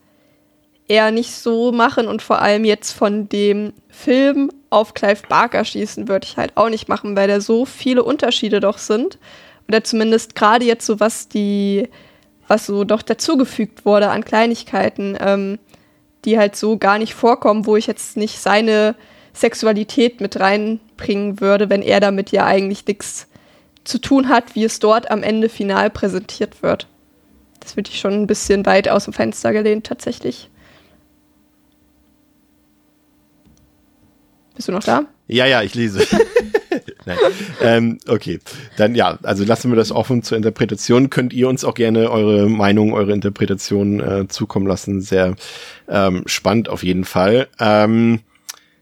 [0.90, 6.08] eher nicht so machen und vor allem jetzt von dem Film auf Clive Barker schießen
[6.08, 9.18] würde ich halt auch nicht machen, weil da so viele Unterschiede doch sind.
[9.68, 11.88] Oder zumindest gerade jetzt so, was die
[12.48, 15.60] was so doch dazugefügt wurde an Kleinigkeiten, ähm,
[16.24, 18.96] die halt so gar nicht vorkommen, wo ich jetzt nicht seine
[19.32, 23.28] Sexualität mit reinbringen würde, wenn er damit ja eigentlich nichts
[23.84, 26.88] zu tun hat, wie es dort am Ende final präsentiert wird.
[27.60, 30.49] Das würde ich schon ein bisschen weit aus dem Fenster gelehnt, tatsächlich.
[34.60, 35.06] Bist du noch da?
[35.26, 36.06] Ja, ja, ich lese.
[37.60, 38.38] Ähm, okay,
[38.76, 41.10] dann ja, also lassen wir das offen zur Interpretation.
[41.10, 45.00] Könnt ihr uns auch gerne eure Meinung, eure Interpretation äh, zukommen lassen.
[45.00, 45.34] Sehr
[45.88, 47.48] ähm, spannend auf jeden Fall.
[47.58, 48.20] Ähm,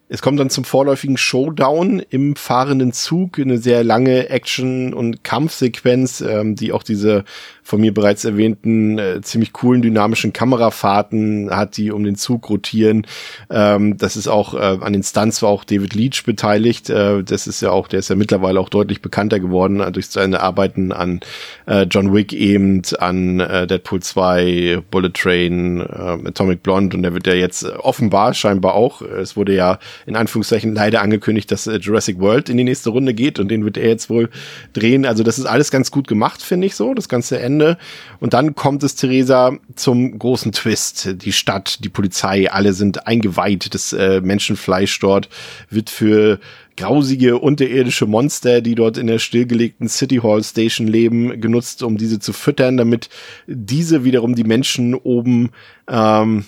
[0.08, 6.20] es kommt dann zum vorläufigen Showdown im fahrenden Zug, eine sehr lange Action- und Kampfsequenz,
[6.20, 7.24] ähm, die auch diese
[7.68, 13.06] von mir bereits erwähnten äh, ziemlich coolen dynamischen Kamerafahrten hat, die um den Zug rotieren.
[13.50, 16.88] Ähm, das ist auch äh, an den Stunts war auch David Leach beteiligt.
[16.88, 20.06] Äh, das ist ja auch, der ist ja mittlerweile auch deutlich bekannter geworden äh, durch
[20.06, 21.20] seine Arbeiten an
[21.66, 27.12] äh, John Wick eben, an äh, Deadpool 2, Bullet Train, äh, Atomic Blonde und der
[27.12, 29.02] wird ja jetzt offenbar scheinbar auch.
[29.02, 33.12] Es wurde ja in Anführungszeichen leider angekündigt, dass äh, Jurassic World in die nächste Runde
[33.12, 34.30] geht und den wird er jetzt wohl
[34.72, 35.04] drehen.
[35.04, 37.78] Also das ist alles ganz gut gemacht, finde ich so, das ganze Ende Ende.
[38.20, 41.22] Und dann kommt es, Theresa, zum großen Twist.
[41.22, 43.74] Die Stadt, die Polizei, alle sind eingeweiht.
[43.74, 45.28] Das äh, Menschenfleisch dort
[45.70, 46.38] wird für
[46.76, 52.20] grausige unterirdische Monster, die dort in der stillgelegten City Hall Station leben, genutzt, um diese
[52.20, 53.08] zu füttern, damit
[53.46, 55.50] diese wiederum die Menschen oben
[55.88, 56.44] ähm,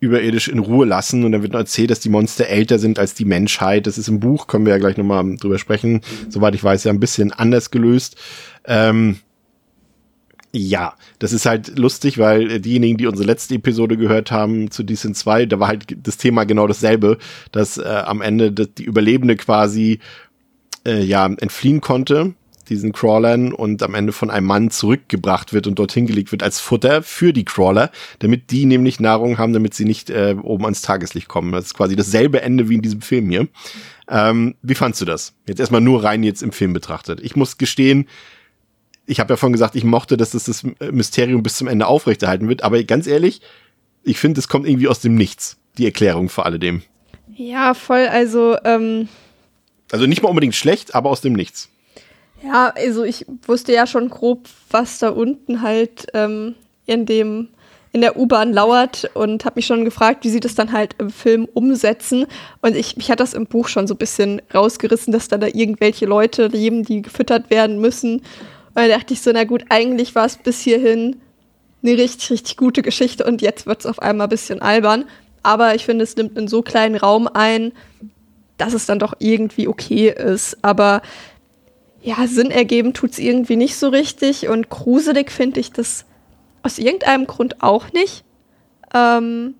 [0.00, 1.24] überirdisch in Ruhe lassen.
[1.24, 3.86] Und dann wird noch erzählt, dass die Monster älter sind als die Menschheit.
[3.86, 6.00] Das ist im Buch, können wir ja gleich nochmal drüber sprechen.
[6.28, 8.16] Soweit ich weiß, ja ein bisschen anders gelöst.
[8.64, 9.18] Ähm,
[10.54, 15.16] ja, das ist halt lustig, weil diejenigen, die unsere letzte Episode gehört haben zu Decent
[15.16, 17.18] 2, da war halt das Thema genau dasselbe,
[17.52, 20.00] dass äh, am Ende die Überlebende quasi
[20.86, 22.34] äh, ja entfliehen konnte
[22.68, 26.60] diesen Crawlern und am Ende von einem Mann zurückgebracht wird und dorthin gelegt wird als
[26.60, 27.90] Futter für die Crawler,
[28.20, 31.52] damit die nämlich Nahrung haben, damit sie nicht äh, oben ans Tageslicht kommen.
[31.52, 33.48] Das ist quasi dasselbe Ende wie in diesem Film hier.
[34.08, 35.34] Ähm, wie fandst du das?
[35.46, 37.20] Jetzt erstmal nur rein jetzt im Film betrachtet.
[37.22, 38.06] Ich muss gestehen,
[39.06, 42.48] ich habe ja vorhin gesagt, ich mochte, dass das, das Mysterium bis zum Ende aufrechterhalten
[42.48, 43.40] wird, aber ganz ehrlich,
[44.04, 46.82] ich finde, es kommt irgendwie aus dem Nichts, die Erklärung für alledem.
[47.34, 49.08] Ja, voll, also, ähm,
[49.90, 51.68] Also nicht mal unbedingt schlecht, aber aus dem Nichts.
[52.44, 56.54] Ja, also ich wusste ja schon grob, was da unten halt ähm,
[56.86, 57.48] in dem
[57.94, 61.10] in der U-Bahn lauert und habe mich schon gefragt, wie sie das dann halt im
[61.10, 62.24] Film umsetzen.
[62.62, 65.46] Und ich, mich hat das im Buch schon so ein bisschen rausgerissen, dass da da
[65.46, 68.22] irgendwelche Leute leben, die gefüttert werden müssen
[68.74, 71.20] und da dachte ich so, na gut, eigentlich war es bis hierhin
[71.82, 75.04] eine richtig, richtig gute Geschichte und jetzt wird es auf einmal ein bisschen albern.
[75.42, 77.72] Aber ich finde, es nimmt einen so kleinen Raum ein,
[78.56, 80.56] dass es dann doch irgendwie okay ist.
[80.62, 81.02] Aber
[82.00, 86.04] ja, Sinn ergeben tut es irgendwie nicht so richtig und gruselig finde ich das
[86.62, 88.24] aus irgendeinem Grund auch nicht.
[88.94, 89.54] Ähm,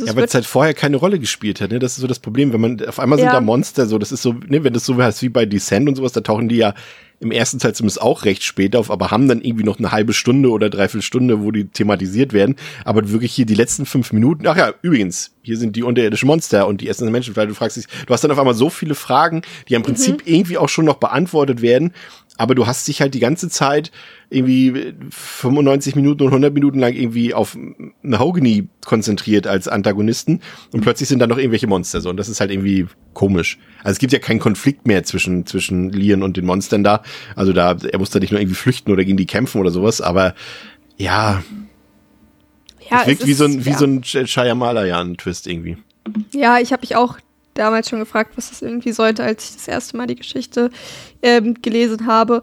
[0.00, 1.78] also ja, weil es halt vorher keine Rolle gespielt hat, ne?
[1.78, 3.32] Das ist so das Problem, wenn man auf einmal sind ja.
[3.32, 5.96] da Monster, so das ist so, ne, wenn das so heißt wie bei Descent und
[5.96, 6.74] sowas, da tauchen die ja
[7.22, 10.12] im ersten Teil zumindest auch recht spät auf, aber haben dann irgendwie noch eine halbe
[10.12, 12.56] Stunde oder dreiviertel Stunde, wo die thematisiert werden.
[12.84, 16.66] Aber wirklich hier die letzten fünf Minuten, ach ja, übrigens, hier sind die unterirdischen Monster
[16.66, 18.96] und die essen Menschen, weil du fragst dich, du hast dann auf einmal so viele
[18.96, 20.34] Fragen, die im Prinzip mhm.
[20.34, 21.92] irgendwie auch schon noch beantwortet werden,
[22.38, 23.92] aber du hast dich halt die ganze Zeit
[24.30, 27.56] irgendwie 95 Minuten und 100 Minuten lang irgendwie auf
[28.02, 30.40] Mahogany konzentriert als Antagonisten
[30.72, 33.58] und plötzlich sind da noch irgendwelche Monster so und das ist halt irgendwie komisch.
[33.80, 37.02] Also es gibt ja keinen Konflikt mehr zwischen zwischen Lian und den Monstern da.
[37.36, 40.00] Also da er muss da nicht nur irgendwie flüchten oder gegen die kämpfen oder sowas,
[40.00, 40.34] aber
[40.96, 41.42] ja,
[42.88, 43.78] ja es wirkt es wie so ein wie ja.
[43.78, 45.76] so ein Shyamalan Twist irgendwie.
[46.32, 47.18] Ja, ich habe mich auch
[47.54, 50.70] damals schon gefragt, was das irgendwie sollte, als ich das erste Mal die Geschichte
[51.22, 52.42] ähm, gelesen habe.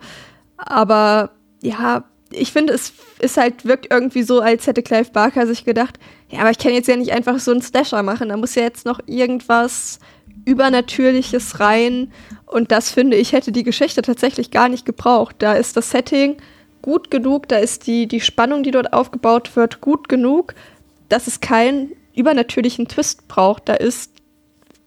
[0.58, 1.32] Aber
[1.62, 6.00] ja, ich finde, es ist halt, wirkt irgendwie so, als hätte Clive Barker sich gedacht,
[6.30, 8.64] ja, aber ich kann jetzt ja nicht einfach so einen Slasher machen, da muss ja
[8.64, 10.00] jetzt noch irgendwas
[10.46, 12.12] Übernatürliches rein.
[12.46, 15.38] Und das finde ich, hätte die Geschichte tatsächlich gar nicht gebraucht.
[15.40, 16.38] Da ist das Setting
[16.82, 20.56] gut genug, da ist die, die Spannung, die dort aufgebaut wird, gut genug,
[21.10, 23.68] dass es keinen übernatürlichen Twist braucht.
[23.70, 24.12] Da ist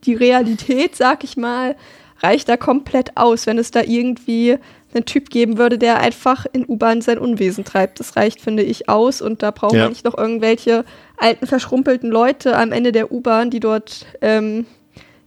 [0.04, 1.76] die Realität, sag ich mal,
[2.20, 4.58] reicht da komplett aus, wenn es da irgendwie
[4.94, 7.98] einen Typ geben würde, der einfach in U-Bahn sein Unwesen treibt.
[7.98, 9.84] Das reicht, finde ich, aus und da braucht ja.
[9.84, 10.84] man nicht noch irgendwelche
[11.16, 14.66] alten, verschrumpelten Leute am Ende der U-Bahn, die dort ähm,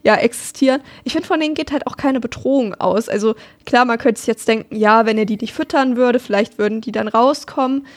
[0.03, 0.81] ja, existieren.
[1.03, 3.09] Ich finde, von denen geht halt auch keine Bedrohung aus.
[3.09, 3.33] Also
[3.65, 6.81] klar, man könnte sich jetzt denken, ja, wenn er die nicht füttern würde, vielleicht würden
[6.81, 7.87] die dann rauskommen.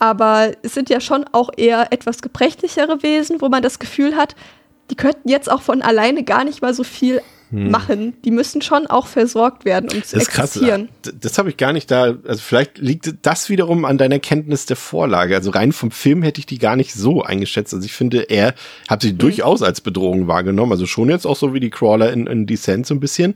[0.00, 4.34] Aber es sind ja schon auch eher etwas gebrechlichere Wesen, wo man das Gefühl hat,
[4.90, 7.20] die könnten jetzt auch von alleine gar nicht mal so viel
[7.50, 7.70] hm.
[7.70, 8.14] machen.
[8.24, 10.88] Die müssen schon auch versorgt werden, um zu das existieren.
[11.02, 11.14] Krass.
[11.20, 12.16] Das habe ich gar nicht da.
[12.26, 15.34] Also vielleicht liegt das wiederum an deiner Kenntnis der Vorlage.
[15.34, 17.72] Also rein vom Film hätte ich die gar nicht so eingeschätzt.
[17.72, 18.54] Also ich finde, er
[18.88, 19.18] hat sie hm.
[19.18, 20.72] durchaus als Bedrohung wahrgenommen.
[20.72, 23.34] Also schon jetzt auch so wie die Crawler in, in Descent so ein bisschen.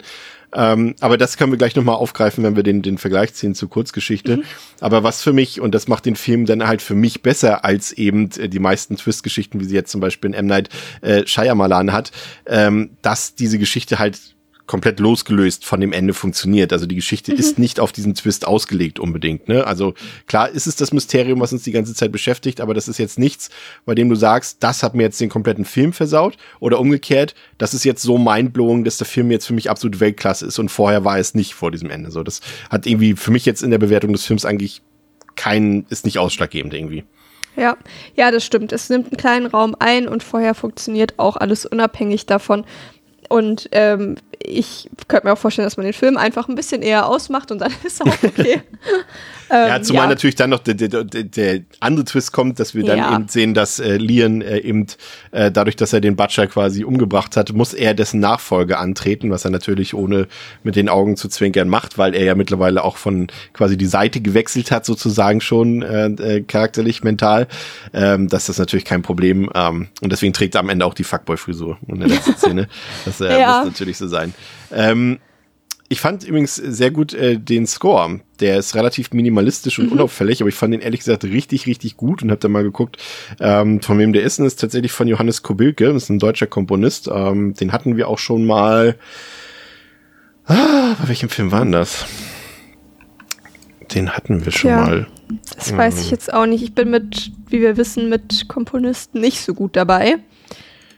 [0.55, 3.70] Ähm, aber das können wir gleich nochmal aufgreifen, wenn wir den, den Vergleich ziehen zur
[3.70, 4.38] Kurzgeschichte.
[4.38, 4.44] Mhm.
[4.80, 7.92] Aber was für mich, und das macht den Film dann halt für mich besser als
[7.92, 10.46] eben äh, die meisten Twist-Geschichten, wie sie jetzt zum Beispiel in M.
[10.46, 10.68] Night
[11.00, 12.12] äh, Shyamalan hat,
[12.46, 14.18] ähm, dass diese Geschichte halt
[14.73, 16.73] komplett losgelöst von dem Ende funktioniert.
[16.73, 17.39] Also die Geschichte mhm.
[17.39, 19.47] ist nicht auf diesen Twist ausgelegt unbedingt.
[19.47, 19.66] Ne?
[19.66, 19.93] Also
[20.27, 23.18] klar ist es das Mysterium, was uns die ganze Zeit beschäftigt, aber das ist jetzt
[23.18, 23.51] nichts,
[23.85, 27.75] bei dem du sagst, das hat mir jetzt den kompletten Film versaut oder umgekehrt, das
[27.75, 31.05] ist jetzt so mindblowing, dass der Film jetzt für mich absolut Weltklasse ist und vorher
[31.05, 32.11] war es nicht vor diesem Ende.
[32.11, 34.81] So, das hat irgendwie für mich jetzt in der Bewertung des Films eigentlich
[35.37, 37.05] kein, ist nicht ausschlaggebend irgendwie.
[37.57, 37.77] Ja,
[38.14, 38.73] ja, das stimmt.
[38.73, 42.64] Es nimmt einen kleinen Raum ein und vorher funktioniert auch alles unabhängig davon.
[43.33, 47.07] Und ähm, ich könnte mir auch vorstellen, dass man den Film einfach ein bisschen eher
[47.07, 48.62] ausmacht und dann ist er auch okay.
[49.51, 50.09] ähm, ja, zumal ja.
[50.11, 53.14] natürlich dann noch der, der, der, andere Twist kommt, dass wir dann ja.
[53.14, 54.86] eben sehen, dass äh, Lian äh, eben
[55.30, 59.45] äh, dadurch, dass er den Butcher quasi umgebracht hat, muss er dessen Nachfolge antreten, was
[59.45, 60.26] er natürlich ohne
[60.62, 64.20] mit den Augen zu zwinkern macht, weil er ja mittlerweile auch von quasi die Seite
[64.20, 67.49] gewechselt hat, sozusagen schon äh, äh, charakterlich, mental.
[67.93, 69.51] Ähm, das ist natürlich kein Problem.
[69.55, 72.68] Ähm, und deswegen trägt er am Ende auch die Fuckboy-Frisur in der letzten Szene.
[73.05, 73.59] Das äh, ja.
[73.59, 74.32] muss natürlich so sein.
[74.72, 75.18] Ähm,
[75.93, 78.20] ich fand übrigens sehr gut äh, den Score.
[78.41, 79.93] Der ist relativ minimalistisch und mhm.
[79.93, 82.97] unauffällig, aber ich fand den ehrlich gesagt richtig, richtig gut und habe da mal geguckt,
[83.41, 84.41] ähm, von wem der ist.
[84.41, 87.11] Und ist tatsächlich von Johannes Kobilke, das ist ein deutscher Komponist.
[87.12, 88.97] Ähm, den hatten wir auch schon mal.
[90.47, 92.07] Ah, bei welchem Film war denn das?
[93.95, 95.07] Den hatten wir schon ja, mal.
[95.55, 96.62] Das weiß ich jetzt auch nicht.
[96.62, 100.16] Ich bin mit, wie wir wissen, mit Komponisten nicht so gut dabei.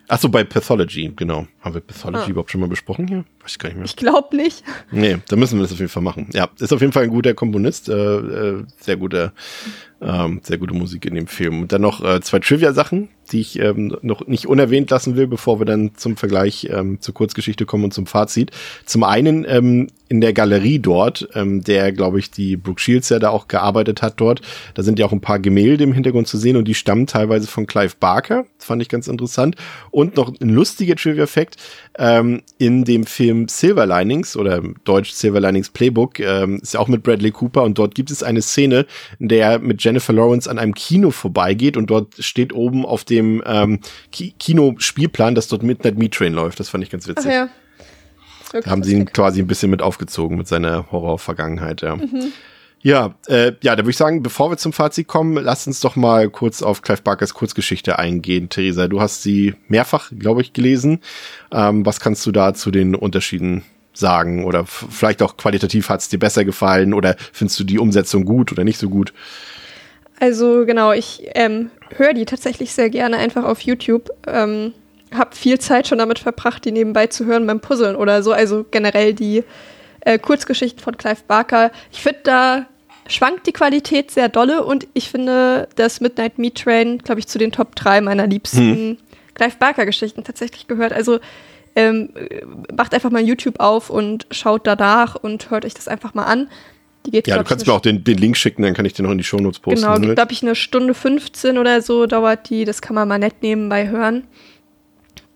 [0.08, 1.46] Ach so, bei Pathology, genau.
[1.60, 2.30] Haben wir Pathology ah.
[2.30, 3.24] überhaupt schon mal besprochen hier?
[3.40, 3.86] Weiß ich gar nicht mehr.
[3.86, 4.62] Ich glaube nicht.
[4.90, 6.28] Nee, da müssen wir das auf jeden Fall machen.
[6.32, 9.32] Ja, ist auf jeden Fall ein guter Komponist, äh, äh, sehr guter,
[10.04, 11.62] ähm, sehr gute Musik in dem Film.
[11.62, 15.60] Und dann noch äh, zwei Trivia-Sachen, die ich ähm, noch nicht unerwähnt lassen will, bevor
[15.60, 18.50] wir dann zum Vergleich ähm, zur Kurzgeschichte kommen und zum Fazit.
[18.84, 23.18] Zum einen ähm, in der Galerie dort, ähm, der, glaube ich, die Brooke Shields ja
[23.18, 24.42] da auch gearbeitet hat dort.
[24.74, 27.46] Da sind ja auch ein paar Gemälde im Hintergrund zu sehen und die stammen teilweise
[27.46, 28.44] von Clive Barker.
[28.58, 29.56] Fand ich ganz interessant.
[29.90, 31.56] Und noch ein lustiger Trivia-Fact.
[31.96, 36.88] Ähm, in dem Film Silver Linings oder Deutsch Silver Linings Playbook ähm, ist ja auch
[36.88, 38.86] mit Bradley Cooper und dort gibt es eine Szene,
[39.18, 43.04] in der er mit Jennifer Lawrence an einem Kino vorbeigeht und dort steht oben auf
[43.04, 43.78] dem ähm,
[44.10, 46.58] Ki Kinospielplan, dass dort Midnight Meat Train läuft.
[46.58, 47.26] Das fand ich ganz witzig.
[47.28, 47.48] Ach ja.
[48.52, 51.96] Da haben sie ihn quasi ein bisschen mit aufgezogen mit seiner Horror-Vergangenheit, ja.
[51.96, 52.32] Mhm.
[52.82, 55.96] Ja, äh, ja, da würde ich sagen, bevor wir zum Fazit kommen, lass uns doch
[55.96, 58.50] mal kurz auf Clive Barkers Kurzgeschichte eingehen.
[58.50, 61.00] Theresa, du hast sie mehrfach, glaube ich, gelesen.
[61.50, 63.62] Ähm, was kannst du da zu den Unterschieden
[63.94, 64.44] sagen?
[64.44, 68.52] Oder vielleicht auch qualitativ hat es dir besser gefallen oder findest du die Umsetzung gut
[68.52, 69.14] oder nicht so gut?
[70.20, 74.10] Also genau, ich ähm, höre die tatsächlich sehr gerne einfach auf YouTube.
[74.26, 74.72] Ähm,
[75.12, 78.32] hab viel Zeit schon damit verbracht, die nebenbei zu hören beim Puzzeln oder so.
[78.32, 79.44] Also generell die
[80.00, 81.70] äh, Kurzgeschichten von Clive Barker.
[81.92, 82.66] Ich finde, da
[83.06, 87.38] schwankt die Qualität sehr dolle und ich finde, dass Midnight Meat Train, glaube ich, zu
[87.38, 88.96] den Top 3 meiner liebsten hm.
[89.34, 90.92] Clive Barker-Geschichten tatsächlich gehört.
[90.92, 91.18] Also
[91.76, 92.10] ähm,
[92.74, 96.48] macht einfach mal YouTube auf und schaut danach und hört euch das einfach mal an.
[97.06, 99.04] Die geht, ja, du kannst mir auch den, den Link schicken, dann kann ich den
[99.04, 99.82] noch in die Shownotes posten.
[99.82, 100.14] Genau, ne?
[100.14, 102.64] glaube ich, eine Stunde 15 oder so dauert die.
[102.64, 104.24] Das kann man mal nett nebenbei hören.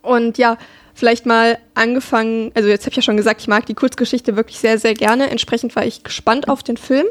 [0.03, 0.57] Und ja,
[0.95, 4.59] vielleicht mal angefangen, also jetzt habe ich ja schon gesagt, ich mag die Kurzgeschichte wirklich
[4.59, 5.31] sehr, sehr gerne.
[5.31, 7.07] Entsprechend war ich gespannt auf den Film.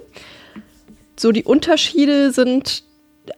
[1.20, 2.84] So die Unterschiede sind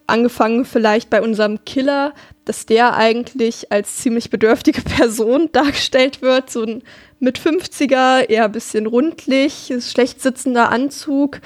[0.07, 2.13] angefangen vielleicht bei unserem Killer,
[2.49, 6.49] dass der eigentlich als ziemlich bedürftige Person dargestellt wird.
[6.49, 6.81] So ein
[7.19, 11.41] mit 50er, eher ein bisschen rundlich, schlecht sitzender Anzug,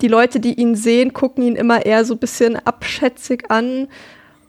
[0.00, 3.86] die Leute, die ihn sehen, gucken ihn immer eher so ein bisschen abschätzig an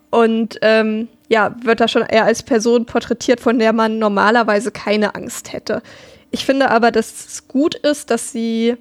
[0.09, 5.13] und ähm, ja, wird da schon eher als Person porträtiert, von der man normalerweise keine
[5.13, 5.83] Angst hätte.
[6.31, 8.75] Ich finde aber, dass es gut ist, dass sie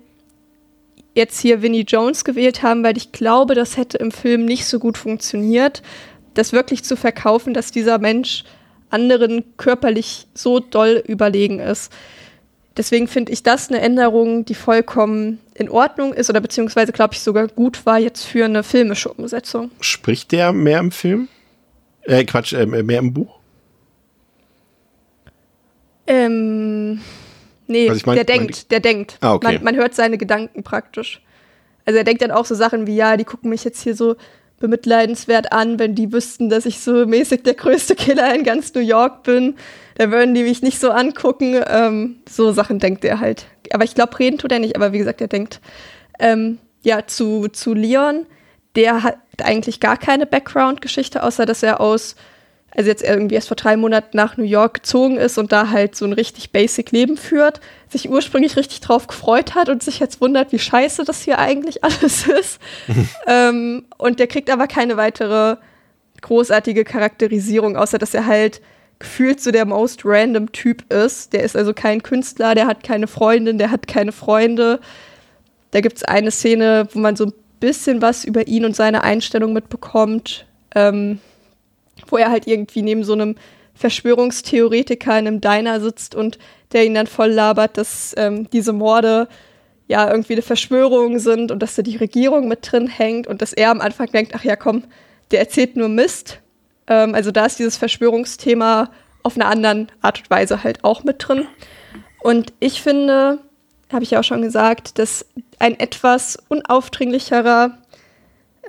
[1.15, 4.79] jetzt hier Vinnie Jones gewählt haben, weil ich glaube, das hätte im Film nicht so
[4.79, 5.83] gut funktioniert,
[6.41, 8.45] das wirklich zu verkaufen, dass dieser Mensch
[8.89, 11.93] anderen körperlich so doll überlegen ist.
[12.77, 17.21] Deswegen finde ich das eine Änderung, die vollkommen in Ordnung ist oder beziehungsweise, glaube ich,
[17.21, 19.71] sogar gut war jetzt für eine filmische Umsetzung.
[19.81, 21.29] Spricht der mehr im Film?
[22.03, 23.39] Äh, Quatsch, äh, mehr im Buch?
[26.07, 27.01] Ähm,
[27.67, 29.19] nee, Also ich mein- der mein- denkt, der denkt.
[29.21, 29.55] Ah, okay.
[29.55, 31.21] man, man hört seine Gedanken praktisch.
[31.85, 34.17] Also er denkt dann auch so Sachen wie, ja, die gucken mich jetzt hier so
[34.61, 38.83] bemitleidenswert an, wenn die wüssten, dass ich so mäßig der größte Killer in ganz New
[38.83, 39.57] York bin.
[39.97, 41.61] Da würden die mich nicht so angucken.
[41.67, 43.47] Ähm, so Sachen denkt er halt.
[43.73, 45.61] Aber ich glaube, reden tut er nicht, aber wie gesagt, er denkt.
[46.21, 48.27] Ähm, ja, zu, zu Leon,
[48.77, 52.15] der hat eigentlich gar keine Background-Geschichte, außer dass er aus,
[52.77, 55.97] also jetzt irgendwie erst vor drei Monaten nach New York gezogen ist und da halt
[55.97, 60.21] so ein richtig basic Leben führt, sich ursprünglich richtig drauf gefreut hat und sich jetzt
[60.21, 62.61] wundert, wie scheiße das hier eigentlich alles ist.
[63.27, 65.57] ähm, und der kriegt aber keine weitere
[66.21, 68.61] großartige Charakterisierung, außer dass er halt
[68.99, 71.33] gefühlt so der most random Typ ist.
[71.33, 74.81] Der ist also kein Künstler, der hat keine Freundin, der hat keine Freunde.
[75.73, 79.03] Da gibt es eine Szene, wo man so ein bisschen was über ihn und seine
[79.03, 81.19] Einstellung mitbekommt, ähm,
[82.11, 83.37] wo er halt irgendwie neben so einem
[83.75, 86.39] Verschwörungstheoretiker in einem Diner sitzt und
[86.73, 89.29] der ihn dann voll labert, dass ähm, diese Morde
[89.89, 93.53] ja irgendwie eine Verschwörung sind und dass da die Regierung mit drin hängt und dass
[93.53, 94.85] er am Anfang denkt, ach ja, komm,
[95.31, 96.41] der erzählt nur Mist.
[96.87, 98.91] Ähm, also da ist dieses Verschwörungsthema
[99.23, 101.47] auf einer anderen Art und Weise halt auch mit drin.
[102.21, 103.41] Und ich finde,
[103.93, 105.27] habe ich ja auch schon gesagt, dass
[105.59, 107.79] ein etwas unaufdringlicherer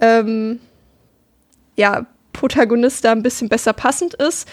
[0.01, 0.59] ähm,
[1.75, 4.47] ja, Protagonist da ein bisschen besser passend ist.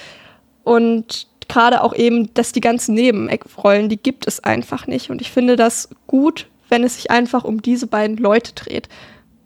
[0.65, 5.11] Und gerade auch eben, dass die ganzen Nebenrollen, die gibt es einfach nicht.
[5.11, 8.89] Und ich finde das gut, wenn es sich einfach um diese beiden Leute dreht.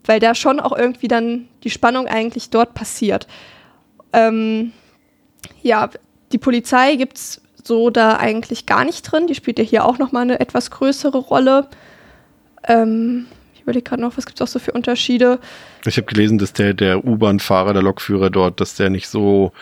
[0.04, 3.28] Weil da schon auch irgendwie dann die Spannung eigentlich dort passiert.
[4.12, 4.72] Ähm,
[5.62, 5.90] ja,
[6.32, 9.28] die Polizei gibt es so da eigentlich gar nicht drin.
[9.28, 11.68] Die spielt ja hier auch nochmal eine etwas größere Rolle.
[12.66, 13.26] Ähm,
[13.62, 15.38] ich überlege gerade noch, was gibt es auch so für Unterschiede?
[15.86, 19.52] Ich habe gelesen, dass der, der U-Bahn-Fahrer, der Lokführer dort, dass der nicht so,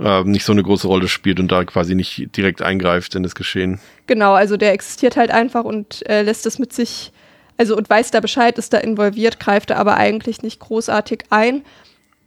[0.00, 3.34] äh, nicht so eine große Rolle spielt und da quasi nicht direkt eingreift in das
[3.34, 3.78] Geschehen.
[4.06, 7.12] Genau, also der existiert halt einfach und äh, lässt es mit sich,
[7.58, 11.62] also und weiß da Bescheid, ist da involviert, greift da aber eigentlich nicht großartig ein.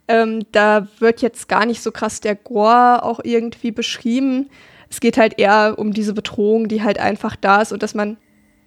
[0.07, 4.51] Ähm, da wird jetzt gar nicht so krass der Gore auch irgendwie beschrieben.
[4.91, 8.17] Es geht halt eher um diese Bedrohung, die halt einfach da ist und dass man,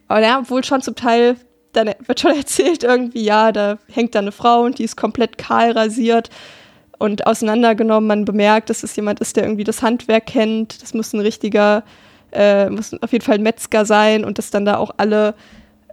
[0.09, 1.37] aber ja, wohl schon zum Teil,
[1.79, 5.39] dann wird schon erzählt irgendwie, ja, da hängt da eine Frau und die ist komplett
[5.39, 6.31] kahl rasiert
[6.99, 8.09] und auseinandergenommen.
[8.09, 10.83] Man bemerkt, dass es jemand ist, der irgendwie das Handwerk kennt.
[10.83, 11.85] Das muss ein richtiger,
[12.33, 15.35] äh, muss auf jeden Fall ein Metzger sein und dass dann da auch alle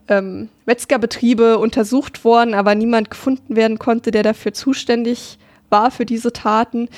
[0.08, 5.38] ähm, Metzgerbetriebe untersucht worden, aber niemand gefunden werden konnte, der dafür zuständig
[5.70, 6.90] war für diese Taten.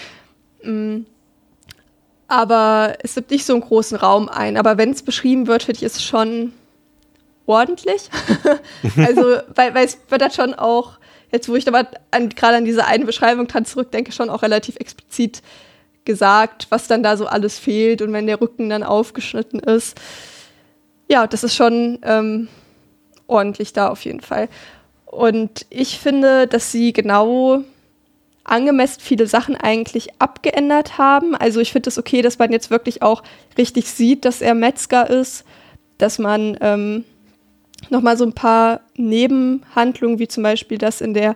[0.64, 1.02] Mm.
[2.30, 4.58] Aber es nimmt nicht so einen großen Raum ein.
[4.58, 6.52] Aber wenn es beschrieben wird, finde ich es schon
[7.48, 8.10] ordentlich.
[8.98, 11.00] also, weil, weil es wird dann schon auch,
[11.32, 15.42] jetzt wo ich aber gerade an diese eine Beschreibung dran zurückdenke, schon auch relativ explizit
[16.06, 20.00] gesagt, was dann da so alles fehlt und wenn der Rücken dann aufgeschnitten ist.
[21.10, 22.48] Ja, das ist schon ähm,
[23.28, 24.50] ordentlich da auf jeden Fall.
[25.06, 27.64] Und ich finde, dass sie genau
[28.44, 31.36] angemessen viele Sachen eigentlich abgeändert haben.
[31.36, 33.24] Also ich finde es okay, dass man jetzt wirklich auch
[33.58, 35.44] richtig sieht, dass er Metzger ist,
[35.98, 37.04] dass man ähm,
[37.90, 41.36] nochmal so ein paar Nebenhandlungen, wie zum Beispiel das in der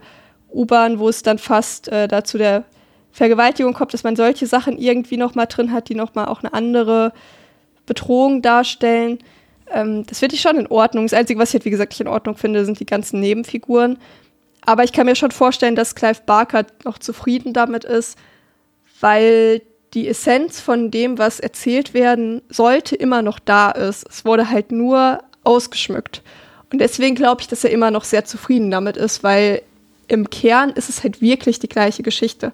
[0.54, 2.66] U-Bahn, wo es dann fast äh, dazu der
[3.12, 7.14] Vergewaltigung kommt, dass man solche Sachen irgendwie nochmal drin hat, die nochmal auch eine andere
[7.86, 9.20] Bedrohung darstellen.
[9.70, 11.06] Ähm, das finde ich schon in Ordnung.
[11.06, 13.98] Das Einzige, was ich halt, wie gesagt, nicht in Ordnung finde, sind die ganzen Nebenfiguren.
[14.66, 18.18] Aber ich kann mir schon vorstellen, dass Clive Barker noch zufrieden damit ist,
[19.00, 19.62] weil
[19.94, 24.08] die Essenz von dem, was erzählt werden sollte, immer noch da ist.
[24.10, 26.22] Es wurde halt nur ausgeschmückt.
[26.72, 29.62] Und deswegen glaube ich, dass er immer noch sehr zufrieden damit ist, weil
[30.08, 32.52] im Kern ist es halt wirklich die gleiche Geschichte.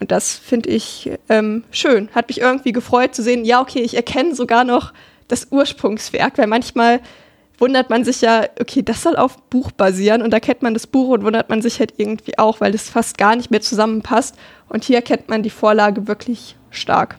[0.00, 2.08] Und das finde ich ähm, schön.
[2.14, 4.92] Hat mich irgendwie gefreut zu sehen, ja, okay, ich erkenne sogar noch
[5.28, 7.00] das Ursprungswerk, weil manchmal
[7.58, 10.86] wundert man sich ja, okay, das soll auf Buch basieren und da kennt man das
[10.86, 14.36] Buch und wundert man sich halt irgendwie auch, weil es fast gar nicht mehr zusammenpasst.
[14.68, 17.16] Und hier kennt man die Vorlage wirklich stark.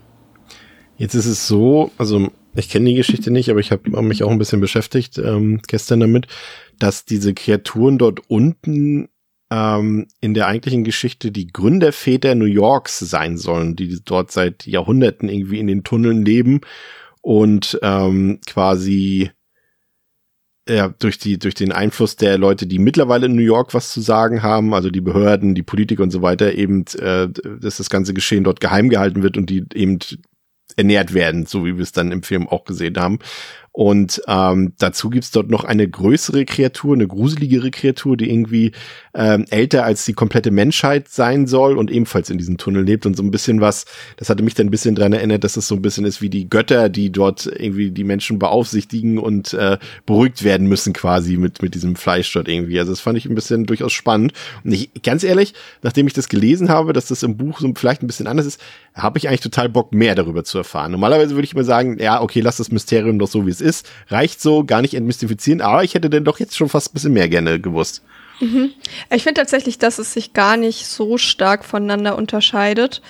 [0.98, 4.32] Jetzt ist es so, also ich kenne die Geschichte nicht, aber ich habe mich auch
[4.32, 6.28] ein bisschen beschäftigt ähm, gestern damit,
[6.80, 9.10] dass diese Kreaturen dort unten
[9.52, 15.30] ähm, in der eigentlichen Geschichte die Gründerväter New Yorks sein sollen, die dort seit Jahrhunderten
[15.30, 16.62] irgendwie in den Tunneln leben
[17.22, 19.32] und ähm, quasi
[20.70, 24.02] ja, durch die, durch den Einfluss der Leute, die mittlerweile in New York was zu
[24.02, 27.30] sagen haben, also die Behörden, die Politiker und so weiter, eben, äh,
[27.62, 30.00] dass das ganze Geschehen dort geheim gehalten wird und die eben
[30.78, 33.20] ernährt werden, so wie wir es dann im Film auch gesehen haben.
[33.78, 38.72] Und ähm, dazu gibt's dort noch eine größere Kreatur, eine gruseligere Kreatur, die irgendwie
[39.14, 43.16] ähm, älter als die komplette Menschheit sein soll und ebenfalls in diesem Tunnel lebt und
[43.16, 43.86] so ein bisschen was,
[44.16, 46.32] das hatte mich dann ein bisschen dran erinnert, dass es so ein bisschen ist wie
[46.32, 49.78] die Götter, die dort irgendwie die Menschen beaufsichtigen und äh,
[50.08, 52.80] beruhigt werden müssen quasi mit, mit diesem Fleisch dort irgendwie.
[52.80, 54.34] Also das fand ich ein bisschen durchaus spannend.
[54.64, 58.02] Und ich, ganz ehrlich, nachdem ich das gelesen habe, dass das im Buch so vielleicht
[58.02, 58.60] ein bisschen anders ist,
[58.96, 60.92] habe ich eigentlich total Bock, mehr darüber zu erfahren.
[60.92, 63.67] Normalerweise würde ich mal sagen, ja, okay, lass das Mysterium doch so, wie es ist.
[64.10, 67.14] Reicht so, gar nicht entmystifizieren, aber ich hätte denn doch jetzt schon fast ein bisschen
[67.14, 68.02] mehr gerne gewusst.
[68.40, 68.72] Mhm.
[69.10, 73.02] Ich finde tatsächlich, dass es sich gar nicht so stark voneinander unterscheidet,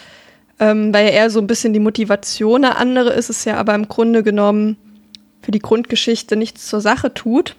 [0.60, 3.76] ähm, weil ja eher so ein bisschen die Motivation eine andere ist, es ja aber
[3.76, 4.78] im Grunde genommen
[5.42, 7.56] für die Grundgeschichte nichts zur Sache tut.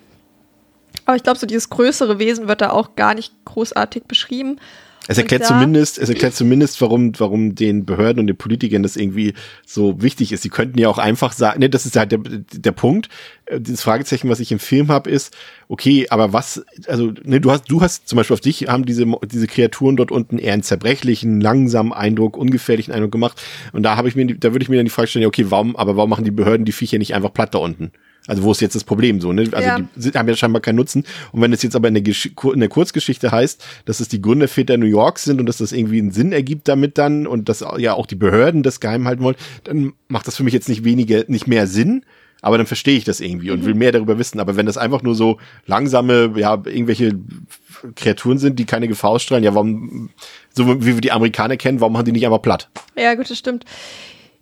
[1.05, 4.59] Aber ich glaube, so dieses größere Wesen wird da auch gar nicht großartig beschrieben.
[5.07, 9.33] Es erklärt zumindest, es erklärt zumindest, warum, warum den Behörden und den Politikern das irgendwie
[9.65, 10.43] so wichtig ist.
[10.43, 13.09] Sie könnten ja auch einfach sagen, ne, das ist halt der, der Punkt.
[13.47, 15.35] Äh, dieses Fragezeichen, was ich im Film habe, ist,
[15.69, 19.07] okay, aber was, also, ne, du hast, du hast zum Beispiel auf dich haben diese,
[19.25, 23.43] diese Kreaturen dort unten eher einen zerbrechlichen, langsamen Eindruck, ungefährlichen Eindruck gemacht.
[23.73, 25.75] Und da habe ich mir, da würde ich mir dann die Frage stellen, okay, warum,
[25.75, 27.93] aber warum machen die Behörden die Viecher nicht einfach platt da unten?
[28.29, 29.33] Also wo ist jetzt das Problem so?
[29.33, 29.49] Ne?
[29.51, 29.81] Also ja.
[29.97, 31.05] die haben ja scheinbar keinen Nutzen.
[31.33, 32.15] Und wenn es jetzt aber in der,
[32.53, 35.99] in der Kurzgeschichte heißt, dass es die Gründerväter New York sind und dass das irgendwie
[35.99, 39.37] einen Sinn ergibt damit dann und dass ja auch die Behörden das geheim halten wollen,
[39.65, 42.05] dann macht das für mich jetzt nicht weniger, nicht mehr Sinn.
[42.41, 43.81] Aber dann verstehe ich das irgendwie und will mhm.
[43.81, 44.39] mehr darüber wissen.
[44.39, 47.19] Aber wenn das einfach nur so langsame, ja, irgendwelche
[47.97, 50.11] Kreaturen sind, die keine Gefahr ausstrahlen, ja, warum,
[50.55, 52.69] so wie wir die Amerikaner kennen, warum haben die nicht einfach platt?
[52.97, 53.65] Ja, gut, das stimmt.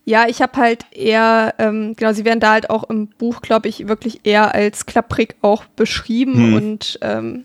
[0.09, 3.69] Ja, ich habe halt eher, ähm, genau, sie werden da halt auch im Buch, glaube
[3.69, 6.55] ich, wirklich eher als klapprig auch beschrieben hm.
[6.55, 7.45] und ähm,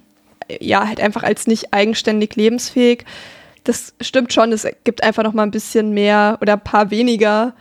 [0.59, 3.05] ja, halt einfach als nicht eigenständig lebensfähig.
[3.63, 7.55] Das stimmt schon, es gibt einfach noch mal ein bisschen mehr oder ein paar weniger,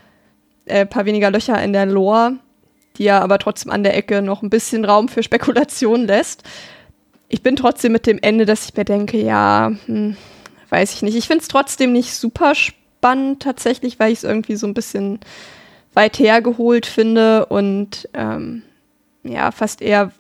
[0.67, 2.35] äh, paar weniger Löcher in der Lore,
[2.99, 6.43] die ja aber trotzdem an der Ecke noch ein bisschen Raum für Spekulation lässt.
[7.29, 10.19] Ich bin trotzdem mit dem Ende, dass ich mir denke, ja, hm,
[10.69, 11.17] weiß ich nicht.
[11.17, 14.75] Ich finde es trotzdem nicht super spannend spannend tatsächlich, weil ich es irgendwie so ein
[14.75, 15.21] bisschen
[15.95, 18.63] weit hergeholt finde und ähm,
[19.23, 20.13] ja, fast eher,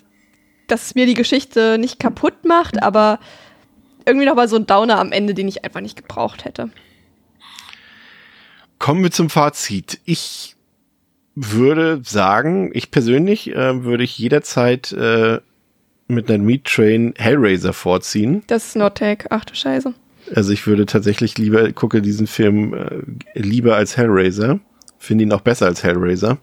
[0.67, 3.19] dass es mir die Geschichte nicht kaputt macht, aber
[4.07, 6.71] irgendwie noch mal so ein Downer am Ende, den ich einfach nicht gebraucht hätte.
[8.79, 10.01] Kommen wir zum Fazit.
[10.07, 10.57] Ich
[11.35, 15.41] würde sagen, ich persönlich äh, würde ich jederzeit äh,
[16.09, 18.43] mit einer Meat Train Hellraiser vorziehen.
[18.47, 19.93] Das ist Nordtag, ach du Scheiße.
[20.35, 23.03] Also ich würde tatsächlich lieber, gucke diesen Film äh,
[23.35, 24.61] lieber als Hellraiser.
[24.99, 26.39] Finde ihn auch besser als Hellraiser.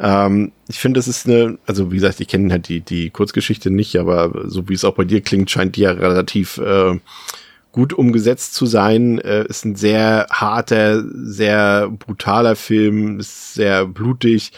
[0.00, 3.70] Ähm, ich finde, das ist eine, also wie gesagt, ich kenne halt die, die Kurzgeschichte
[3.70, 6.98] nicht, aber so wie es auch bei dir klingt, scheint die ja relativ äh,
[7.72, 9.18] gut umgesetzt zu sein.
[9.20, 14.52] Äh, ist ein sehr harter, sehr brutaler Film, ist sehr blutig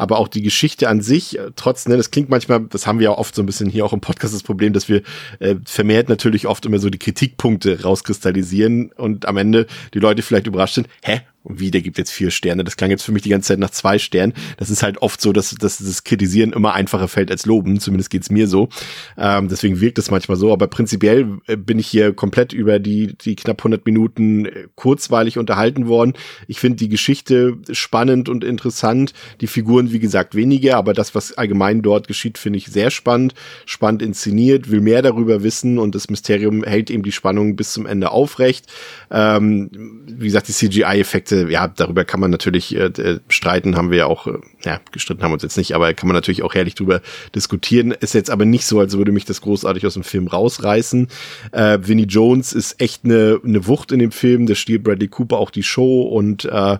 [0.00, 3.04] aber auch die Geschichte an sich, äh, trotz, ne, das klingt manchmal, das haben wir
[3.04, 5.02] ja oft so ein bisschen hier auch im Podcast das Problem, dass wir
[5.40, 10.46] äh, vermehrt natürlich oft immer so die Kritikpunkte rauskristallisieren und am Ende die Leute vielleicht
[10.46, 12.64] überrascht sind, hä, wie, der gibt jetzt vier Sterne.
[12.64, 14.34] Das klang jetzt für mich die ganze Zeit nach zwei Sternen.
[14.58, 17.80] Das ist halt oft so, dass, dass das Kritisieren immer einfacher fällt als Loben.
[17.80, 18.68] Zumindest geht's mir so.
[19.16, 20.52] Ähm, deswegen wirkt es manchmal so.
[20.52, 25.38] Aber prinzipiell äh, bin ich hier komplett über die, die knapp 100 Minuten äh, kurzweilig
[25.38, 26.12] unterhalten worden.
[26.46, 29.14] Ich finde die Geschichte spannend und interessant.
[29.40, 30.76] Die Figuren, wie gesagt, weniger.
[30.76, 33.32] Aber das, was allgemein dort geschieht, finde ich sehr spannend.
[33.64, 35.78] Spannend inszeniert, will mehr darüber wissen.
[35.78, 38.66] Und das Mysterium hält eben die Spannung bis zum Ende aufrecht.
[39.10, 39.70] Ähm,
[40.06, 44.06] wie gesagt, die CGI-Effekte Ja, darüber kann man natürlich äh, äh, streiten, haben wir ja
[44.06, 46.74] auch, äh, ja, gestritten haben wir uns jetzt nicht, aber kann man natürlich auch herrlich
[46.74, 47.00] drüber
[47.34, 47.92] diskutieren.
[47.92, 51.08] Ist jetzt aber nicht so, als würde mich das großartig aus dem Film rausreißen.
[51.52, 55.38] Äh, Vinnie Jones ist echt eine, eine Wucht in dem Film, der stiehlt Bradley Cooper
[55.38, 56.78] auch die Show und äh,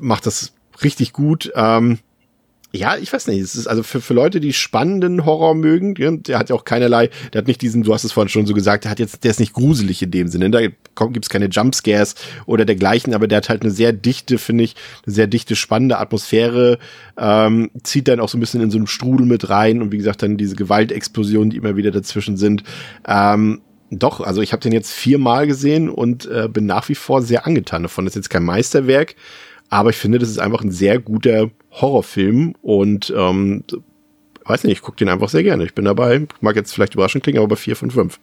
[0.00, 0.52] macht das
[0.82, 1.52] richtig gut.
[1.54, 1.98] Ähm,
[2.72, 3.40] ja, ich weiß nicht.
[3.40, 7.10] Es ist also für, für Leute, die spannenden Horror mögen, der hat ja auch keinerlei,
[7.32, 9.32] der hat nicht diesen, du hast es vorhin schon so gesagt, der hat jetzt, der
[9.32, 10.50] ist nicht gruselig in dem Sinne.
[10.50, 10.60] Da
[11.06, 12.14] gibt's keine Jumpscares
[12.46, 15.98] oder dergleichen, aber der hat halt eine sehr dichte, finde ich, eine sehr dichte, spannende
[15.98, 16.78] Atmosphäre,
[17.18, 19.98] ähm, zieht dann auch so ein bisschen in so einem Strudel mit rein und wie
[19.98, 22.62] gesagt, dann diese Gewaltexplosionen, die immer wieder dazwischen sind.
[23.06, 27.22] Ähm, doch, also ich habe den jetzt viermal gesehen und äh, bin nach wie vor
[27.22, 28.04] sehr angetan davon.
[28.04, 29.16] Das ist jetzt kein Meisterwerk,
[29.70, 33.64] aber ich finde, das ist einfach ein sehr guter Horrorfilm und ähm,
[34.44, 35.64] weiß nicht, ich gucke den einfach sehr gerne.
[35.64, 36.26] Ich bin dabei.
[36.40, 38.18] Mag jetzt vielleicht überraschend klingen, aber bei 4 von 5.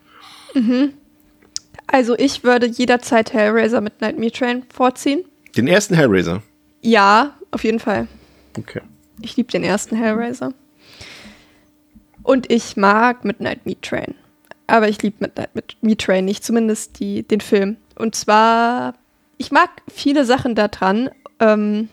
[1.87, 5.23] Also ich würde jederzeit Hellraiser Midnight Meat Train vorziehen.
[5.55, 6.43] Den ersten Hellraiser.
[6.81, 8.07] Ja, auf jeden Fall.
[8.57, 8.81] Okay.
[9.21, 10.53] Ich liebe den ersten Hellraiser.
[12.23, 14.15] Und ich mag Midnight Meat Train.
[14.67, 15.49] Aber ich liebe Midnight
[15.81, 17.77] Meat Train nicht, zumindest die, den Film.
[17.95, 18.95] Und zwar,
[19.37, 21.09] ich mag viele Sachen daran.
[21.39, 21.87] Ähm,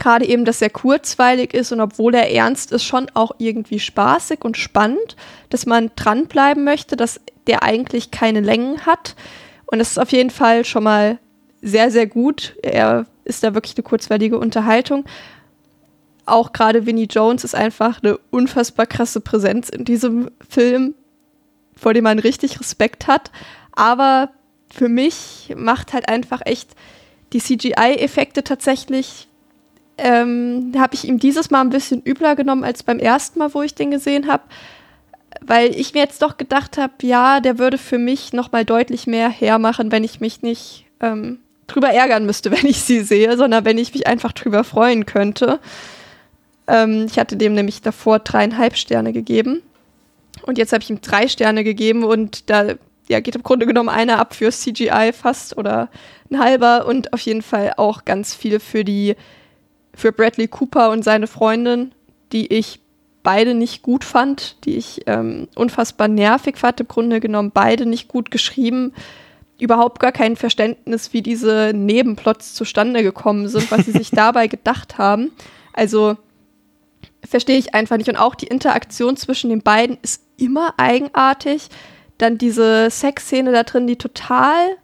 [0.00, 4.42] Gerade eben, dass er kurzweilig ist und obwohl er ernst ist, schon auch irgendwie spaßig
[4.42, 5.14] und spannend,
[5.50, 9.14] dass man dranbleiben möchte, dass der eigentlich keine Längen hat.
[9.66, 11.18] Und das ist auf jeden Fall schon mal
[11.60, 12.56] sehr, sehr gut.
[12.62, 15.04] Er ist da wirklich eine kurzweilige Unterhaltung.
[16.24, 20.94] Auch gerade Vinnie Jones ist einfach eine unfassbar krasse Präsenz in diesem Film,
[21.76, 23.30] vor dem man richtig Respekt hat.
[23.72, 24.30] Aber
[24.72, 26.70] für mich macht halt einfach echt
[27.34, 29.28] die CGI-Effekte tatsächlich,
[30.02, 33.62] ähm, habe ich ihm dieses Mal ein bisschen übler genommen als beim ersten Mal, wo
[33.62, 34.42] ich den gesehen habe.
[35.40, 39.06] Weil ich mir jetzt doch gedacht habe, ja, der würde für mich noch mal deutlich
[39.06, 43.64] mehr hermachen, wenn ich mich nicht ähm, drüber ärgern müsste, wenn ich sie sehe, sondern
[43.64, 45.60] wenn ich mich einfach drüber freuen könnte.
[46.66, 49.62] Ähm, ich hatte dem nämlich davor dreieinhalb Sterne gegeben.
[50.42, 52.74] Und jetzt habe ich ihm drei Sterne gegeben und da
[53.08, 55.88] ja, geht im Grunde genommen einer ab für CGI fast oder
[56.30, 59.16] ein halber und auf jeden Fall auch ganz viel für die,
[59.94, 61.92] für Bradley Cooper und seine Freundin,
[62.32, 62.80] die ich
[63.22, 68.08] beide nicht gut fand, die ich ähm, unfassbar nervig fand, im Grunde genommen beide nicht
[68.08, 68.92] gut geschrieben,
[69.58, 74.98] überhaupt gar kein Verständnis, wie diese Nebenplots zustande gekommen sind, was sie sich dabei gedacht
[74.98, 75.32] haben.
[75.72, 76.16] Also
[77.28, 78.08] verstehe ich einfach nicht.
[78.08, 81.68] Und auch die Interaktion zwischen den beiden ist immer eigenartig.
[82.18, 84.76] Dann diese Sexszene da drin, die total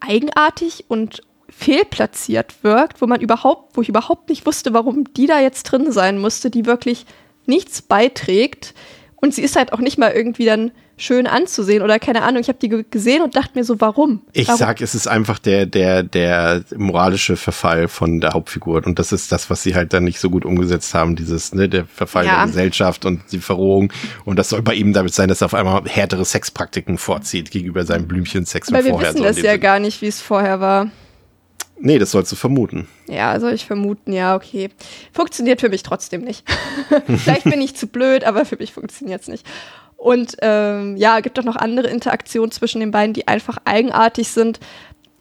[0.00, 5.40] eigenartig und fehlplatziert wirkt, wo man überhaupt, wo ich überhaupt nicht wusste, warum die da
[5.40, 7.06] jetzt drin sein musste, die wirklich
[7.46, 8.74] nichts beiträgt.
[9.16, 12.40] Und sie ist halt auch nicht mal irgendwie dann schön anzusehen oder keine Ahnung.
[12.40, 14.22] Ich habe die gesehen und dachte mir so, warum?
[14.32, 14.58] Ich warum?
[14.58, 18.84] sag, es ist einfach der, der, der moralische Verfall von der Hauptfigur.
[18.84, 21.16] Und das ist das, was sie halt dann nicht so gut umgesetzt haben.
[21.16, 22.38] Dieses, ne, der Verfall Ja.
[22.38, 23.92] der Gesellschaft und die Verrohung.
[24.24, 27.84] Und das soll bei ihm damit sein, dass er auf einmal härtere Sexpraktiken vorzieht gegenüber
[27.84, 29.08] seinem Blümchensex Weil wir vorher.
[29.14, 30.90] wissen so das ja gar nicht, wie es vorher war.
[31.80, 32.88] Nee, das sollst du vermuten.
[33.06, 34.70] Ja, soll ich vermuten, ja, okay.
[35.12, 36.44] Funktioniert für mich trotzdem nicht.
[37.06, 39.46] Vielleicht bin ich zu blöd, aber für mich funktioniert es nicht.
[39.96, 44.60] Und ähm, ja, gibt auch noch andere Interaktionen zwischen den beiden, die einfach eigenartig sind.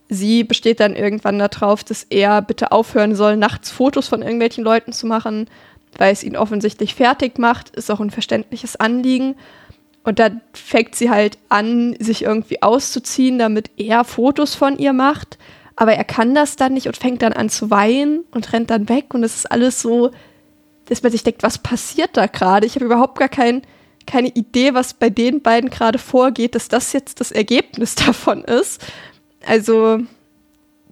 [0.09, 4.93] Sie besteht dann irgendwann darauf, dass er bitte aufhören soll, nachts Fotos von irgendwelchen Leuten
[4.93, 5.49] zu machen,
[5.97, 7.71] weil es ihn offensichtlich fertig macht.
[7.71, 9.35] Ist auch ein verständliches Anliegen.
[10.03, 15.38] Und dann fängt sie halt an, sich irgendwie auszuziehen, damit er Fotos von ihr macht.
[15.78, 18.90] Aber er kann das dann nicht und fängt dann an zu weinen und rennt dann
[18.90, 19.14] weg.
[19.14, 20.12] Und es ist alles so,
[20.86, 22.66] dass man sich denkt, was passiert da gerade?
[22.66, 23.62] Ich habe überhaupt gar kein,
[24.08, 28.84] keine Idee, was bei den beiden gerade vorgeht, dass das jetzt das Ergebnis davon ist.
[29.45, 29.99] Also,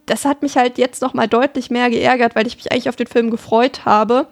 [0.06, 2.96] das hat mich halt jetzt noch mal deutlich mehr geärgert, weil ich mich eigentlich auf
[2.96, 4.28] den Film gefreut habe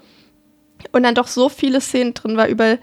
[0.91, 2.77] und dann doch so viele Szenen drin war, über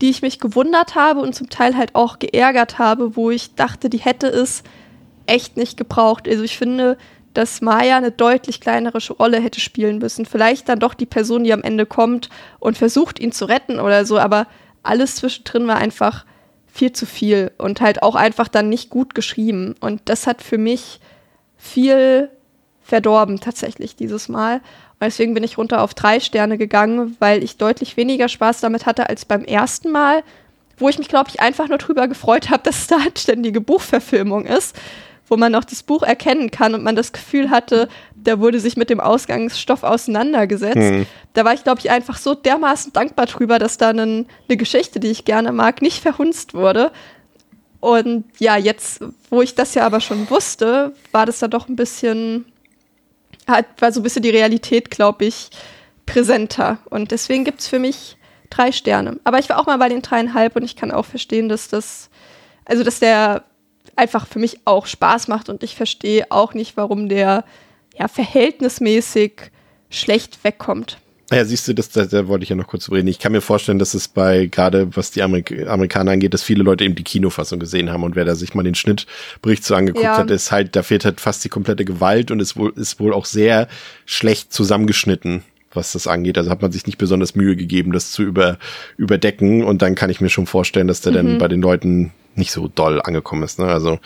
[0.00, 3.88] die ich mich gewundert habe und zum Teil halt auch geärgert habe, wo ich dachte,
[3.88, 4.64] die hätte es
[5.26, 6.28] echt nicht gebraucht.
[6.28, 6.96] Also ich finde,
[7.34, 10.24] dass Maya eine deutlich kleinere Rolle hätte spielen müssen.
[10.24, 12.28] Vielleicht dann doch die Person, die am Ende kommt
[12.60, 14.46] und versucht, ihn zu retten oder so, aber
[14.82, 16.24] alles zwischendrin war einfach
[16.66, 19.74] viel zu viel und halt auch einfach dann nicht gut geschrieben.
[19.80, 21.00] Und das hat für mich
[21.56, 22.30] viel
[22.82, 24.56] verdorben tatsächlich dieses Mal.
[24.56, 28.86] Und deswegen bin ich runter auf drei Sterne gegangen, weil ich deutlich weniger Spaß damit
[28.86, 30.22] hatte als beim ersten Mal,
[30.76, 33.60] wo ich mich, glaube ich, einfach nur drüber gefreut habe, dass es da eine ständige
[33.60, 34.76] Buchverfilmung ist,
[35.28, 38.76] wo man noch das Buch erkennen kann und man das Gefühl hatte, da wurde sich
[38.76, 40.76] mit dem Ausgangsstoff auseinandergesetzt.
[40.76, 41.06] Hm.
[41.32, 45.10] Da war ich, glaube ich, einfach so dermaßen dankbar drüber, dass da eine Geschichte, die
[45.10, 46.92] ich gerne mag, nicht verhunzt wurde.
[47.80, 51.76] Und ja, jetzt, wo ich das ja aber schon wusste, war das dann doch ein
[51.76, 52.46] bisschen,
[53.46, 55.50] hat, war so ein bisschen die Realität, glaube ich,
[56.06, 56.78] präsenter.
[56.88, 58.16] Und deswegen gibt es für mich
[58.50, 59.18] drei Sterne.
[59.24, 62.08] Aber ich war auch mal bei den dreieinhalb und ich kann auch verstehen, dass das,
[62.64, 63.44] also dass der
[63.96, 67.44] einfach für mich auch Spaß macht und ich verstehe auch nicht, warum der
[67.98, 69.32] ja verhältnismäßig
[69.90, 70.98] schlecht wegkommt.
[71.32, 73.08] Ja, siehst du, das, da, da wollte ich ja noch kurz reden.
[73.08, 76.62] Ich kann mir vorstellen, dass es bei, gerade was die Amerik Amerikaner angeht, dass viele
[76.62, 80.04] Leute eben die Kinofassung gesehen haben und wer da sich mal den Schnittbericht so angeguckt
[80.04, 80.18] Ja.
[80.18, 83.14] hat, ist halt, da fehlt halt fast die komplette Gewalt und ist wohl, ist wohl
[83.14, 83.68] auch sehr
[84.04, 85.42] schlecht zusammengeschnitten,
[85.72, 86.36] was das angeht.
[86.36, 88.58] Also hat man sich nicht besonders Mühe gegeben, das zu über,
[88.98, 92.52] überdecken und dann kann ich mir schon vorstellen, dass der dann bei den Leuten nicht
[92.52, 93.58] so doll angekommen ist.
[93.58, 93.66] Ne?
[93.66, 93.98] Also,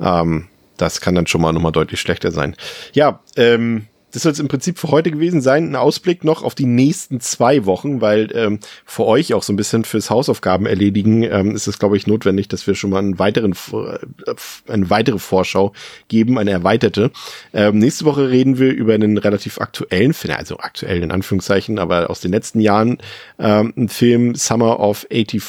[0.00, 2.56] ähm, das kann dann schon mal nochmal deutlich schlechter sein.
[2.94, 5.70] Ja, ähm, das soll es im Prinzip für heute gewesen sein.
[5.70, 9.56] Ein Ausblick noch auf die nächsten zwei Wochen, weil ähm, für euch auch so ein
[9.56, 13.18] bisschen fürs Hausaufgaben erledigen ähm, ist es, glaube ich, notwendig, dass wir schon mal einen
[13.18, 14.34] weiteren, äh,
[14.72, 15.72] eine weitere Vorschau
[16.08, 17.10] geben, eine erweiterte.
[17.52, 22.10] Ähm, nächste Woche reden wir über einen relativ aktuellen Film, also aktuell in Anführungszeichen, aber
[22.10, 22.98] aus den letzten Jahren,
[23.38, 25.42] ähm, ein Film Summer of 84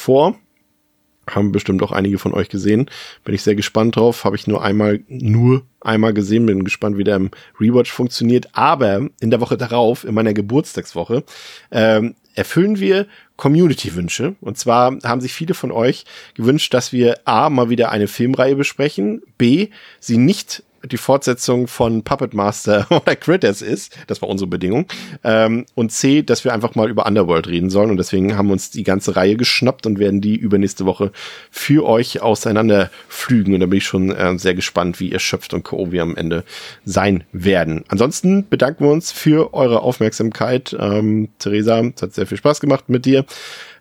[1.30, 2.90] haben bestimmt auch einige von euch gesehen.
[3.24, 4.24] Bin ich sehr gespannt drauf.
[4.24, 6.46] Habe ich nur einmal, nur einmal gesehen.
[6.46, 7.30] Bin gespannt, wie der im
[7.60, 8.48] Rewatch funktioniert.
[8.52, 11.24] Aber in der Woche darauf, in meiner Geburtstagswoche,
[11.70, 14.34] ähm, erfüllen wir Community-Wünsche.
[14.40, 16.04] Und zwar haben sich viele von euch
[16.34, 19.68] gewünscht, dass wir A, mal wieder eine Filmreihe besprechen, B,
[20.00, 23.96] sie nicht die Fortsetzung von Puppet Master oder Critters ist.
[24.06, 24.86] Das war unsere Bedingung.
[25.24, 27.90] Ähm, und C, dass wir einfach mal über Underworld reden sollen.
[27.90, 31.12] Und deswegen haben wir uns die ganze Reihe geschnappt und werden die übernächste Woche
[31.50, 33.54] für euch auseinanderflügen.
[33.54, 35.92] Und da bin ich schon äh, sehr gespannt, wie erschöpft und K.O.
[35.92, 36.44] wir am Ende
[36.84, 37.84] sein werden.
[37.88, 40.76] Ansonsten bedanken wir uns für eure Aufmerksamkeit.
[40.78, 43.24] Ähm, Theresa, es hat sehr viel Spaß gemacht mit dir.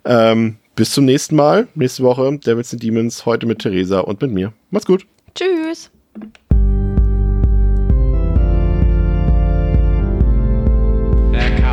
[0.06, 1.68] Ähm, bis zum nächsten Mal.
[1.76, 3.26] Nächste Woche Devils and Demons.
[3.26, 4.54] Heute mit Theresa und mit mir.
[4.70, 5.06] Macht's gut.
[5.36, 5.92] Tschüss.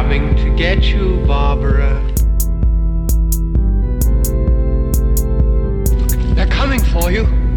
[0.08, 2.02] coming to get you, Barbara.
[6.34, 7.47] They're coming for you.